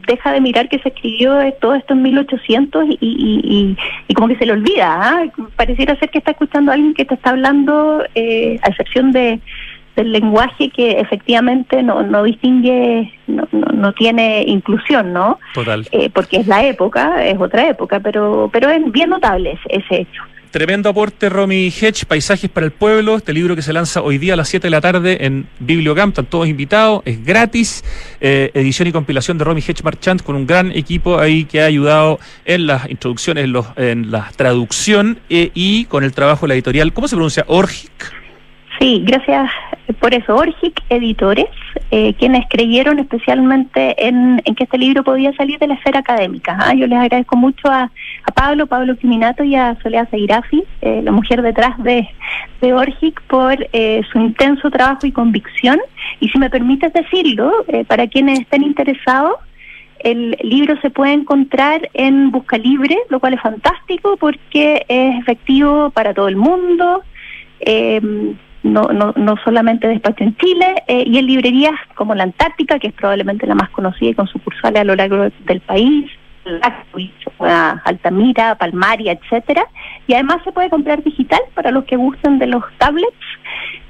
deja 0.08 0.32
de 0.32 0.42
mirar 0.42 0.70
que 0.70 0.80
se 0.80 0.90
escribió 0.90 1.40
todo 1.62 1.76
esto 1.76 1.94
en 1.94 2.02
1800 2.02 2.86
y, 2.86 2.98
y, 3.00 3.78
y, 4.08 4.14
como 4.14 4.28
que 4.28 4.38
se 4.38 4.46
le 4.46 4.54
olvida, 4.54 5.00
¿ah? 5.02 5.24
pareciera 5.56 5.98
ser 5.98 6.10
que 6.10 6.18
está 6.20 6.32
escuchando 6.32 6.72
a 6.72 6.76
alguien 6.76 6.94
que 6.94 7.06
te 7.06 7.16
está 7.16 7.32
hablando, 7.32 8.04
eh, 8.16 8.60
a 8.64 8.70
excepción 8.70 9.12
de 9.12 9.40
del 9.96 10.12
lenguaje 10.12 10.70
que 10.70 11.00
efectivamente 11.00 11.84
no, 11.84 12.02
no 12.04 12.24
distingue, 12.24 13.14
no, 13.28 13.48
no, 13.52 13.94
tiene 13.94 14.44
inclusión, 14.48 15.14
¿no? 15.14 15.40
Total. 15.54 15.88
Eh, 15.92 16.10
porque 16.14 16.38
es 16.38 16.48
la 16.48 16.66
época, 16.66 17.24
es 17.26 17.40
otra 17.40 17.68
época, 17.68 18.00
pero, 18.00 18.50
pero 18.52 18.70
es 18.70 18.92
bien 18.92 19.10
notable 19.12 19.58
ese, 19.70 20.02
hecho. 20.02 20.24
Tremendo 20.50 20.90
aporte, 20.90 21.30
Romy 21.30 21.68
Hedge, 21.68 22.06
Paisajes 22.06 22.48
para 22.48 22.68
el 22.68 22.72
Pueblo, 22.72 23.16
este 23.16 23.34
libro 23.34 23.56
que 23.56 23.64
se 23.64 23.74
lanza 23.74 24.04
hoy 24.04 24.20
día 24.20 24.34
a 24.34 24.38
las 24.38 24.50
7 24.50 24.68
de 24.68 24.72
la 24.72 24.82
tarde 24.82 25.26
en 25.26 25.48
Bibliocamp, 25.60 26.12
están 26.12 26.26
todos 26.28 26.48
invitados, 26.48 27.02
es 27.06 27.26
gratis, 27.26 27.84
eh, 28.22 28.52
edición 28.54 28.88
y 28.88 28.92
compilación 28.92 29.40
de 29.40 29.46
Romy 29.46 29.62
Hedge 29.62 29.84
Marchand 29.84 30.22
con 30.22 30.36
un 30.36 30.46
gran 30.46 30.72
equipo 30.72 31.18
ahí 31.18 31.46
que 31.46 31.62
ha 31.62 31.66
ayudado 31.66 32.20
en 32.46 32.68
las 32.68 32.88
introducciones, 32.88 33.46
en, 33.46 33.52
los, 33.52 33.66
en 33.78 34.12
la 34.12 34.30
traducción 34.36 35.20
eh, 35.30 35.50
y 35.56 35.86
con 35.86 36.04
el 36.04 36.14
trabajo 36.14 36.46
de 36.46 36.50
la 36.50 36.54
editorial, 36.54 36.94
¿cómo 36.94 37.08
se 37.08 37.16
pronuncia? 37.16 37.46
Orgic. 37.48 38.14
Sí, 38.80 39.02
gracias 39.06 39.50
por 40.00 40.14
eso. 40.14 40.36
Orgic 40.36 40.82
Editores, 40.90 41.50
eh, 41.92 42.14
quienes 42.14 42.46
creyeron 42.50 43.00
especialmente 43.00 44.08
en, 44.08 44.42
que 44.56 44.64
este 44.64 44.78
libro 44.78 45.04
podía 45.04 45.34
salir 45.34 45.60
de 45.60 45.68
la 45.68 45.74
esfera 45.76 46.00
académica. 46.00 46.58
¿ah? 46.60 46.74
Yo 46.74 46.88
les 46.88 46.98
agradezco 46.98 47.36
mucho 47.36 47.70
a, 47.70 47.92
Pablo, 48.34 48.68
Pablo 48.68 48.96
Criminato 48.96 49.44
y 49.44 49.56
a 49.56 49.78
Soledad 49.82 50.10
Seirafi, 50.10 50.64
eh, 50.82 51.02
la 51.04 51.12
mujer 51.12 51.42
detrás 51.42 51.82
de, 51.84 52.08
de 52.62 52.74
Orgic, 52.74 53.22
por 53.24 53.56
eh, 53.74 54.02
su 54.12 54.20
intenso 54.20 54.72
trabajo 54.72 55.06
y 55.06 55.12
convicción. 55.12 55.80
Y 56.20 56.30
si 56.30 56.38
me 56.38 56.50
permites 56.50 56.94
decirlo, 56.94 57.52
para 57.88 58.08
quienes 58.08 58.40
estén 58.40 58.64
interesados, 58.64 59.36
el 60.00 60.38
libro 60.44 60.80
se 60.82 60.90
puede 60.90 61.14
encontrar 61.14 61.90
en 61.94 62.32
Busca 62.32 62.58
Libre, 62.58 62.98
lo 63.10 63.20
cual 63.20 63.34
es 63.34 63.42
fantástico 63.42 64.18
porque 64.18 64.86
es 64.88 65.20
efectivo 65.22 65.92
para 65.92 66.14
todo 66.14 66.28
el 66.28 66.36
mundo. 66.36 67.04
No, 68.64 68.84
no, 68.84 69.14
no 69.18 69.36
solamente 69.44 69.88
despacho 69.88 70.24
en 70.24 70.38
Chile, 70.38 70.84
eh, 70.88 71.04
y 71.06 71.18
en 71.18 71.28
librerías 71.28 71.74
como 71.96 72.16
la 72.16 72.24
Antártica, 72.24 72.80
que 72.80 72.88
es 72.88 72.94
probablemente 72.94 73.46
la 73.46 73.56
más 73.56 73.70
conocida 73.72 74.12
y 74.12 74.14
con 74.14 74.28
sucursales 74.28 74.82
a 74.82 74.86
lo 74.86 74.96
largo 74.96 75.28
del 75.46 75.60
país, 75.60 76.10
Altamira, 77.86 78.56
Palmaria, 78.56 79.14
etcétera, 79.14 79.66
y 80.08 80.14
además 80.14 80.38
se 80.44 80.52
puede 80.52 80.70
comprar 80.70 81.04
digital 81.04 81.40
para 81.54 81.72
los 81.72 81.86
que 81.86 81.96
gusten 81.96 82.40
de 82.40 82.48
los 82.48 82.64
tablets 82.78 83.14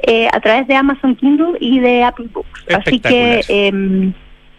eh, 0.04 0.28
a 0.32 0.40
través 0.40 0.68
de 0.68 0.76
Amazon 0.76 1.16
Kindle 1.16 1.58
y 1.60 1.80
de 1.80 2.04
Apple 2.04 2.28
Books. 2.32 2.66
Así 2.76 3.00
que 3.00 3.42
eh, 3.48 4.12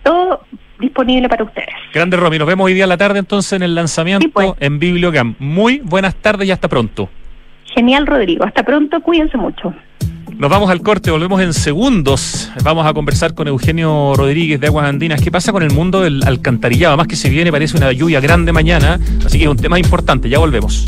todo 0.02 0.40
disponible 0.78 1.28
para 1.28 1.44
ustedes. 1.44 1.74
Grande 1.92 2.16
Romy, 2.16 2.38
nos 2.38 2.48
vemos 2.48 2.66
hoy 2.66 2.74
día 2.74 2.84
a 2.84 2.88
la 2.88 2.96
tarde 2.96 3.18
entonces 3.18 3.52
en 3.54 3.62
el 3.62 3.74
lanzamiento 3.74 4.28
pues. 4.32 4.52
en 4.60 4.78
Bibliocam. 4.78 5.34
Muy 5.38 5.78
buenas 5.78 6.16
tardes 6.16 6.48
y 6.48 6.50
hasta 6.50 6.68
pronto. 6.68 7.08
Genial, 7.74 8.06
Rodrigo. 8.06 8.44
Hasta 8.44 8.62
pronto, 8.62 9.00
cuídense 9.00 9.36
mucho. 9.36 9.74
Nos 10.38 10.50
vamos 10.50 10.68
al 10.68 10.82
corte, 10.82 11.12
volvemos 11.12 11.40
en 11.40 11.54
segundos. 11.54 12.50
Vamos 12.64 12.84
a 12.86 12.92
conversar 12.92 13.34
con 13.34 13.46
Eugenio 13.46 14.14
Rodríguez 14.16 14.60
de 14.60 14.66
Aguas 14.66 14.86
Andinas. 14.86 15.20
¿Qué 15.20 15.30
pasa 15.30 15.52
con 15.52 15.62
el 15.62 15.70
mundo 15.70 16.00
del 16.00 16.24
alcantarillado? 16.26 16.96
Más 16.96 17.06
que 17.06 17.14
se 17.14 17.28
viene, 17.28 17.52
parece 17.52 17.76
una 17.76 17.92
lluvia 17.92 18.20
grande 18.20 18.52
mañana, 18.52 18.98
así 19.24 19.38
que 19.38 19.44
es 19.44 19.50
un 19.50 19.56
tema 19.56 19.78
importante. 19.78 20.28
Ya 20.28 20.40
volvemos. 20.40 20.84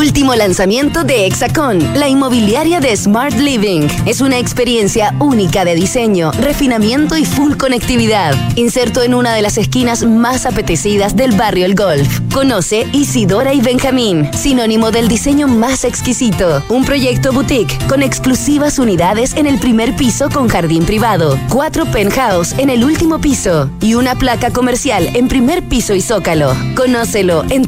Último 0.09 0.35
lanzamiento 0.35 1.05
de 1.05 1.27
Hexacon, 1.27 1.79
la 2.01 2.09
inmobiliaria 2.09 2.81
de 2.81 2.97
Smart 2.97 3.35
Living. 3.35 3.87
Es 4.07 4.23
una 4.23 4.39
experiencia 4.39 5.15
única 5.21 5.67
de 5.67 5.75
diseño, 5.75 6.33
refinamiento 6.33 7.19
y 7.19 7.27
full 7.27 7.57
conectividad. 7.57 8.35
Inserto 8.57 9.03
en 9.03 9.13
una 9.13 9.35
de 9.35 9.43
las 9.43 9.59
esquinas 9.59 10.05
más 10.05 10.47
apetecidas 10.47 11.15
del 11.15 11.33
barrio 11.33 11.67
El 11.67 11.75
Golf. 11.75 12.21
Conoce 12.33 12.87
Isidora 12.95 13.53
y 13.53 13.61
Benjamín, 13.61 14.31
sinónimo 14.33 14.91
del 14.91 15.09
diseño 15.09 15.47
más 15.47 15.85
exquisito. 15.85 16.65
Un 16.71 16.87
proyecto 16.87 17.31
boutique 17.31 17.77
con 17.87 18.03
exclusivas 18.03 18.79
unidades 18.79 19.35
en 19.35 19.47
el 19.47 19.59
primer 19.59 19.95
piso 19.95 20.31
con 20.31 20.49
jardín 20.49 20.85
privado, 20.85 21.39
cuatro 21.51 21.85
penthouse 21.85 22.55
en 22.57 22.71
el 22.71 22.83
último 22.83 23.21
piso 23.21 23.69
y 23.83 23.93
una 23.93 24.15
placa 24.15 24.51
comercial 24.53 25.07
en 25.15 25.29
primer 25.29 25.63
piso 25.65 25.95
y 25.95 26.01
zócalo. 26.01 26.57
Conócelo 26.75 27.45
en 27.51 27.67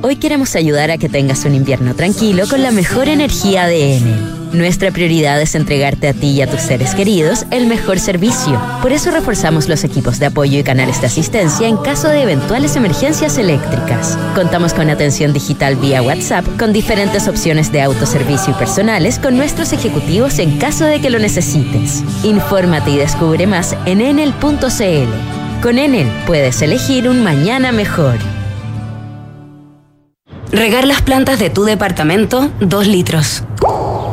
Hoy 0.00 0.16
queremos 0.16 0.56
ayudar 0.56 0.90
a 0.90 0.96
que 0.96 1.10
tengas 1.10 1.44
un 1.44 1.54
invierno 1.54 1.94
tranquilo 1.94 2.44
con 2.48 2.62
la 2.62 2.70
mejor 2.70 3.08
energía 3.08 3.66
de 3.66 3.98
Enel. 3.98 4.54
Nuestra 4.54 4.90
prioridad 4.90 5.38
es 5.38 5.54
entregarte 5.54 6.08
a 6.08 6.14
ti 6.14 6.28
y 6.28 6.40
a 6.40 6.46
tus 6.46 6.62
seres 6.62 6.94
queridos 6.94 7.44
el 7.50 7.66
mejor 7.66 7.98
servicio. 7.98 8.58
Por 8.80 8.92
eso 8.92 9.10
reforzamos 9.10 9.68
los 9.68 9.84
equipos 9.84 10.18
de 10.18 10.26
apoyo 10.26 10.58
y 10.58 10.62
canales 10.62 10.98
de 11.02 11.08
asistencia 11.08 11.68
en 11.68 11.76
caso 11.76 12.08
de 12.08 12.22
eventuales 12.22 12.74
emergencias 12.74 13.36
eléctricas. 13.36 14.16
Contamos 14.34 14.72
con 14.72 14.88
atención 14.88 15.34
digital 15.34 15.76
vía 15.76 16.00
WhatsApp 16.00 16.46
con 16.58 16.72
diferentes 16.72 17.28
opciones 17.28 17.70
de 17.70 17.82
autoservicio 17.82 18.54
y 18.54 18.58
personales 18.58 19.18
con 19.18 19.36
nuestros 19.36 19.74
ejecutivos 19.74 20.38
en 20.38 20.56
caso 20.56 20.86
de 20.86 21.02
que 21.02 21.10
lo 21.10 21.18
necesites. 21.18 22.02
Infórmate 22.24 22.92
y 22.92 22.96
descubre 22.96 23.46
más 23.46 23.76
en 23.84 24.00
enel.cl. 24.00 25.60
Con 25.62 25.78
Enel 25.78 26.08
puedes 26.26 26.62
elegir 26.62 27.10
un 27.10 27.22
mañana 27.22 27.72
mejor. 27.72 28.16
Regar 30.52 30.86
las 30.86 31.02
plantas 31.02 31.38
de 31.38 31.50
tu 31.50 31.64
departamento, 31.64 32.50
2 32.60 32.86
litros. 32.86 33.42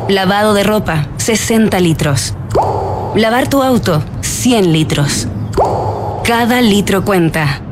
Lavado 0.08 0.52
de 0.52 0.64
ropa, 0.64 1.06
60 1.16 1.80
litros. 1.80 2.34
Lavar 3.14 3.48
tu 3.48 3.62
auto, 3.62 4.04
100 4.20 4.70
litros. 4.70 5.28
Cada 6.24 6.60
litro 6.60 7.06
cuenta. 7.06 7.62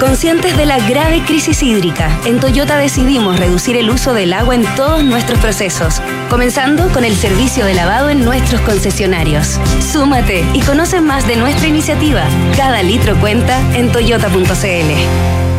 Conscientes 0.00 0.56
de 0.56 0.64
la 0.64 0.78
grave 0.88 1.22
crisis 1.26 1.62
hídrica, 1.62 2.08
en 2.24 2.40
Toyota 2.40 2.76
decidimos 2.76 3.38
reducir 3.38 3.76
el 3.76 3.90
uso 3.90 4.14
del 4.14 4.32
agua 4.32 4.54
en 4.54 4.64
todos 4.74 5.04
nuestros 5.04 5.38
procesos, 5.38 6.00
comenzando 6.30 6.88
con 6.88 7.04
el 7.04 7.14
servicio 7.14 7.66
de 7.66 7.74
lavado 7.74 8.08
en 8.08 8.24
nuestros 8.24 8.62
concesionarios. 8.62 9.60
Súmate 9.92 10.44
y 10.54 10.62
conoce 10.62 11.02
más 11.02 11.28
de 11.28 11.36
nuestra 11.36 11.68
iniciativa. 11.68 12.24
Cada 12.56 12.82
litro 12.82 13.20
cuenta 13.20 13.60
en 13.76 13.92
toyota.cl. 13.92 15.51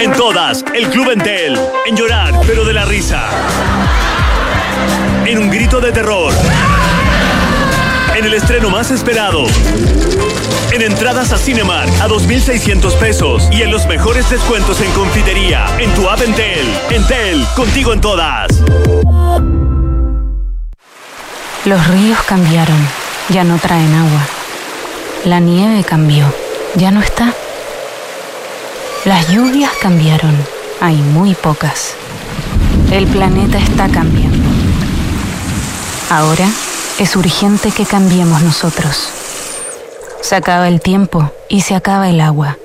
En 0.00 0.12
todas, 0.12 0.64
el 0.74 0.88
Club 0.88 1.10
Entel. 1.10 1.60
En 1.84 1.94
llorar, 1.94 2.32
pero 2.46 2.64
de 2.64 2.72
la 2.72 2.86
risa. 2.86 3.28
En 5.26 5.36
un 5.36 5.50
grito 5.50 5.78
de 5.78 5.92
terror. 5.92 6.32
En 8.16 8.24
el 8.24 8.32
estreno 8.32 8.70
más 8.70 8.90
esperado. 8.90 9.44
En 10.72 10.80
entradas 10.80 11.32
a 11.32 11.36
Cinemark 11.36 11.90
a 12.00 12.08
2.600 12.08 12.94
pesos. 12.94 13.46
Y 13.52 13.60
en 13.60 13.70
los 13.70 13.86
mejores 13.86 14.30
descuentos 14.30 14.80
en 14.80 14.90
confitería. 14.92 15.66
En 15.78 15.92
tu 15.92 16.08
app 16.08 16.22
Entel. 16.22 16.66
Entel, 16.88 17.46
contigo 17.54 17.92
en 17.92 18.00
todas. 18.00 18.48
Los 21.66 21.86
ríos 21.88 22.22
cambiaron. 22.22 22.88
Ya 23.28 23.44
no 23.44 23.58
traen 23.58 23.94
agua. 23.94 24.26
La 25.26 25.40
nieve 25.40 25.84
cambió. 25.84 26.24
Ya 26.76 26.90
no 26.90 27.02
está. 27.02 27.34
Las 29.06 29.30
lluvias 29.30 29.72
cambiaron, 29.80 30.36
hay 30.78 30.96
muy 30.96 31.34
pocas. 31.34 31.94
El 32.92 33.06
planeta 33.06 33.56
está 33.56 33.88
cambiando. 33.88 34.46
Ahora 36.10 36.46
es 36.98 37.16
urgente 37.16 37.70
que 37.70 37.86
cambiemos 37.86 38.42
nosotros. 38.42 39.08
Se 40.20 40.36
acaba 40.36 40.68
el 40.68 40.82
tiempo 40.82 41.32
y 41.48 41.62
se 41.62 41.74
acaba 41.74 42.10
el 42.10 42.20
agua. 42.20 42.58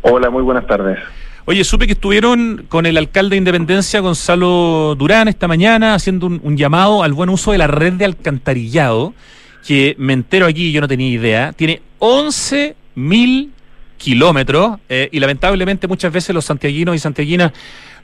Hola, 0.00 0.30
muy 0.30 0.42
buenas 0.42 0.66
tardes. 0.66 0.98
Oye, 1.44 1.62
supe 1.64 1.86
que 1.86 1.92
estuvieron 1.92 2.64
con 2.70 2.86
el 2.86 2.96
alcalde 2.96 3.34
de 3.34 3.36
Independencia, 3.36 4.00
Gonzalo 4.00 4.94
Durán, 4.94 5.28
esta 5.28 5.48
mañana, 5.48 5.92
haciendo 5.92 6.26
un, 6.26 6.56
llamado 6.56 7.02
al 7.02 7.12
buen 7.12 7.28
uso 7.28 7.52
de 7.52 7.58
la 7.58 7.66
red 7.66 7.92
de 7.92 8.06
alcantarillado, 8.06 9.12
que 9.66 9.96
me 9.98 10.14
entero 10.14 10.46
aquí, 10.46 10.72
yo 10.72 10.80
no 10.80 10.88
tenía 10.88 11.10
idea, 11.10 11.52
tiene 11.52 11.82
11 11.98 12.74
mil 12.94 13.52
kilómetros 13.98 14.78
eh, 14.88 15.10
y 15.12 15.20
lamentablemente 15.20 15.88
muchas 15.88 16.10
veces 16.10 16.34
los 16.34 16.46
santiaguinos 16.46 16.96
y 16.96 16.98
santiaguinas 16.98 17.52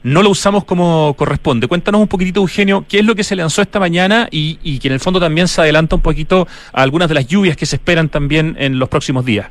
no 0.03 0.23
lo 0.23 0.29
usamos 0.29 0.63
como 0.63 1.13
corresponde. 1.15 1.67
Cuéntanos 1.67 2.01
un 2.01 2.07
poquitito, 2.07 2.41
Eugenio, 2.41 2.85
qué 2.87 2.99
es 2.99 3.05
lo 3.05 3.15
que 3.15 3.23
se 3.23 3.35
lanzó 3.35 3.61
esta 3.61 3.79
mañana 3.79 4.27
y, 4.31 4.59
y 4.63 4.79
que 4.79 4.87
en 4.87 4.93
el 4.93 4.99
fondo 4.99 5.19
también 5.19 5.47
se 5.47 5.61
adelanta 5.61 5.95
un 5.95 6.01
poquito 6.01 6.47
a 6.73 6.81
algunas 6.81 7.07
de 7.09 7.15
las 7.15 7.27
lluvias 7.27 7.55
que 7.55 7.65
se 7.65 7.75
esperan 7.75 8.09
también 8.09 8.55
en 8.59 8.79
los 8.79 8.89
próximos 8.89 9.25
días. 9.25 9.49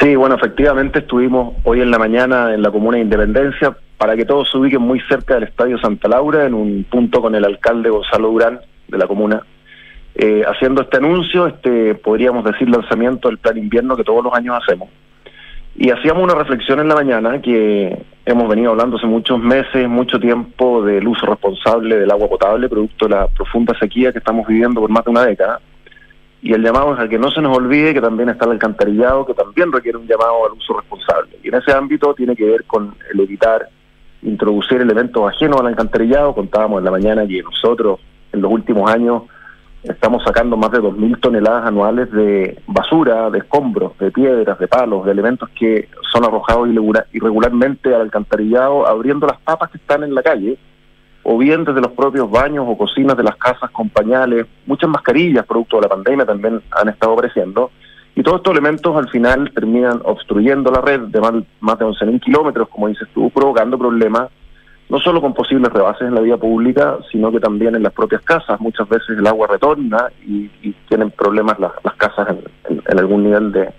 Sí, 0.00 0.16
bueno, 0.16 0.36
efectivamente 0.36 1.00
estuvimos 1.00 1.54
hoy 1.64 1.80
en 1.80 1.90
la 1.90 1.98
mañana 1.98 2.54
en 2.54 2.62
la 2.62 2.70
Comuna 2.70 2.96
de 2.96 3.02
Independencia 3.02 3.76
para 3.98 4.16
que 4.16 4.24
todos 4.24 4.50
se 4.50 4.56
ubiquen 4.56 4.80
muy 4.80 4.98
cerca 5.00 5.34
del 5.34 5.42
Estadio 5.42 5.78
Santa 5.78 6.08
Laura, 6.08 6.46
en 6.46 6.54
un 6.54 6.84
punto 6.84 7.20
con 7.20 7.34
el 7.34 7.44
alcalde 7.44 7.90
Gonzalo 7.90 8.30
Durán 8.30 8.60
de 8.88 8.96
la 8.96 9.06
comuna, 9.06 9.42
eh, 10.14 10.42
haciendo 10.46 10.80
este 10.80 10.96
anuncio, 10.96 11.46
este 11.46 11.94
podríamos 11.96 12.44
decir 12.44 12.68
lanzamiento 12.70 13.28
del 13.28 13.36
plan 13.36 13.58
invierno 13.58 13.96
que 13.96 14.04
todos 14.04 14.24
los 14.24 14.32
años 14.32 14.58
hacemos. 14.62 14.88
Y 15.80 15.90
hacíamos 15.90 16.22
una 16.22 16.34
reflexión 16.34 16.78
en 16.80 16.88
la 16.88 16.94
mañana 16.94 17.40
que 17.40 18.04
hemos 18.26 18.48
venido 18.50 18.72
hablando 18.72 18.98
hace 18.98 19.06
muchos 19.06 19.38
meses, 19.38 19.88
mucho 19.88 20.20
tiempo 20.20 20.84
del 20.84 21.08
uso 21.08 21.24
responsable 21.24 21.96
del 21.96 22.10
agua 22.10 22.28
potable, 22.28 22.68
producto 22.68 23.08
de 23.08 23.14
la 23.14 23.26
profunda 23.28 23.72
sequía 23.78 24.12
que 24.12 24.18
estamos 24.18 24.46
viviendo 24.46 24.82
por 24.82 24.90
más 24.90 25.02
de 25.06 25.10
una 25.10 25.24
década. 25.24 25.58
Y 26.42 26.52
el 26.52 26.62
llamado 26.62 26.92
es 26.92 27.00
a 27.00 27.08
que 27.08 27.18
no 27.18 27.30
se 27.30 27.40
nos 27.40 27.56
olvide 27.56 27.94
que 27.94 28.02
también 28.02 28.28
está 28.28 28.44
el 28.44 28.50
alcantarillado, 28.50 29.24
que 29.24 29.32
también 29.32 29.72
requiere 29.72 29.96
un 29.96 30.06
llamado 30.06 30.44
al 30.44 30.52
uso 30.52 30.76
responsable. 30.78 31.38
Y 31.42 31.48
en 31.48 31.54
ese 31.54 31.72
ámbito 31.72 32.12
tiene 32.12 32.36
que 32.36 32.44
ver 32.44 32.64
con 32.64 32.94
el 33.10 33.20
evitar 33.20 33.66
introducir 34.20 34.82
elementos 34.82 35.26
ajenos 35.32 35.60
al 35.60 35.68
alcantarillado. 35.68 36.34
Contábamos 36.34 36.80
en 36.80 36.84
la 36.84 36.90
mañana 36.90 37.26
que 37.26 37.42
nosotros 37.42 38.00
en 38.34 38.42
los 38.42 38.52
últimos 38.52 38.90
años 38.90 39.22
Estamos 39.82 40.22
sacando 40.24 40.58
más 40.58 40.70
de 40.72 40.78
2.000 40.78 41.20
toneladas 41.20 41.66
anuales 41.66 42.10
de 42.12 42.60
basura, 42.66 43.30
de 43.30 43.38
escombros, 43.38 43.96
de 43.98 44.10
piedras, 44.10 44.58
de 44.58 44.68
palos, 44.68 45.06
de 45.06 45.12
elementos 45.12 45.48
que 45.58 45.88
son 46.12 46.24
arrojados 46.24 46.68
irregularmente 47.12 47.94
al 47.94 48.02
alcantarillado, 48.02 48.86
abriendo 48.86 49.26
las 49.26 49.40
papas 49.40 49.70
que 49.70 49.78
están 49.78 50.02
en 50.02 50.14
la 50.14 50.22
calle, 50.22 50.58
o 51.22 51.38
bien 51.38 51.64
desde 51.64 51.80
los 51.80 51.92
propios 51.92 52.30
baños 52.30 52.66
o 52.68 52.76
cocinas 52.76 53.16
de 53.16 53.22
las 53.22 53.36
casas 53.36 53.70
con 53.70 53.88
pañales, 53.88 54.46
muchas 54.66 54.90
mascarillas, 54.90 55.46
producto 55.46 55.76
de 55.76 55.82
la 55.82 55.88
pandemia, 55.88 56.26
también 56.26 56.60
han 56.72 56.88
estado 56.88 57.14
apareciendo. 57.14 57.70
Y 58.14 58.22
todos 58.22 58.38
estos 58.38 58.52
elementos 58.52 58.94
al 58.96 59.08
final 59.08 59.50
terminan 59.54 60.02
obstruyendo 60.04 60.70
la 60.70 60.82
red 60.82 61.00
de 61.02 61.20
más, 61.20 61.78
de 61.78 61.84
11.000 61.86 62.20
kilómetros, 62.20 62.68
como 62.68 62.88
dices 62.88 63.08
tú, 63.14 63.30
provocando 63.30 63.78
problemas 63.78 64.28
no 64.90 64.98
solo 64.98 65.20
con 65.20 65.32
posibles 65.32 65.72
rebases 65.72 66.08
en 66.08 66.14
la 66.16 66.20
vía 66.20 66.36
pública, 66.36 66.98
sino 67.12 67.30
que 67.30 67.38
también 67.38 67.76
en 67.76 67.82
las 67.84 67.92
propias 67.92 68.22
casas. 68.22 68.60
Muchas 68.60 68.88
veces 68.88 69.16
el 69.16 69.26
agua 69.26 69.46
retorna 69.46 70.08
y, 70.26 70.48
tienen 70.88 71.12
problemas 71.12 71.58
las, 71.60 71.72
casas 71.96 72.36
en, 72.68 72.98
algún 72.98 73.22
nivel 73.22 73.52
de 73.52 73.72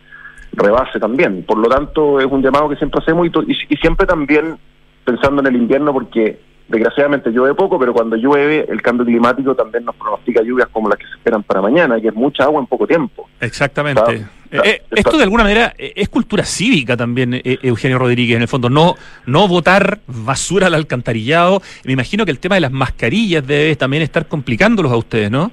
rebase 0.54 1.00
también. 1.00 1.44
Por 1.44 1.58
lo 1.58 1.68
tanto, 1.68 2.22
es 2.22 2.26
un 2.26 2.42
llamado 2.42 2.70
que 2.70 2.78
siempre 2.78 3.02
hacemos 3.02 3.28
y, 3.28 3.52
y 3.70 3.76
siempre 3.78 4.08
también 4.08 4.58
pensando 5.04 5.42
en 5.42 5.48
el 5.48 5.56
invierno 5.58 5.92
porque 5.92 6.40
desgraciadamente 6.72 7.30
llueve 7.30 7.54
poco, 7.54 7.78
pero 7.78 7.94
cuando 7.94 8.16
llueve 8.16 8.66
el 8.68 8.82
cambio 8.82 9.06
climático 9.06 9.54
también 9.54 9.86
nos 9.86 9.96
pronostica 9.96 10.42
lluvias 10.42 10.70
como 10.70 10.90
las 10.90 10.98
que 10.98 11.06
se 11.06 11.14
esperan 11.14 11.44
para 11.44 11.62
mañana, 11.62 12.00
que 12.00 12.08
es 12.08 12.16
mucha 12.16 12.46
agua 12.46 12.62
en 12.62 12.68
poco 12.68 12.88
tiempo. 12.88 13.30
Exactamente. 13.40 14.26
Eh, 14.52 14.60
eh, 14.64 14.82
esto 14.92 15.18
de 15.18 15.24
alguna 15.24 15.44
manera 15.44 15.74
eh, 15.78 15.94
es 15.96 16.10
cultura 16.10 16.44
cívica 16.44 16.98
también, 16.98 17.40
Eugenio 17.44 18.00
Rodríguez, 18.00 18.38
en 18.38 18.42
el 18.42 18.48
fondo. 18.48 18.70
No, 18.70 18.96
no 19.26 19.48
votar 19.48 20.00
basura 20.08 20.68
al 20.68 20.74
alcantarillado. 20.74 21.62
Me 21.86 21.94
imagino 21.94 22.26
que 22.26 22.32
el 22.32 22.40
tema 22.40 22.56
de 22.56 22.62
las 22.62 22.72
mascarillas 22.72 23.46
debe 23.46 23.76
también 23.76 24.04
estar 24.04 24.28
complicándolos 24.28 24.92
a 24.92 24.98
ustedes, 24.98 25.30
¿no? 25.30 25.52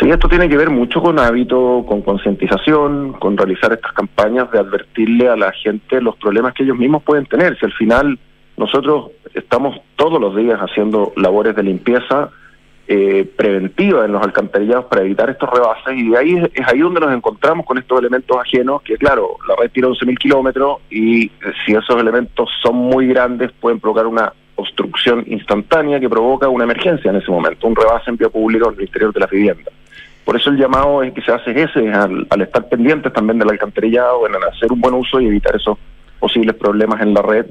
Sí, 0.00 0.10
esto 0.10 0.28
tiene 0.28 0.48
que 0.48 0.56
ver 0.56 0.70
mucho 0.70 1.00
con 1.00 1.20
hábito, 1.20 1.84
con 1.86 2.02
concientización, 2.02 3.12
con 3.12 3.36
realizar 3.36 3.72
estas 3.72 3.92
campañas 3.92 4.50
de 4.50 4.58
advertirle 4.58 5.28
a 5.28 5.36
la 5.36 5.52
gente 5.52 6.00
los 6.00 6.16
problemas 6.16 6.52
que 6.54 6.64
ellos 6.64 6.76
mismos 6.76 7.04
pueden 7.04 7.26
tener. 7.26 7.56
Si 7.58 7.64
al 7.64 7.72
final 7.72 8.18
nosotros 8.56 9.10
estamos 9.34 9.80
todos 9.96 10.20
los 10.20 10.34
días 10.36 10.58
haciendo 10.60 11.12
labores 11.16 11.54
de 11.56 11.62
limpieza 11.62 12.30
eh, 12.86 13.24
preventiva 13.36 14.04
en 14.04 14.12
los 14.12 14.22
alcantarillados 14.22 14.86
para 14.86 15.02
evitar 15.02 15.30
estos 15.30 15.48
rebases 15.50 15.96
y 15.96 16.10
de 16.10 16.18
ahí 16.18 16.50
es 16.52 16.68
ahí 16.68 16.80
donde 16.80 17.00
nos 17.00 17.14
encontramos 17.14 17.64
con 17.64 17.78
estos 17.78 17.98
elementos 17.98 18.36
ajenos 18.38 18.82
que 18.82 18.98
claro, 18.98 19.38
la 19.48 19.56
red 19.56 19.70
tiene 19.70 19.88
11.000 19.88 20.18
kilómetros 20.18 20.78
y 20.90 21.24
eh, 21.24 21.30
si 21.64 21.72
esos 21.72 21.98
elementos 21.98 22.50
son 22.62 22.76
muy 22.76 23.06
grandes 23.06 23.52
pueden 23.52 23.80
provocar 23.80 24.06
una 24.06 24.32
obstrucción 24.56 25.24
instantánea 25.26 25.98
que 25.98 26.10
provoca 26.10 26.48
una 26.48 26.64
emergencia 26.64 27.10
en 27.10 27.16
ese 27.16 27.30
momento, 27.30 27.66
un 27.66 27.74
rebase 27.74 28.10
en 28.10 28.18
vía 28.18 28.28
pública 28.28 28.68
en 28.68 28.74
el 28.74 28.82
interior 28.82 29.12
de 29.12 29.20
la 29.20 29.26
vivienda. 29.26 29.70
Por 30.24 30.36
eso 30.36 30.50
el 30.50 30.56
llamado 30.56 31.02
es 31.02 31.12
que 31.12 31.22
se 31.22 31.32
hace 31.32 31.50
ese, 31.60 31.90
al, 31.90 32.26
al 32.30 32.40
estar 32.42 32.68
pendientes 32.68 33.12
también 33.12 33.38
del 33.38 33.50
alcantarillado, 33.50 34.26
en 34.26 34.34
hacer 34.44 34.70
un 34.72 34.80
buen 34.80 34.94
uso 34.94 35.20
y 35.20 35.26
evitar 35.26 35.56
esos 35.56 35.76
posibles 36.18 36.54
problemas 36.54 37.00
en 37.00 37.12
la 37.12 37.22
red, 37.22 37.46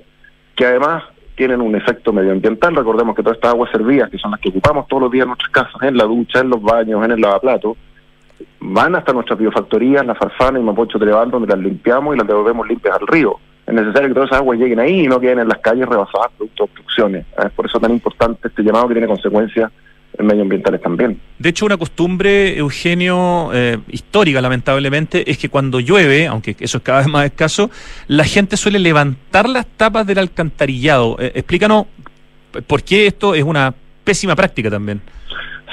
que 0.55 0.65
además 0.65 1.03
tienen 1.35 1.61
un 1.61 1.75
efecto 1.75 2.13
medioambiental. 2.13 2.75
Recordemos 2.75 3.15
que 3.15 3.23
todas 3.23 3.37
estas 3.37 3.51
aguas 3.51 3.71
servidas, 3.71 4.09
que 4.09 4.17
son 4.17 4.31
las 4.31 4.39
que 4.39 4.49
ocupamos 4.49 4.87
todos 4.87 5.03
los 5.03 5.11
días 5.11 5.23
en 5.23 5.29
nuestras 5.29 5.51
casas, 5.51 5.81
en 5.81 5.97
la 5.97 6.05
ducha, 6.05 6.39
en 6.39 6.49
los 6.49 6.61
baños, 6.61 7.03
en 7.03 7.11
el 7.11 7.21
lavaplato, 7.21 7.75
van 8.59 8.95
hasta 8.95 9.13
nuestras 9.13 9.39
biofactorías, 9.39 10.05
la 10.05 10.15
Farfana 10.15 10.59
y 10.59 10.63
Mapocho 10.63 10.99
Treval, 10.99 11.31
donde 11.31 11.47
las 11.47 11.59
limpiamos 11.59 12.15
y 12.15 12.17
las 12.17 12.27
devolvemos 12.27 12.67
limpias 12.67 12.97
al 12.99 13.07
río. 13.07 13.37
Es 13.65 13.73
necesario 13.73 14.09
que 14.09 14.13
todas 14.13 14.29
esas 14.29 14.41
aguas 14.41 14.59
lleguen 14.59 14.79
ahí 14.79 15.05
y 15.05 15.07
no 15.07 15.19
queden 15.19 15.39
en 15.39 15.47
las 15.47 15.59
calles 15.59 15.87
rebasadas 15.87 16.31
producto 16.37 16.63
de 16.63 16.69
obstrucciones. 16.69 17.25
Es 17.43 17.51
por 17.51 17.65
eso 17.65 17.79
tan 17.79 17.91
importante 17.91 18.47
este 18.47 18.61
llamado 18.61 18.87
que 18.87 18.95
tiene 18.95 19.07
consecuencias 19.07 19.71
medioambientales 20.19 20.81
también. 20.81 21.19
De 21.39 21.49
hecho, 21.49 21.65
una 21.65 21.77
costumbre, 21.77 22.57
Eugenio, 22.57 23.49
eh, 23.53 23.79
histórica 23.89 24.41
lamentablemente, 24.41 25.29
es 25.29 25.37
que 25.37 25.49
cuando 25.49 25.79
llueve, 25.79 26.27
aunque 26.27 26.55
eso 26.59 26.77
es 26.77 26.83
cada 26.83 26.99
vez 26.99 27.07
más 27.07 27.25
escaso, 27.25 27.71
la 28.07 28.23
gente 28.23 28.57
suele 28.57 28.79
levantar 28.79 29.49
las 29.49 29.65
tapas 29.65 30.05
del 30.05 30.19
alcantarillado. 30.19 31.17
Eh, 31.19 31.31
explícanos 31.35 31.87
por 32.67 32.83
qué 32.83 33.07
esto 33.07 33.33
es 33.35 33.43
una 33.43 33.73
pésima 34.03 34.35
práctica 34.35 34.69
también. 34.69 35.01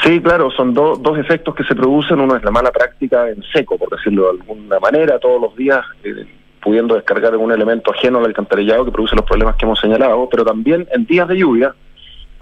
Sí, 0.03 0.21
claro, 0.21 0.51
son 0.51 0.73
dos 0.73 1.19
efectos 1.19 1.55
que 1.55 1.65
se 1.65 1.75
producen. 1.75 2.21
Uno 2.21 2.35
es 2.37 2.43
la 2.43 2.51
mala 2.51 2.71
práctica 2.71 3.29
en 3.29 3.43
seco, 3.53 3.77
por 3.77 3.91
decirlo 3.91 4.33
de 4.33 4.41
alguna 4.41 4.81
manera, 4.81 5.19
todos 5.19 5.41
los 5.41 5.55
días 5.55 5.85
eh, 6.03 6.27
pudiendo 6.63 6.95
descargar 6.95 7.37
un 7.37 7.53
elemento 7.53 7.93
ajeno 7.93 8.19
al 8.19 8.27
alcantarillado 8.27 8.85
que 8.85 8.93
produce 8.93 9.17
los 9.17 9.25
problemas 9.25 9.57
que 9.57 9.67
hemos 9.67 9.79
señalado, 9.79 10.29
pero 10.31 10.45
también 10.45 10.87
en 10.93 11.05
días 11.05 11.29
de 11.29 11.37
lluvia 11.37 11.75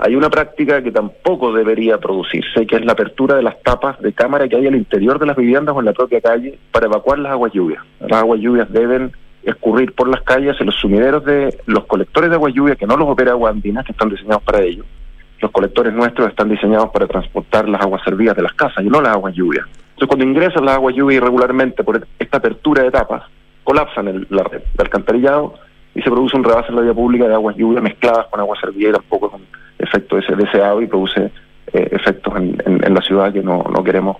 hay 0.00 0.14
una 0.14 0.30
práctica 0.30 0.80
que 0.80 0.92
tampoco 0.92 1.52
debería 1.52 1.98
producirse, 1.98 2.66
que 2.66 2.76
es 2.76 2.84
la 2.84 2.92
apertura 2.92 3.34
de 3.34 3.42
las 3.42 3.60
tapas 3.62 4.00
de 4.00 4.12
cámara 4.12 4.48
que 4.48 4.54
hay 4.54 4.68
al 4.68 4.76
interior 4.76 5.18
de 5.18 5.26
las 5.26 5.36
viviendas 5.36 5.74
o 5.74 5.80
en 5.80 5.86
la 5.86 5.92
propia 5.92 6.20
calle 6.20 6.56
para 6.70 6.86
evacuar 6.86 7.18
las 7.18 7.32
aguas 7.32 7.52
lluvias. 7.52 7.82
Las 7.98 8.22
aguas 8.22 8.40
lluvias 8.40 8.72
deben 8.72 9.10
escurrir 9.42 9.92
por 9.94 10.08
las 10.08 10.22
calles 10.22 10.56
en 10.60 10.66
los 10.66 10.76
sumideros 10.76 11.24
de 11.24 11.58
los 11.66 11.84
colectores 11.86 12.30
de 12.30 12.36
agua 12.36 12.50
lluvia 12.50 12.76
que 12.76 12.86
no 12.86 12.96
los 12.96 13.08
opera 13.08 13.32
Agua 13.32 13.50
Andina, 13.50 13.82
que 13.82 13.90
están 13.90 14.08
diseñados 14.08 14.42
para 14.44 14.60
ello. 14.60 14.84
Los 15.40 15.50
colectores 15.50 15.92
nuestros 15.92 16.28
están 16.28 16.48
diseñados 16.48 16.90
para 16.90 17.08
transportar 17.08 17.68
las 17.68 17.80
aguas 17.80 18.02
servidas 18.04 18.36
de 18.36 18.42
las 18.42 18.54
casas 18.54 18.84
y 18.84 18.88
no 18.88 19.00
las 19.00 19.14
aguas 19.14 19.34
lluvias. 19.34 19.66
Entonces, 19.66 20.08
cuando 20.08 20.24
ingresan 20.24 20.64
las 20.64 20.76
aguas 20.76 20.94
lluvias 20.94 21.20
irregularmente 21.20 21.82
por 21.82 22.06
esta 22.20 22.38
apertura 22.38 22.84
de 22.84 22.92
tapas, 22.92 23.24
colapsan 23.64 24.26
la 24.30 24.44
red 24.44 24.60
de 24.60 24.82
alcantarillado 24.82 25.54
y 25.98 26.02
se 26.02 26.10
produce 26.10 26.36
un 26.36 26.44
rebase 26.44 26.68
en 26.68 26.76
la 26.76 26.82
vía 26.82 26.94
pública 26.94 27.26
de 27.26 27.34
aguas 27.34 27.56
lluvias 27.56 27.82
mezcladas 27.82 28.26
con 28.30 28.38
agua 28.38 28.56
servida 28.60 28.90
y 28.90 28.92
tampoco 28.92 29.32
con 29.32 29.42
efecto 29.78 30.16
ese 30.16 30.36
deseado 30.36 30.80
y 30.80 30.86
produce 30.86 31.32
eh, 31.72 31.88
efectos 31.90 32.34
en, 32.36 32.94
la 32.94 33.00
ciudad 33.02 33.32
que 33.32 33.42
no, 33.42 33.64
queremos 33.84 34.16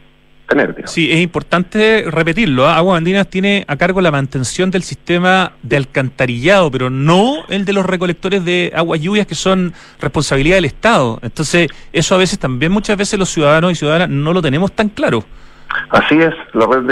tener. 0.49 0.75
Sí, 0.87 1.13
es 1.13 1.21
importante 1.21 2.05
repetirlo. 2.09 2.67
¿ah? 2.67 2.77
Agua 2.77 2.97
Andinas 2.97 3.29
tiene 3.29 3.65
a 3.69 3.77
cargo 3.77 4.01
la 4.01 4.11
mantención 4.11 4.73
del 4.73 4.83
sistema 4.83 5.53
de 5.63 5.77
alcantarillado, 5.77 6.69
pero 6.69 6.91
no 6.91 7.45
el 7.49 7.65
de 7.65 7.73
los 7.73 7.87
recolectores 7.87 8.45
de 8.45 8.73
aguas 8.75 9.01
lluvias 9.01 9.29
que 9.29 9.37
son 9.37 9.73
responsabilidad 10.01 10.57
del 10.57 10.65
Estado. 10.65 11.21
Entonces, 11.23 11.69
eso 11.93 12.15
a 12.17 12.19
veces 12.19 12.41
también 12.41 12.73
muchas 12.73 12.97
veces 12.97 13.21
los 13.21 13.29
ciudadanos 13.29 13.71
y 13.71 13.77
ciudadanas 13.77 14.09
no 14.09 14.33
lo 14.33 14.43
tenemos 14.43 14.73
tan 14.73 14.89
claro. 14.89 15.25
Así 15.91 16.19
es, 16.19 16.35
la 16.55 16.67
red 16.67 16.83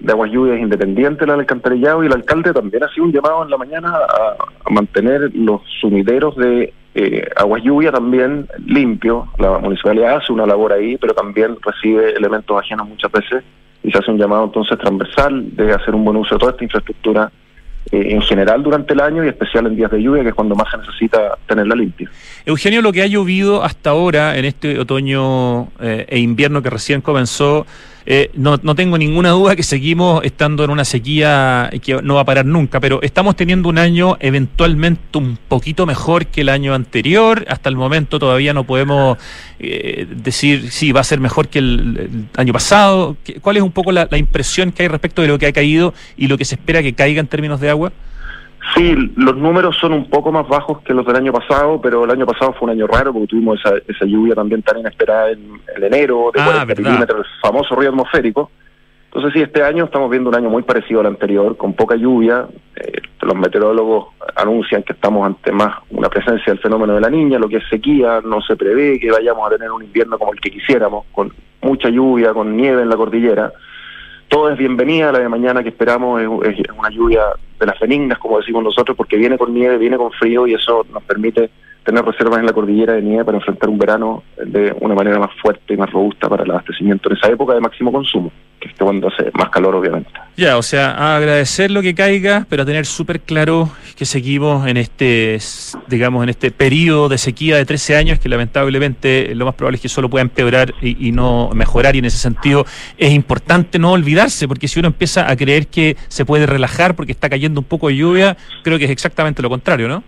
de, 0.00 0.12
aguas 0.12 0.30
lluvias 0.30 0.58
independiente 0.60 1.24
del 1.24 1.40
alcantarillado 1.40 2.02
y 2.02 2.06
el 2.06 2.12
alcalde 2.12 2.52
también 2.52 2.84
ha 2.84 2.88
sido 2.88 3.06
un 3.06 3.12
llamado 3.12 3.44
en 3.44 3.50
la 3.50 3.56
mañana 3.56 3.94
a 3.94 4.70
mantener 4.70 5.30
los 5.34 5.62
sumideros 5.80 6.36
de 6.36 6.72
eh, 6.98 7.28
Aguas 7.36 7.62
Lluvia 7.62 7.92
también 7.92 8.48
limpio, 8.64 9.28
la 9.36 9.58
municipalidad 9.58 10.16
hace 10.16 10.32
una 10.32 10.46
labor 10.46 10.72
ahí, 10.72 10.96
pero 10.96 11.12
también 11.12 11.54
recibe 11.60 12.12
elementos 12.12 12.58
ajenos 12.58 12.88
muchas 12.88 13.12
veces 13.12 13.44
y 13.82 13.92
se 13.92 13.98
hace 13.98 14.10
un 14.10 14.16
llamado 14.16 14.44
entonces 14.44 14.78
transversal 14.78 15.54
de 15.54 15.72
hacer 15.74 15.94
un 15.94 16.06
buen 16.06 16.16
uso 16.16 16.36
de 16.36 16.38
toda 16.38 16.52
esta 16.52 16.64
infraestructura 16.64 17.30
eh, 17.92 18.06
en 18.12 18.22
general 18.22 18.62
durante 18.62 18.94
el 18.94 19.00
año 19.00 19.22
y 19.22 19.28
especial 19.28 19.66
en 19.66 19.76
días 19.76 19.90
de 19.90 20.02
lluvia, 20.02 20.22
que 20.22 20.30
es 20.30 20.34
cuando 20.34 20.54
más 20.54 20.70
se 20.70 20.78
necesita 20.78 21.36
tenerla 21.46 21.74
limpia. 21.74 22.10
Eugenio, 22.46 22.80
lo 22.80 22.92
que 22.92 23.02
ha 23.02 23.06
llovido 23.06 23.62
hasta 23.62 23.90
ahora 23.90 24.38
en 24.38 24.46
este 24.46 24.78
otoño 24.78 25.68
eh, 25.78 26.06
e 26.08 26.18
invierno 26.18 26.62
que 26.62 26.70
recién 26.70 27.02
comenzó, 27.02 27.66
eh, 28.08 28.30
no, 28.34 28.56
no 28.62 28.76
tengo 28.76 28.96
ninguna 28.96 29.30
duda 29.30 29.56
que 29.56 29.64
seguimos 29.64 30.24
estando 30.24 30.62
en 30.62 30.70
una 30.70 30.84
sequía 30.84 31.68
que 31.82 32.00
no 32.02 32.14
va 32.14 32.20
a 32.20 32.24
parar 32.24 32.46
nunca, 32.46 32.78
pero 32.78 33.02
estamos 33.02 33.34
teniendo 33.34 33.68
un 33.68 33.78
año 33.78 34.16
eventualmente 34.20 35.18
un 35.18 35.36
poquito 35.48 35.86
mejor 35.86 36.26
que 36.26 36.42
el 36.42 36.48
año 36.48 36.72
anterior. 36.72 37.44
Hasta 37.48 37.68
el 37.68 37.74
momento 37.74 38.20
todavía 38.20 38.54
no 38.54 38.64
podemos 38.64 39.18
eh, 39.58 40.06
decir 40.08 40.70
si 40.70 40.92
va 40.92 41.00
a 41.00 41.04
ser 41.04 41.18
mejor 41.18 41.48
que 41.48 41.58
el, 41.58 42.28
año 42.36 42.52
pasado. 42.52 43.16
¿Cuál 43.42 43.56
es 43.56 43.62
un 43.64 43.72
poco 43.72 43.90
la 43.90 44.08
impresión 44.16 44.70
que 44.70 44.84
hay 44.84 44.88
respecto 44.88 45.22
de 45.22 45.28
lo 45.28 45.38
que 45.38 45.46
ha 45.46 45.52
caído 45.52 45.92
y 46.16 46.28
lo 46.28 46.38
que 46.38 46.44
se 46.44 46.54
espera 46.54 46.82
que 46.82 46.92
caiga 46.92 47.20
en 47.20 47.26
términos 47.26 47.60
de 47.60 47.70
agua? 47.70 47.92
Sí, 48.74 48.94
los 49.16 49.36
números 49.36 49.76
son 49.78 49.92
un 49.92 50.08
poco 50.08 50.32
más 50.32 50.48
bajos 50.48 50.80
que 50.82 50.92
los 50.92 51.06
del 51.06 51.16
año 51.16 51.32
pasado, 51.32 51.80
pero 51.80 52.04
el 52.04 52.10
año 52.10 52.26
pasado 52.26 52.52
fue 52.52 52.66
un 52.66 52.70
año 52.70 52.86
raro 52.86 53.12
porque 53.12 53.28
tuvimos 53.28 53.60
esa, 53.60 53.74
esa 53.86 54.06
lluvia 54.06 54.34
también 54.34 54.62
tan 54.62 54.78
inesperada 54.78 55.30
en, 55.30 55.60
enero, 55.80 56.30
de 56.34 56.40
ah, 56.40 56.64
40 56.64 56.82
milímetros, 56.82 57.26
el 57.26 57.40
famoso 57.40 57.76
río 57.76 57.90
atmosférico. 57.90 58.50
Entonces 59.06 59.32
sí, 59.32 59.40
este 59.42 59.62
año 59.62 59.84
estamos 59.84 60.10
viendo 60.10 60.30
un 60.30 60.36
año 60.36 60.50
muy 60.50 60.62
parecido 60.62 61.00
al 61.00 61.06
anterior, 61.06 61.56
con 61.56 61.74
poca 61.74 61.96
lluvia. 61.96 62.46
Eh, 62.74 63.00
los 63.22 63.34
meteorólogos 63.34 64.08
anuncian 64.34 64.82
que 64.82 64.92
estamos 64.92 65.24
ante 65.24 65.52
más 65.52 65.76
una 65.90 66.08
presencia 66.08 66.52
del 66.52 66.58
fenómeno 66.58 66.94
de 66.94 67.00
la 67.00 67.08
niña, 67.08 67.38
lo 67.38 67.48
que 67.48 67.56
es 67.58 67.68
sequía, 67.70 68.20
no 68.24 68.42
se 68.42 68.56
prevé 68.56 68.98
que 68.98 69.10
vayamos 69.10 69.46
a 69.46 69.56
tener 69.56 69.70
un 69.70 69.84
invierno 69.84 70.18
como 70.18 70.32
el 70.32 70.40
que 70.40 70.50
quisiéramos, 70.50 71.06
con 71.12 71.32
mucha 71.62 71.88
lluvia, 71.88 72.32
con 72.34 72.56
nieve 72.56 72.82
en 72.82 72.88
la 72.88 72.96
cordillera 72.96 73.52
todo 74.28 74.50
es 74.50 74.58
bienvenida, 74.58 75.12
la 75.12 75.20
de 75.20 75.28
mañana 75.28 75.62
que 75.62 75.70
esperamos 75.70 76.20
es, 76.20 76.28
una 76.76 76.90
lluvia 76.90 77.22
de 77.58 77.66
las 77.66 77.78
benignas, 77.78 78.18
como 78.18 78.38
decimos 78.38 78.64
nosotros, 78.64 78.96
porque 78.96 79.16
viene 79.16 79.38
con 79.38 79.54
nieve, 79.54 79.78
viene 79.78 79.96
con 79.96 80.12
frío 80.12 80.46
y 80.46 80.54
eso 80.54 80.84
nos 80.92 81.02
permite 81.04 81.50
tener 81.84 82.04
reservas 82.04 82.40
en 82.40 82.46
la 82.46 82.52
cordillera 82.52 82.94
de 82.94 83.02
nieve 83.02 83.24
para 83.24 83.38
enfrentar 83.38 83.68
un 83.68 83.78
verano 83.78 84.24
de 84.36 84.74
una 84.80 84.94
manera 84.94 85.18
más 85.18 85.30
fuerte 85.40 85.74
y 85.74 85.76
más 85.76 85.90
robusta 85.90 86.28
para 86.28 86.42
el 86.42 86.50
abastecimiento 86.50 87.08
en 87.08 87.16
esa 87.16 87.28
época 87.28 87.54
de 87.54 87.60
máximo 87.60 87.92
consumo, 87.92 88.32
cuando 88.78 89.08
hace 89.08 89.30
más 89.34 89.50
calor 89.50 89.74
obviamente. 89.74 90.10
Ya, 90.36 90.58
o 90.58 90.62
sea, 90.62 90.90
a 90.90 91.16
agradecer 91.16 91.70
lo 91.70 91.80
que 91.80 91.94
caiga, 91.94 92.46
pero 92.50 92.62
a 92.62 92.66
tener 92.66 92.84
súper 92.84 93.20
claro 93.20 93.70
que 93.96 94.04
seguimos 94.04 94.66
en 94.66 94.76
este, 94.76 95.38
digamos, 95.88 96.22
en 96.22 96.28
este 96.28 96.50
periodo 96.50 97.08
de 97.08 97.16
sequía 97.16 97.56
de 97.56 97.64
13 97.64 97.96
años 97.96 98.18
que 98.18 98.28
lamentablemente 98.28 99.34
lo 99.34 99.46
más 99.46 99.54
probable 99.54 99.76
es 99.76 99.82
que 99.82 99.88
solo 99.88 100.10
pueda 100.10 100.22
empeorar 100.22 100.74
y 100.82 101.12
no 101.12 101.50
mejorar 101.54 101.96
y 101.96 102.00
en 102.00 102.04
ese 102.04 102.18
sentido 102.18 102.66
es 102.98 103.12
importante 103.12 103.78
no 103.78 103.92
olvidarse 103.92 104.46
porque 104.46 104.68
si 104.68 104.78
uno 104.78 104.88
empieza 104.88 105.30
a 105.30 105.36
creer 105.36 105.68
que 105.68 105.96
se 106.08 106.24
puede 106.24 106.46
relajar 106.46 106.94
porque 106.94 107.12
está 107.12 107.30
cayendo 107.30 107.60
un 107.60 107.66
poco 107.66 107.88
de 107.88 107.96
lluvia, 107.96 108.36
creo 108.62 108.78
que 108.78 108.84
es 108.84 108.90
exactamente 108.90 109.42
lo 109.42 109.48
contrario, 109.48 109.88
¿no? 109.88 110.02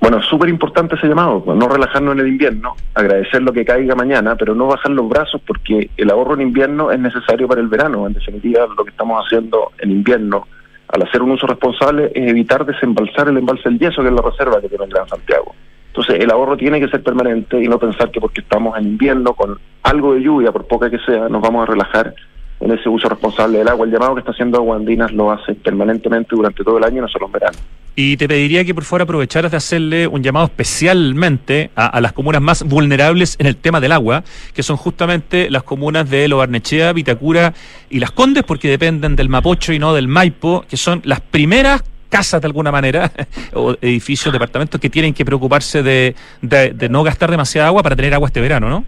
Bueno, 0.00 0.22
súper 0.22 0.48
importante 0.48 0.94
ese 0.94 1.08
llamado, 1.08 1.42
pues, 1.42 1.56
no 1.56 1.68
relajarnos 1.68 2.14
en 2.14 2.20
el 2.20 2.28
invierno, 2.28 2.74
agradecer 2.94 3.42
lo 3.42 3.52
que 3.52 3.64
caiga 3.64 3.94
mañana, 3.94 4.36
pero 4.36 4.54
no 4.54 4.66
bajar 4.66 4.92
los 4.92 5.08
brazos 5.08 5.40
porque 5.46 5.90
el 5.96 6.10
ahorro 6.10 6.34
en 6.34 6.42
invierno 6.42 6.90
es 6.90 6.98
necesario 7.00 7.48
para 7.48 7.60
el 7.60 7.68
verano. 7.68 8.06
En 8.06 8.12
definitiva, 8.12 8.66
lo 8.76 8.84
que 8.84 8.90
estamos 8.90 9.24
haciendo 9.24 9.72
en 9.78 9.90
invierno, 9.90 10.46
al 10.88 11.02
hacer 11.02 11.22
un 11.22 11.32
uso 11.32 11.46
responsable, 11.46 12.12
es 12.14 12.30
evitar 12.30 12.64
desembalsar 12.66 13.28
el 13.28 13.38
embalse 13.38 13.68
del 13.68 13.78
yeso, 13.78 14.02
que 14.02 14.08
es 14.08 14.14
la 14.14 14.22
reserva 14.22 14.60
que 14.60 14.68
tiene 14.68 14.84
el 14.84 15.08
Santiago. 15.08 15.54
Entonces, 15.88 16.20
el 16.20 16.30
ahorro 16.30 16.58
tiene 16.58 16.78
que 16.78 16.88
ser 16.88 17.02
permanente 17.02 17.62
y 17.62 17.66
no 17.68 17.78
pensar 17.78 18.10
que 18.10 18.20
porque 18.20 18.42
estamos 18.42 18.76
en 18.78 18.84
invierno, 18.84 19.32
con 19.32 19.58
algo 19.82 20.14
de 20.14 20.20
lluvia, 20.20 20.52
por 20.52 20.66
poca 20.66 20.90
que 20.90 20.98
sea, 20.98 21.28
nos 21.30 21.40
vamos 21.40 21.66
a 21.66 21.72
relajar 21.72 22.14
en 22.60 22.72
ese 22.72 22.88
uso 22.88 23.08
responsable 23.08 23.58
del 23.58 23.68
agua. 23.68 23.86
El 23.86 23.92
llamado 23.92 24.14
que 24.14 24.20
está 24.20 24.32
haciendo 24.32 24.58
Aguandinas 24.58 25.12
lo 25.12 25.30
hace 25.30 25.54
permanentemente 25.54 26.34
durante 26.34 26.64
todo 26.64 26.78
el 26.78 26.84
año, 26.84 27.02
no 27.02 27.08
solo 27.08 27.26
en 27.26 27.32
verano. 27.32 27.58
Y 27.98 28.16
te 28.18 28.28
pediría 28.28 28.64
que 28.64 28.74
por 28.74 28.84
favor 28.84 29.02
aprovecharas 29.02 29.50
de 29.50 29.56
hacerle 29.56 30.06
un 30.06 30.22
llamado 30.22 30.46
especialmente 30.46 31.70
a, 31.74 31.98
las 32.00 32.12
comunas 32.12 32.42
más 32.42 32.62
vulnerables 32.62 33.36
en 33.38 33.46
el 33.46 33.56
tema 33.56 33.80
del 33.80 33.92
agua, 33.92 34.22
que 34.52 34.62
son 34.62 34.76
justamente 34.76 35.50
las 35.50 35.62
comunas 35.62 36.08
de 36.08 36.28
Lobarnechea, 36.28 36.92
Vitacura 36.92 37.54
y 37.88 37.98
Las 37.98 38.10
Condes, 38.10 38.44
porque 38.44 38.68
dependen 38.68 39.16
del 39.16 39.30
Mapocho 39.30 39.72
y 39.72 39.78
no 39.78 39.94
del 39.94 40.08
Maipo, 40.08 40.64
que 40.68 40.76
son 40.76 41.00
las 41.04 41.20
primeras 41.20 41.84
casas 42.10 42.42
de 42.42 42.46
alguna 42.46 42.70
manera, 42.70 43.10
o 43.54 43.76
edificios, 43.80 44.30
departamentos 44.30 44.78
que 44.78 44.90
tienen 44.90 45.14
que 45.14 45.24
preocuparse 45.24 45.82
de, 45.82 46.14
de 46.42 46.88
no 46.90 47.02
gastar 47.02 47.30
demasiada 47.30 47.68
agua 47.68 47.82
para 47.82 47.96
tener 47.96 48.12
agua 48.12 48.28
este 48.28 48.42
verano, 48.42 48.68
¿no? 48.68 48.84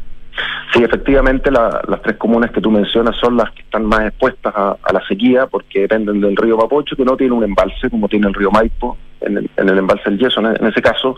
Sí, 0.72 0.82
efectivamente 0.82 1.50
las 1.50 2.02
tres 2.02 2.16
comunas 2.18 2.50
que 2.50 2.60
tú 2.60 2.70
mencionas 2.70 3.16
son 3.16 3.36
las 3.38 3.50
que 3.52 3.62
están 3.62 3.86
más 3.86 4.02
expuestas 4.02 4.52
a, 4.54 4.76
la 4.92 5.06
sequía 5.06 5.46
porque 5.46 5.80
dependen 5.80 6.20
del 6.20 6.36
río 6.36 6.58
Mapocho, 6.58 6.94
que 6.94 7.04
no 7.04 7.16
tiene 7.16 7.32
un 7.32 7.44
embalse 7.44 7.88
como 7.88 8.08
tiene 8.08 8.28
el 8.28 8.34
río 8.34 8.50
Maipo, 8.50 8.98
en 9.22 9.38
el, 9.38 9.50
en 9.56 9.68
el 9.68 9.78
embalse 9.78 10.10
del 10.10 10.18
Yeso 10.18 10.40
en, 10.40 10.66
ese 10.66 10.82
caso, 10.82 11.16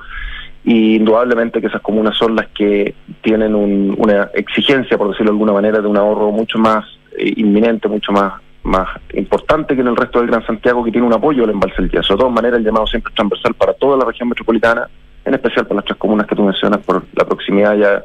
y 0.65 0.97
indudablemente 0.97 1.61
que 1.61 1.67
esas 1.67 1.83
comunas 1.83 2.17
son 2.17 2.37
las 2.37 2.47
que 2.49 2.95
tienen 3.23 3.55
una 3.55 4.31
exigencia, 4.35 4.97
por 4.97 5.09
decirlo 5.09 5.33
de 5.33 5.35
alguna 5.35 5.53
manera, 5.53 5.81
de 5.81 5.89
un 5.89 5.97
ahorro 5.97 6.31
mucho 6.31 6.59
más 6.59 6.85
eh, 7.19 7.33
inminente, 7.37 7.89
mucho 7.89 8.13
más 8.13 8.35
más 8.63 8.89
importante 9.15 9.75
que 9.75 9.81
en 9.81 9.89
el 9.89 9.97
resto 9.97 10.19
del 10.19 10.29
Gran 10.29 10.45
Santiago 10.47 10.85
que 10.85 10.93
tiene 10.93 11.07
un 11.07 11.15
apoyo 11.15 11.45
al 11.45 11.51
embalse 11.51 11.81
del 11.81 11.91
Yeso. 11.91 12.13
De 12.13 12.19
todas 12.19 12.33
maneras, 12.33 12.59
el 12.59 12.65
llamado 12.65 12.87
siempre 12.87 13.09
es 13.09 13.15
transversal 13.15 13.55
para 13.55 13.73
toda 13.73 13.97
la 13.97 14.05
región 14.05 14.29
metropolitana, 14.29 14.87
en 15.25 15.35
especial 15.35 15.67
para 15.67 15.77
las 15.77 15.87
tres 15.87 15.97
comunas 15.97 16.27
que 16.27 16.37
tú 16.37 16.45
mencionas 16.45 16.79
por 16.81 17.03
la 17.15 17.25
proximidad 17.25 17.75
ya 17.77 18.03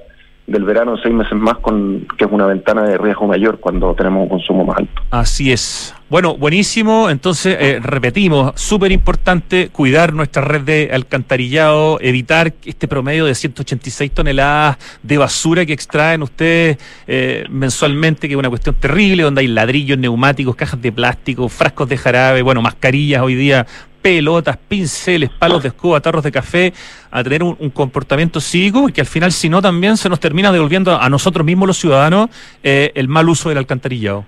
del 0.48 0.64
verano 0.64 0.96
seis 1.02 1.14
meses 1.14 1.34
más, 1.34 1.58
con 1.58 2.08
que 2.18 2.26
es 2.26 2.32
una 2.32 2.46
ventana 2.46 2.84
de 2.84 2.98
riesgo 2.98 3.28
mayor 3.28 3.60
cuando 3.60 3.94
tenemos 3.96 4.24
un 4.24 4.30
consumo 4.30 4.64
más 4.64 4.78
alto. 4.78 5.02
Así 5.10 5.52
es. 5.52 5.94
Bueno, 6.08 6.38
buenísimo. 6.38 7.10
Entonces, 7.10 7.58
eh, 7.60 7.80
repetimos, 7.82 8.54
súper 8.56 8.92
importante 8.92 9.70
cuidar 9.70 10.14
nuestra 10.14 10.44
red 10.44 10.62
de 10.62 10.92
alcantarillado, 10.94 11.98
evitar 12.00 12.54
este 12.64 12.88
promedio 12.88 13.26
de 13.26 13.34
186 13.34 14.12
toneladas 14.12 14.78
de 15.02 15.18
basura 15.18 15.66
que 15.66 15.74
extraen 15.74 16.22
ustedes 16.22 16.78
eh, 17.08 17.46
mensualmente, 17.50 18.28
que 18.28 18.36
es 18.36 18.38
una 18.38 18.50
cuestión 18.50 18.76
terrible, 18.76 19.24
donde 19.24 19.42
hay 19.42 19.48
ladrillos, 19.48 19.98
neumáticos, 19.98 20.56
cajas 20.56 20.80
de 20.80 20.92
plástico, 20.92 21.50
frascos 21.50 21.90
de 21.90 21.98
jarabe, 21.98 22.44
bueno, 22.44 22.62
mascarillas 22.62 23.24
hoy 23.24 23.34
día 23.34 23.66
pelotas, 24.06 24.56
pinceles, 24.56 25.32
palos 25.32 25.64
de 25.64 25.70
escoba, 25.70 26.00
tarros 26.00 26.24
de 26.24 26.32
café, 26.32 26.72
a 27.10 27.24
tener 27.24 27.42
un, 27.42 27.56
comportamiento 27.72 28.40
cívico 28.40 28.88
y 28.88 28.92
que 28.92 29.02
al 29.02 29.08
final, 29.08 29.32
si 29.32 29.50
no, 29.50 29.64
también 29.64 29.98
se 29.98 30.10
nos 30.10 30.20
termina 30.20 30.52
devolviendo 30.52 30.96
a 30.96 31.10
nosotros 31.10 31.44
mismos 31.44 31.66
los 31.66 31.78
ciudadanos 31.78 32.30
eh, 32.62 32.92
el 32.94 33.08
mal 33.08 33.28
uso 33.28 33.50
del 33.50 33.58
alcantarillado. 33.58 34.24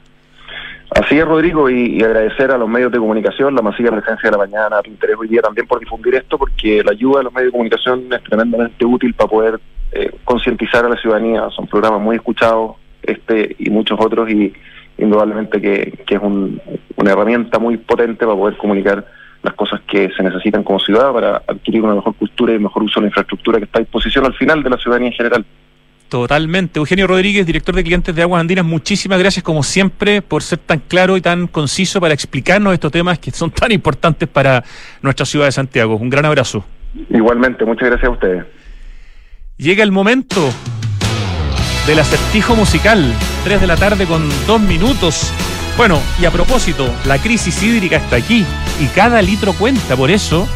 Así 0.90 1.20
es, 1.20 1.26
Rodrigo, 1.26 1.70
y, 1.70 2.02
agradecer 2.02 2.50
a 2.50 2.58
los 2.58 2.68
medios 2.68 2.92
de 2.92 2.98
comunicación, 2.98 3.54
la 3.54 3.62
masiva 3.62 3.92
presencia 3.92 4.32
de 4.32 4.32
la 4.32 4.40
mañana, 4.40 4.82
tu 4.82 4.90
interés 4.90 5.16
hoy 5.16 5.28
día 5.28 5.42
también 5.44 5.68
por 5.68 5.80
difundir 5.80 6.16
esto, 6.16 6.40
porque 6.40 6.82
la 6.84 6.94
ayuda 6.94 7.20
de 7.20 7.26
los 7.26 7.34
medios 7.34 7.50
de 7.50 7.52
comunicación 7.52 8.12
es 8.12 8.24
tremendamente 8.24 8.84
útil 8.84 9.14
para 9.14 9.30
poder 9.30 9.60
eh, 9.92 10.12
concientizar 10.24 10.86
a 10.86 10.90
la 10.90 10.96
ciudadanía. 10.96 11.52
Son 11.56 11.68
programas 11.68 12.02
muy 12.02 12.16
escuchados, 12.16 12.78
este 13.04 13.56
y 13.60 13.70
muchos 13.70 14.00
otros, 14.02 14.28
y 14.28 14.52
indudablemente 14.98 15.62
que, 15.62 16.04
es 16.10 16.20
una 16.20 17.12
herramienta 17.12 17.60
muy 17.60 17.78
potente 17.78 18.26
para 18.26 18.36
poder 18.36 18.58
comunicar 18.58 19.06
las 19.48 19.56
cosas 19.56 19.82
que 19.88 20.10
se 20.16 20.24
necesitan 20.24 20.64
como 20.64 20.80
ciudad 20.80 21.12
para 21.14 21.38
adquirir 21.48 21.82
una 21.82 21.96
mejor 21.96 22.16
cultura 22.16 22.54
y 22.54 22.60
mejor 22.60 22.84
uso 22.84 23.00
de 23.00 23.06
la 23.06 23.08
infraestructura 23.08 23.58
que 23.60 23.66
está 23.66 23.80
a 23.80 23.82
disposición 23.82 24.26
al 24.26 24.34
final 24.34 24.62
de 24.62 24.70
la 24.70 24.78
ciudadanía 24.78 25.10
en 25.10 25.14
general. 25.14 25.46
Totalmente. 26.10 26.80
Eugenio 26.80 27.06
Rodríguez, 27.08 27.46
director 27.46 27.76
de 27.76 27.84
clientes 27.84 28.16
de 28.16 28.22
Aguas 28.22 28.40
Andinas, 28.40 28.66
muchísimas 28.66 29.20
gracias 29.20 29.44
como 29.44 29.62
siempre 29.64 30.22
por 30.22 30.42
ser 30.42 30.60
tan 30.60 30.80
claro 30.80 31.18
y 31.18 31.22
tan 31.22 31.48
conciso 31.48 32.00
para 32.00 32.14
explicarnos 32.14 32.74
estos 32.74 32.92
temas 32.92 33.20
que 33.20 33.32
son 33.32 33.52
tan 33.52 33.72
importantes 33.72 34.28
para 34.30 34.64
nuestra 35.02 35.26
ciudad 35.26 35.46
de 35.46 35.52
Santiago. 35.52 35.96
Un 35.96 36.10
gran 36.10 36.26
abrazo. 36.26 36.64
Igualmente, 37.10 37.66
muchas 37.66 37.90
gracias 37.90 38.10
a 38.10 38.12
ustedes. 38.12 38.46
Llega 39.58 39.84
el 39.84 39.92
momento 39.92 40.50
del 41.86 42.00
acertijo 42.00 42.56
musical, 42.56 43.14
3 43.44 43.62
de 43.62 43.68
la 43.68 43.76
tarde 43.76 44.06
con 44.06 44.30
dos 44.46 44.62
minutos. 44.62 45.34
Bueno, 45.78 46.02
y 46.20 46.26
a 46.26 46.32
propósito, 46.32 46.92
la 47.06 47.20
crisis 47.20 47.62
hídrica 47.62 47.98
está 47.98 48.16
aquí 48.16 48.44
y 48.82 48.86
cada 48.88 49.22
litro 49.22 49.54
cuenta. 49.54 49.96
Por 49.96 50.10
eso, 50.10 50.48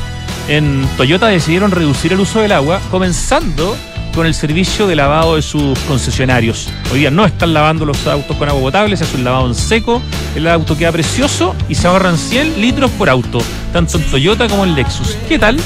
en 0.48 0.88
Toyota 0.98 1.28
decidieron 1.28 1.70
reducir 1.70 2.12
el 2.12 2.20
uso 2.20 2.40
del 2.40 2.52
agua, 2.52 2.82
comenzando 2.90 3.78
con 4.16 4.26
el 4.26 4.34
servicio 4.34 4.88
de 4.88 4.96
lavado 4.96 5.36
de 5.36 5.44
sus 5.44 5.78
concesionarios. 5.82 6.70
Hoy 6.92 7.00
día 7.00 7.12
no 7.12 7.24
están 7.26 7.54
lavando 7.54 7.86
los 7.86 8.06
autos 8.08 8.36
con 8.36 8.50
agua 8.50 8.62
potable, 8.62 8.98
se 8.98 9.04
hace 9.04 9.16
un 9.16 9.24
lavado 9.24 9.48
en 9.48 9.56
seco, 9.56 10.02
el 10.36 10.48
auto 10.48 10.76
queda 10.76 10.92
precioso 10.92 11.56
y 11.70 11.76
se 11.76 11.88
ahorran 11.88 12.18
100 12.18 12.60
litros 12.60 12.90
por 12.92 13.08
auto, 13.08 13.40
tanto 13.72 13.98
en 13.98 14.04
Toyota 14.10 14.48
como 14.50 14.66
en 14.66 14.74
Lexus. 14.74 15.16
¿Qué 15.30 15.38
tal? 15.38 15.60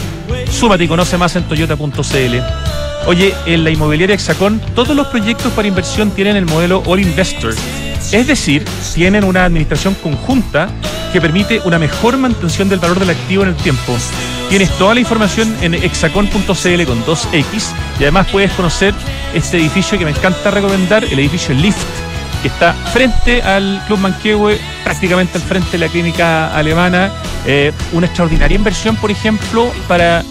Súmate 0.51 0.83
y 0.83 0.87
conoce 0.87 1.17
más 1.17 1.33
en 1.37 1.43
toyota.cl. 1.43 2.84
Oye, 3.07 3.33
en 3.45 3.63
la 3.63 3.69
inmobiliaria 3.69 4.15
Hexacón, 4.15 4.61
todos 4.73 4.95
los 4.95 5.07
proyectos 5.07 5.51
para 5.53 5.67
inversión 5.67 6.11
tienen 6.11 6.35
el 6.35 6.45
modelo 6.45 6.81
All 6.85 6.99
Investor 6.99 7.53
es 8.11 8.27
decir, 8.27 8.63
tienen 8.93 9.23
una 9.23 9.45
administración 9.45 9.95
conjunta 9.95 10.69
que 11.11 11.21
permite 11.21 11.61
una 11.65 11.79
mejor 11.79 12.17
mantención 12.17 12.69
del 12.69 12.79
valor 12.79 12.99
del 12.99 13.09
activo 13.09 13.43
en 13.43 13.49
el 13.49 13.55
tiempo. 13.55 13.97
Tienes 14.49 14.69
toda 14.77 14.93
la 14.93 14.99
información 14.99 15.55
en 15.61 15.73
hexacon.cl 15.73 16.83
con 16.85 17.03
2X 17.05 17.71
y 17.99 18.03
además 18.03 18.27
puedes 18.31 18.51
conocer 18.51 18.93
este 19.33 19.57
edificio 19.57 19.97
que 19.97 20.05
me 20.05 20.11
encanta 20.11 20.51
recomendar, 20.51 21.03
el 21.03 21.17
edificio 21.17 21.55
Lift, 21.55 21.77
que 22.41 22.47
está 22.47 22.73
frente 22.93 23.41
al 23.41 23.81
Club 23.87 23.99
Manquehue, 23.99 24.59
prácticamente 24.83 25.37
al 25.37 25.43
frente 25.43 25.71
de 25.71 25.77
la 25.79 25.87
clínica 25.87 26.55
alemana. 26.55 27.11
Eh, 27.47 27.71
una 27.93 28.07
extraordinaria 28.07 28.55
inversión, 28.55 28.95
por 28.95 29.11
ejemplo, 29.11 29.71
para 29.87 30.23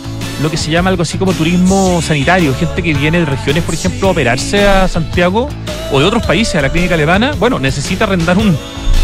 lo 0.42 0.50
que 0.50 0.56
se 0.56 0.70
llama 0.70 0.90
algo 0.90 1.02
así 1.02 1.18
como 1.18 1.32
turismo 1.32 2.00
sanitario, 2.02 2.54
gente 2.54 2.82
que 2.82 2.94
viene 2.94 3.20
de 3.20 3.26
regiones, 3.26 3.62
por 3.62 3.74
ejemplo, 3.74 4.08
a 4.08 4.10
operarse 4.10 4.66
a 4.66 4.88
Santiago 4.88 5.48
o 5.92 6.00
de 6.00 6.04
otros 6.04 6.24
países 6.24 6.54
a 6.56 6.62
la 6.62 6.70
clínica 6.70 6.94
alemana, 6.94 7.32
bueno, 7.38 7.58
necesita 7.58 8.04
arrendar 8.04 8.38
un 8.38 8.56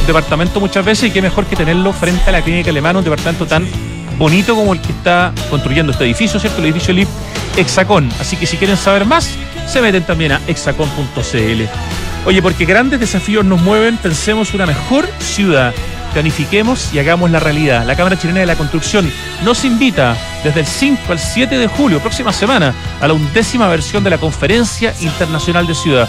departamento 0.07 0.61
muchas 0.61 0.85
veces 0.85 1.11
y 1.11 1.13
qué 1.13 1.23
mejor 1.23 1.47
que 1.47 1.57
tenerlo 1.57 1.93
frente 1.93 2.29
a 2.29 2.33
la 2.33 2.43
clínica 2.43 2.71
alemana, 2.71 2.99
un 2.99 3.05
departamento 3.05 3.47
tan 3.47 3.67
bonito 4.19 4.55
como 4.55 4.75
el 4.75 4.81
que 4.81 4.93
está 4.93 5.33
construyendo 5.49 5.93
este 5.93 6.05
edificio, 6.05 6.39
¿cierto? 6.41 6.59
El 6.59 6.67
edificio 6.67 6.93
LIP 6.93 7.09
Hexacón. 7.57 8.11
Así 8.21 8.37
que 8.37 8.47
si 8.47 8.57
quieren 8.57 8.77
saber 8.77 9.07
más, 9.07 9.31
se 9.67 9.81
meten 9.81 10.03
también 10.03 10.33
a 10.33 10.41
hexacon.cl. 10.47 11.63
Oye, 12.27 12.43
porque 12.43 12.67
grandes 12.67 13.01
desafíos 13.01 13.45
nos 13.45 13.63
mueven, 13.63 13.97
pensemos 13.97 14.53
una 14.53 14.67
mejor 14.67 15.09
ciudad 15.21 15.73
planifiquemos 16.11 16.93
y 16.93 16.99
hagamos 16.99 17.31
la 17.31 17.41
realidad. 17.41 17.87
La 17.87 17.97
Cámara 17.97 18.19
Chilena 18.19 18.41
de 18.41 18.47
la 18.47 18.57
Construcción 18.57 19.11
nos 19.45 19.65
invita 19.65 20.17
desde 20.45 20.61
el 20.61 20.67
5 20.67 21.13
al 21.13 21.19
7 21.19 21.59
de 21.59 21.67
julio, 21.67 22.01
próxima 22.01 22.33
semana, 22.33 22.75
a 23.01 23.09
la 23.09 23.15
undécima 23.15 23.69
versión 23.69 24.05
de 24.05 24.11
la 24.11 24.19
Conferencia 24.19 24.95
Internacional 25.01 25.67
de 25.67 25.75
Ciudad. 25.75 26.09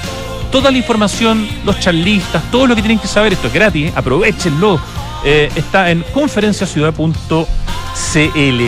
Toda 0.51 0.71
la 0.71 0.77
información, 0.77 1.47
los 1.65 1.79
charlistas, 1.79 2.43
todo 2.51 2.67
lo 2.67 2.75
que 2.75 2.81
tienen 2.81 2.99
que 2.99 3.07
saber, 3.07 3.33
esto 3.33 3.47
es 3.47 3.53
gratis, 3.53 3.87
¿eh? 3.87 3.93
aprovechenlo, 3.95 4.79
eh, 5.23 5.49
está 5.55 5.91
en 5.91 6.03
conferenciaciudad.cl. 6.13 8.61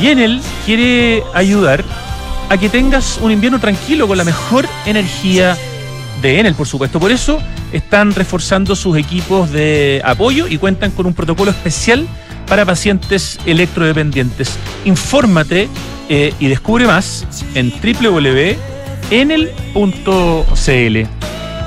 Y 0.00 0.06
en 0.06 0.18
él 0.18 0.40
quiere 0.64 1.24
ayudar 1.34 1.84
a 2.48 2.56
que 2.56 2.68
tengas 2.68 3.18
un 3.20 3.30
invierno 3.30 3.58
tranquilo 3.58 4.06
con 4.06 4.18
la 4.18 4.24
mejor 4.24 4.68
energía 4.86 5.56
de 6.20 6.40
Enel, 6.40 6.54
por 6.54 6.66
supuesto. 6.66 7.00
Por 7.00 7.12
eso 7.12 7.40
están 7.72 8.14
reforzando 8.14 8.76
sus 8.76 8.96
equipos 8.96 9.50
de 9.50 10.02
apoyo 10.04 10.46
y 10.46 10.58
cuentan 10.58 10.90
con 10.90 11.06
un 11.06 11.14
protocolo 11.14 11.50
especial 11.50 12.06
para 12.46 12.66
pacientes 12.66 13.38
electrodependientes. 13.46 14.58
Infórmate 14.84 15.68
eh, 16.08 16.34
y 16.40 16.48
descubre 16.48 16.86
más 16.86 17.26
en 17.54 17.70
www.enel.cl. 17.70 18.56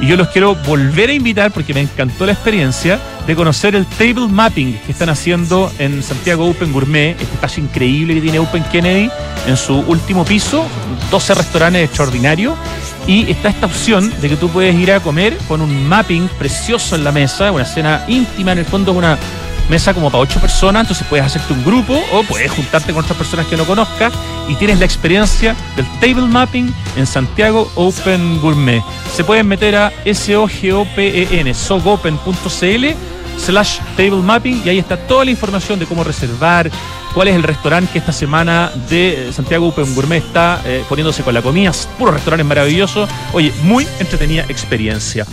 Y 0.01 0.07
yo 0.07 0.17
los 0.17 0.27
quiero 0.29 0.55
volver 0.55 1.09
a 1.09 1.13
invitar 1.13 1.51
porque 1.51 1.73
me 1.73 1.81
encantó 1.81 2.25
la 2.25 2.33
experiencia 2.33 2.99
de 3.28 3.36
conocer 3.36 3.76
el 3.76 3.86
table 3.86 4.28
mapping 4.28 4.78
que 4.86 4.91
están 4.91 5.09
haciendo 5.09 5.71
en 5.80 6.03
Santiago 6.03 6.49
Open 6.49 6.74
Gourmet, 6.74 7.11
este 7.11 7.36
espacio 7.36 7.63
increíble 7.63 8.15
que 8.15 8.21
tiene 8.21 8.39
Open 8.39 8.63
Kennedy 8.65 9.09
en 9.47 9.57
su 9.57 9.80
último 9.80 10.26
piso, 10.26 10.65
12 11.11 11.34
restaurantes 11.36 11.86
extraordinarios 11.86 12.55
y 13.07 13.30
está 13.30 13.49
esta 13.49 13.65
opción 13.65 14.13
de 14.21 14.30
que 14.30 14.36
tú 14.36 14.49
puedes 14.49 14.76
ir 14.76 14.91
a 14.91 14.99
comer 14.99 15.38
con 15.47 15.61
un 15.61 15.88
mapping 15.88 16.28
precioso 16.39 16.95
en 16.95 17.03
la 17.03 17.11
mesa, 17.11 17.51
una 17.51 17.65
cena 17.65 18.05
íntima, 18.07 18.51
en 18.53 18.59
el 18.59 18.65
fondo 18.65 18.93
una 18.93 19.17
mesa 19.69 19.93
como 19.93 20.09
para 20.11 20.21
ocho 20.21 20.39
personas, 20.39 20.82
entonces 20.82 21.07
puedes 21.09 21.26
hacerte 21.26 21.53
un 21.53 21.63
grupo 21.63 21.97
o 22.11 22.24
puedes 22.24 22.51
juntarte 22.51 22.93
con 22.93 23.03
otras 23.03 23.17
personas 23.17 23.47
que 23.47 23.55
no 23.55 23.65
conozcas 23.65 24.13
y 24.49 24.55
tienes 24.55 24.80
la 24.80 24.86
experiencia 24.86 25.55
del 25.76 25.86
table 25.99 26.28
mapping 26.28 26.74
en 26.97 27.07
Santiago 27.07 27.71
Open 27.76 28.41
Gourmet. 28.41 28.84
Se 29.15 29.24
pueden 29.24 29.47
meter 29.47 29.76
a 29.76 29.93
S-O-G-O-P-E-N, 30.05 31.53
sogopen.cl 31.53 33.12
slash 33.38 33.79
table 33.95 34.21
mapping 34.21 34.61
y 34.65 34.69
ahí 34.69 34.79
está 34.79 34.97
toda 34.97 35.25
la 35.25 35.31
información 35.31 35.79
de 35.79 35.86
cómo 35.86 36.03
reservar, 36.03 36.69
cuál 37.13 37.27
es 37.27 37.36
el 37.36 37.43
restaurante 37.43 37.91
que 37.91 37.99
esta 37.99 38.11
semana 38.11 38.71
de 38.89 39.31
Santiago 39.34 39.67
Open 39.67 39.93
Gourmet 39.95 40.23
está 40.23 40.61
eh, 40.65 40.84
poniéndose 40.88 41.23
con 41.23 41.34
la 41.34 41.41
comida, 41.41 41.71
puros 41.97 42.13
restaurantes 42.13 42.45
maravillosos. 42.45 43.09
Oye, 43.34 43.51
muy 43.63 43.88
entretenida 43.99 44.45
experiencia. 44.49 45.25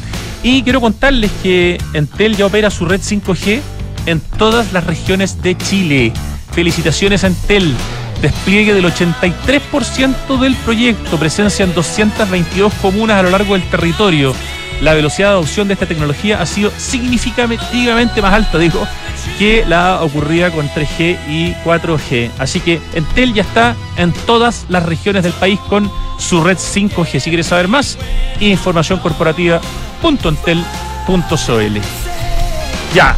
Y 0.42 0.62
quiero 0.62 0.80
contarles 0.80 1.30
que 1.42 1.78
Entel 1.92 2.36
ya 2.36 2.46
opera 2.46 2.70
su 2.70 2.84
red 2.86 3.00
5G 3.00 3.60
en 4.06 4.20
todas 4.20 4.72
las 4.72 4.84
regiones 4.84 5.42
de 5.42 5.56
Chile. 5.56 6.12
Felicitaciones 6.52 7.24
a 7.24 7.28
Entel. 7.28 7.74
Despliegue 8.22 8.74
del 8.74 8.84
83% 8.84 10.38
del 10.38 10.54
proyecto, 10.56 11.16
presencia 11.16 11.64
en 11.64 11.74
222 11.74 12.70
comunas 12.82 13.18
a 13.18 13.22
lo 13.22 13.30
largo 13.30 13.54
del 13.54 13.62
territorio 13.70 14.34
la 14.80 14.94
velocidad 14.94 15.28
de 15.28 15.34
adopción 15.34 15.68
de 15.68 15.74
esta 15.74 15.86
tecnología 15.86 16.40
ha 16.40 16.46
sido 16.46 16.72
significativamente 16.76 18.20
más 18.22 18.34
alta, 18.34 18.58
digo, 18.58 18.86
que 19.38 19.64
la 19.66 20.02
ocurrida 20.02 20.50
con 20.50 20.68
3G 20.68 21.18
y 21.28 21.54
4G. 21.64 22.30
Así 22.38 22.60
que 22.60 22.80
Entel 22.94 23.34
ya 23.34 23.42
está 23.42 23.76
en 23.96 24.12
todas 24.12 24.66
las 24.68 24.84
regiones 24.84 25.22
del 25.22 25.32
país 25.32 25.58
con 25.68 25.90
su 26.18 26.42
red 26.42 26.56
5G. 26.56 27.20
Si 27.20 27.30
quieres 27.30 27.46
saber 27.46 27.68
más, 27.68 27.98
información 28.40 28.98
corporativa.entel.cl. 29.00 31.80
Ya, 32.94 33.16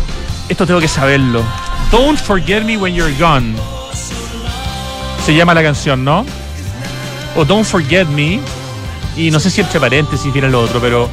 esto 0.48 0.66
tengo 0.66 0.80
que 0.80 0.88
saberlo. 0.88 1.42
Don't 1.90 2.18
forget 2.18 2.64
me 2.64 2.76
when 2.76 2.94
you're 2.94 3.14
gone. 3.18 3.54
Se 5.24 5.34
llama 5.34 5.54
la 5.54 5.62
canción, 5.62 6.04
¿no? 6.04 6.26
O 7.36 7.44
Don't 7.44 7.64
Forget 7.64 8.08
Me. 8.08 8.40
Y 9.16 9.30
no 9.30 9.38
sé 9.38 9.50
si 9.50 9.60
entre 9.60 9.78
paréntesis 9.78 10.32
viene 10.32 10.48
lo 10.48 10.60
otro, 10.60 10.80
pero 10.80 11.08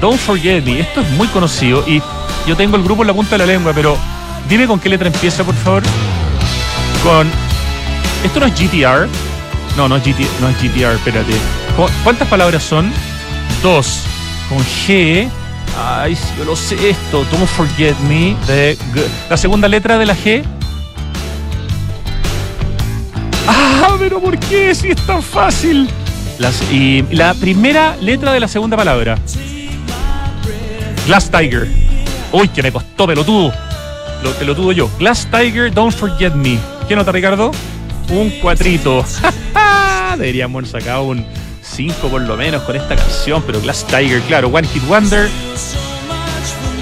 Don't 0.00 0.18
Forget 0.18 0.64
Me. 0.64 0.80
Esto 0.80 1.00
es 1.00 1.10
muy 1.10 1.28
conocido 1.28 1.84
y 1.86 2.02
yo 2.46 2.56
tengo 2.56 2.76
el 2.76 2.82
grupo 2.82 3.02
en 3.02 3.08
la 3.08 3.14
punta 3.14 3.32
de 3.32 3.38
la 3.38 3.46
lengua, 3.46 3.72
pero 3.74 3.96
dime 4.48 4.66
con 4.66 4.78
qué 4.78 4.88
letra 4.88 5.08
empieza, 5.08 5.44
por 5.44 5.54
favor. 5.54 5.82
Con. 7.02 7.28
¿Esto 8.24 8.40
no 8.40 8.46
es 8.46 8.52
GTR? 8.54 9.08
No, 9.76 9.88
no 9.88 9.96
es, 9.96 10.02
GT... 10.02 10.26
no 10.40 10.48
es 10.48 10.56
GTR, 10.56 10.94
espérate. 10.94 11.32
¿Cuántas 12.02 12.26
palabras 12.26 12.62
son? 12.62 12.92
Dos, 13.62 14.02
con 14.48 14.58
G. 14.58 15.28
Ay, 15.80 16.18
yo 16.36 16.44
lo 16.44 16.56
sé 16.56 16.90
esto. 16.90 17.24
Don't 17.30 17.46
forget 17.46 17.96
me. 18.08 18.36
La 19.30 19.36
segunda 19.36 19.68
letra 19.68 19.98
de 19.98 20.06
la 20.06 20.16
G. 20.16 20.42
Ah, 23.46 23.96
pero 23.98 24.20
¿por 24.20 24.36
qué? 24.38 24.74
Si 24.74 24.88
es 24.88 25.00
tan 25.06 25.22
fácil. 25.22 25.88
Y 26.70 27.02
la 27.14 27.34
primera 27.34 27.96
letra 28.00 28.32
de 28.32 28.40
la 28.40 28.48
segunda 28.48 28.76
palabra. 28.76 29.16
Glass 31.08 31.30
Tiger. 31.30 31.66
Uy, 32.32 32.48
que 32.48 32.62
me 32.62 32.70
costó 32.70 33.06
pelotudo. 33.06 33.50
Lo 34.22 34.30
pelotudo 34.32 34.72
yo. 34.72 34.90
Glass 34.98 35.26
Tiger, 35.30 35.72
Don't 35.72 35.96
Forget 35.96 36.34
Me. 36.34 36.58
¿Qué 36.86 36.94
nota, 36.94 37.10
Ricardo? 37.10 37.50
Un 38.10 38.28
cuatrito. 38.42 39.06
Deberíamos 40.18 40.58
haber 40.58 40.82
sacado 40.82 41.04
un 41.04 41.24
5 41.62 42.08
por 42.08 42.20
lo 42.20 42.36
menos 42.36 42.62
con 42.64 42.76
esta 42.76 42.94
canción, 42.94 43.42
pero 43.46 43.58
Glass 43.62 43.86
Tiger, 43.86 44.20
claro, 44.28 44.48
One 44.48 44.68
Hit 44.68 44.86
Wonder. 44.86 45.30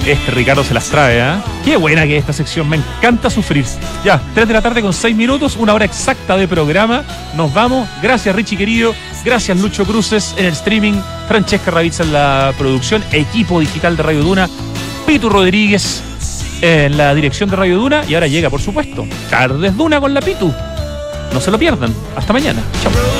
Este 0.07 0.30
Ricardo 0.30 0.62
se 0.62 0.72
las 0.72 0.88
trae, 0.88 1.20
¿ah? 1.20 1.42
Qué 1.64 1.76
buena 1.76 2.04
que 2.04 2.16
es 2.16 2.20
esta 2.20 2.32
sección, 2.32 2.68
me 2.68 2.76
encanta 2.76 3.28
sufrir. 3.28 3.64
Ya, 4.04 4.22
3 4.34 4.46
de 4.46 4.54
la 4.54 4.62
tarde 4.62 4.80
con 4.80 4.92
6 4.92 5.16
minutos, 5.16 5.57
una 5.57 5.74
hora 5.74 5.84
exacta 5.84 6.36
de 6.36 6.46
programa. 6.46 7.02
Nos 7.34 7.52
vamos. 7.52 7.88
Gracias, 8.00 8.32
Richie 8.32 8.57
querido. 8.57 8.94
Gracias, 9.24 9.59
Lucho 9.59 9.84
Cruces 9.84 10.32
en 10.36 10.46
el 10.46 10.52
streaming. 10.52 10.94
Francesca 11.26 11.72
Ravizza 11.72 12.04
en 12.04 12.12
la 12.12 12.54
producción. 12.57 13.02
Equipo 13.11 13.59
digital 13.59 13.96
de 13.96 14.02
Radio 14.04 14.22
Duna. 14.22 14.48
Pitu 15.09 15.28
Rodríguez 15.28 16.02
en 16.62 16.96
la 16.96 17.12
dirección 17.12 17.50
de 17.50 17.57
Radio 17.57 17.76
Duna. 17.78 18.04
Y 18.09 18.14
ahora 18.14 18.28
llega, 18.28 18.48
por 18.48 18.61
supuesto, 18.61 19.04
Tardes 19.28 19.76
Duna 19.76 20.00
con 20.00 20.14
la 20.14 20.20
Pitu. 20.20 20.54
No 21.32 21.40
se 21.40 21.50
lo 21.50 21.59
pierdan. 21.59 21.92
Hasta 22.16 22.32
mañana. 22.32 22.62
Chao. 22.80 23.16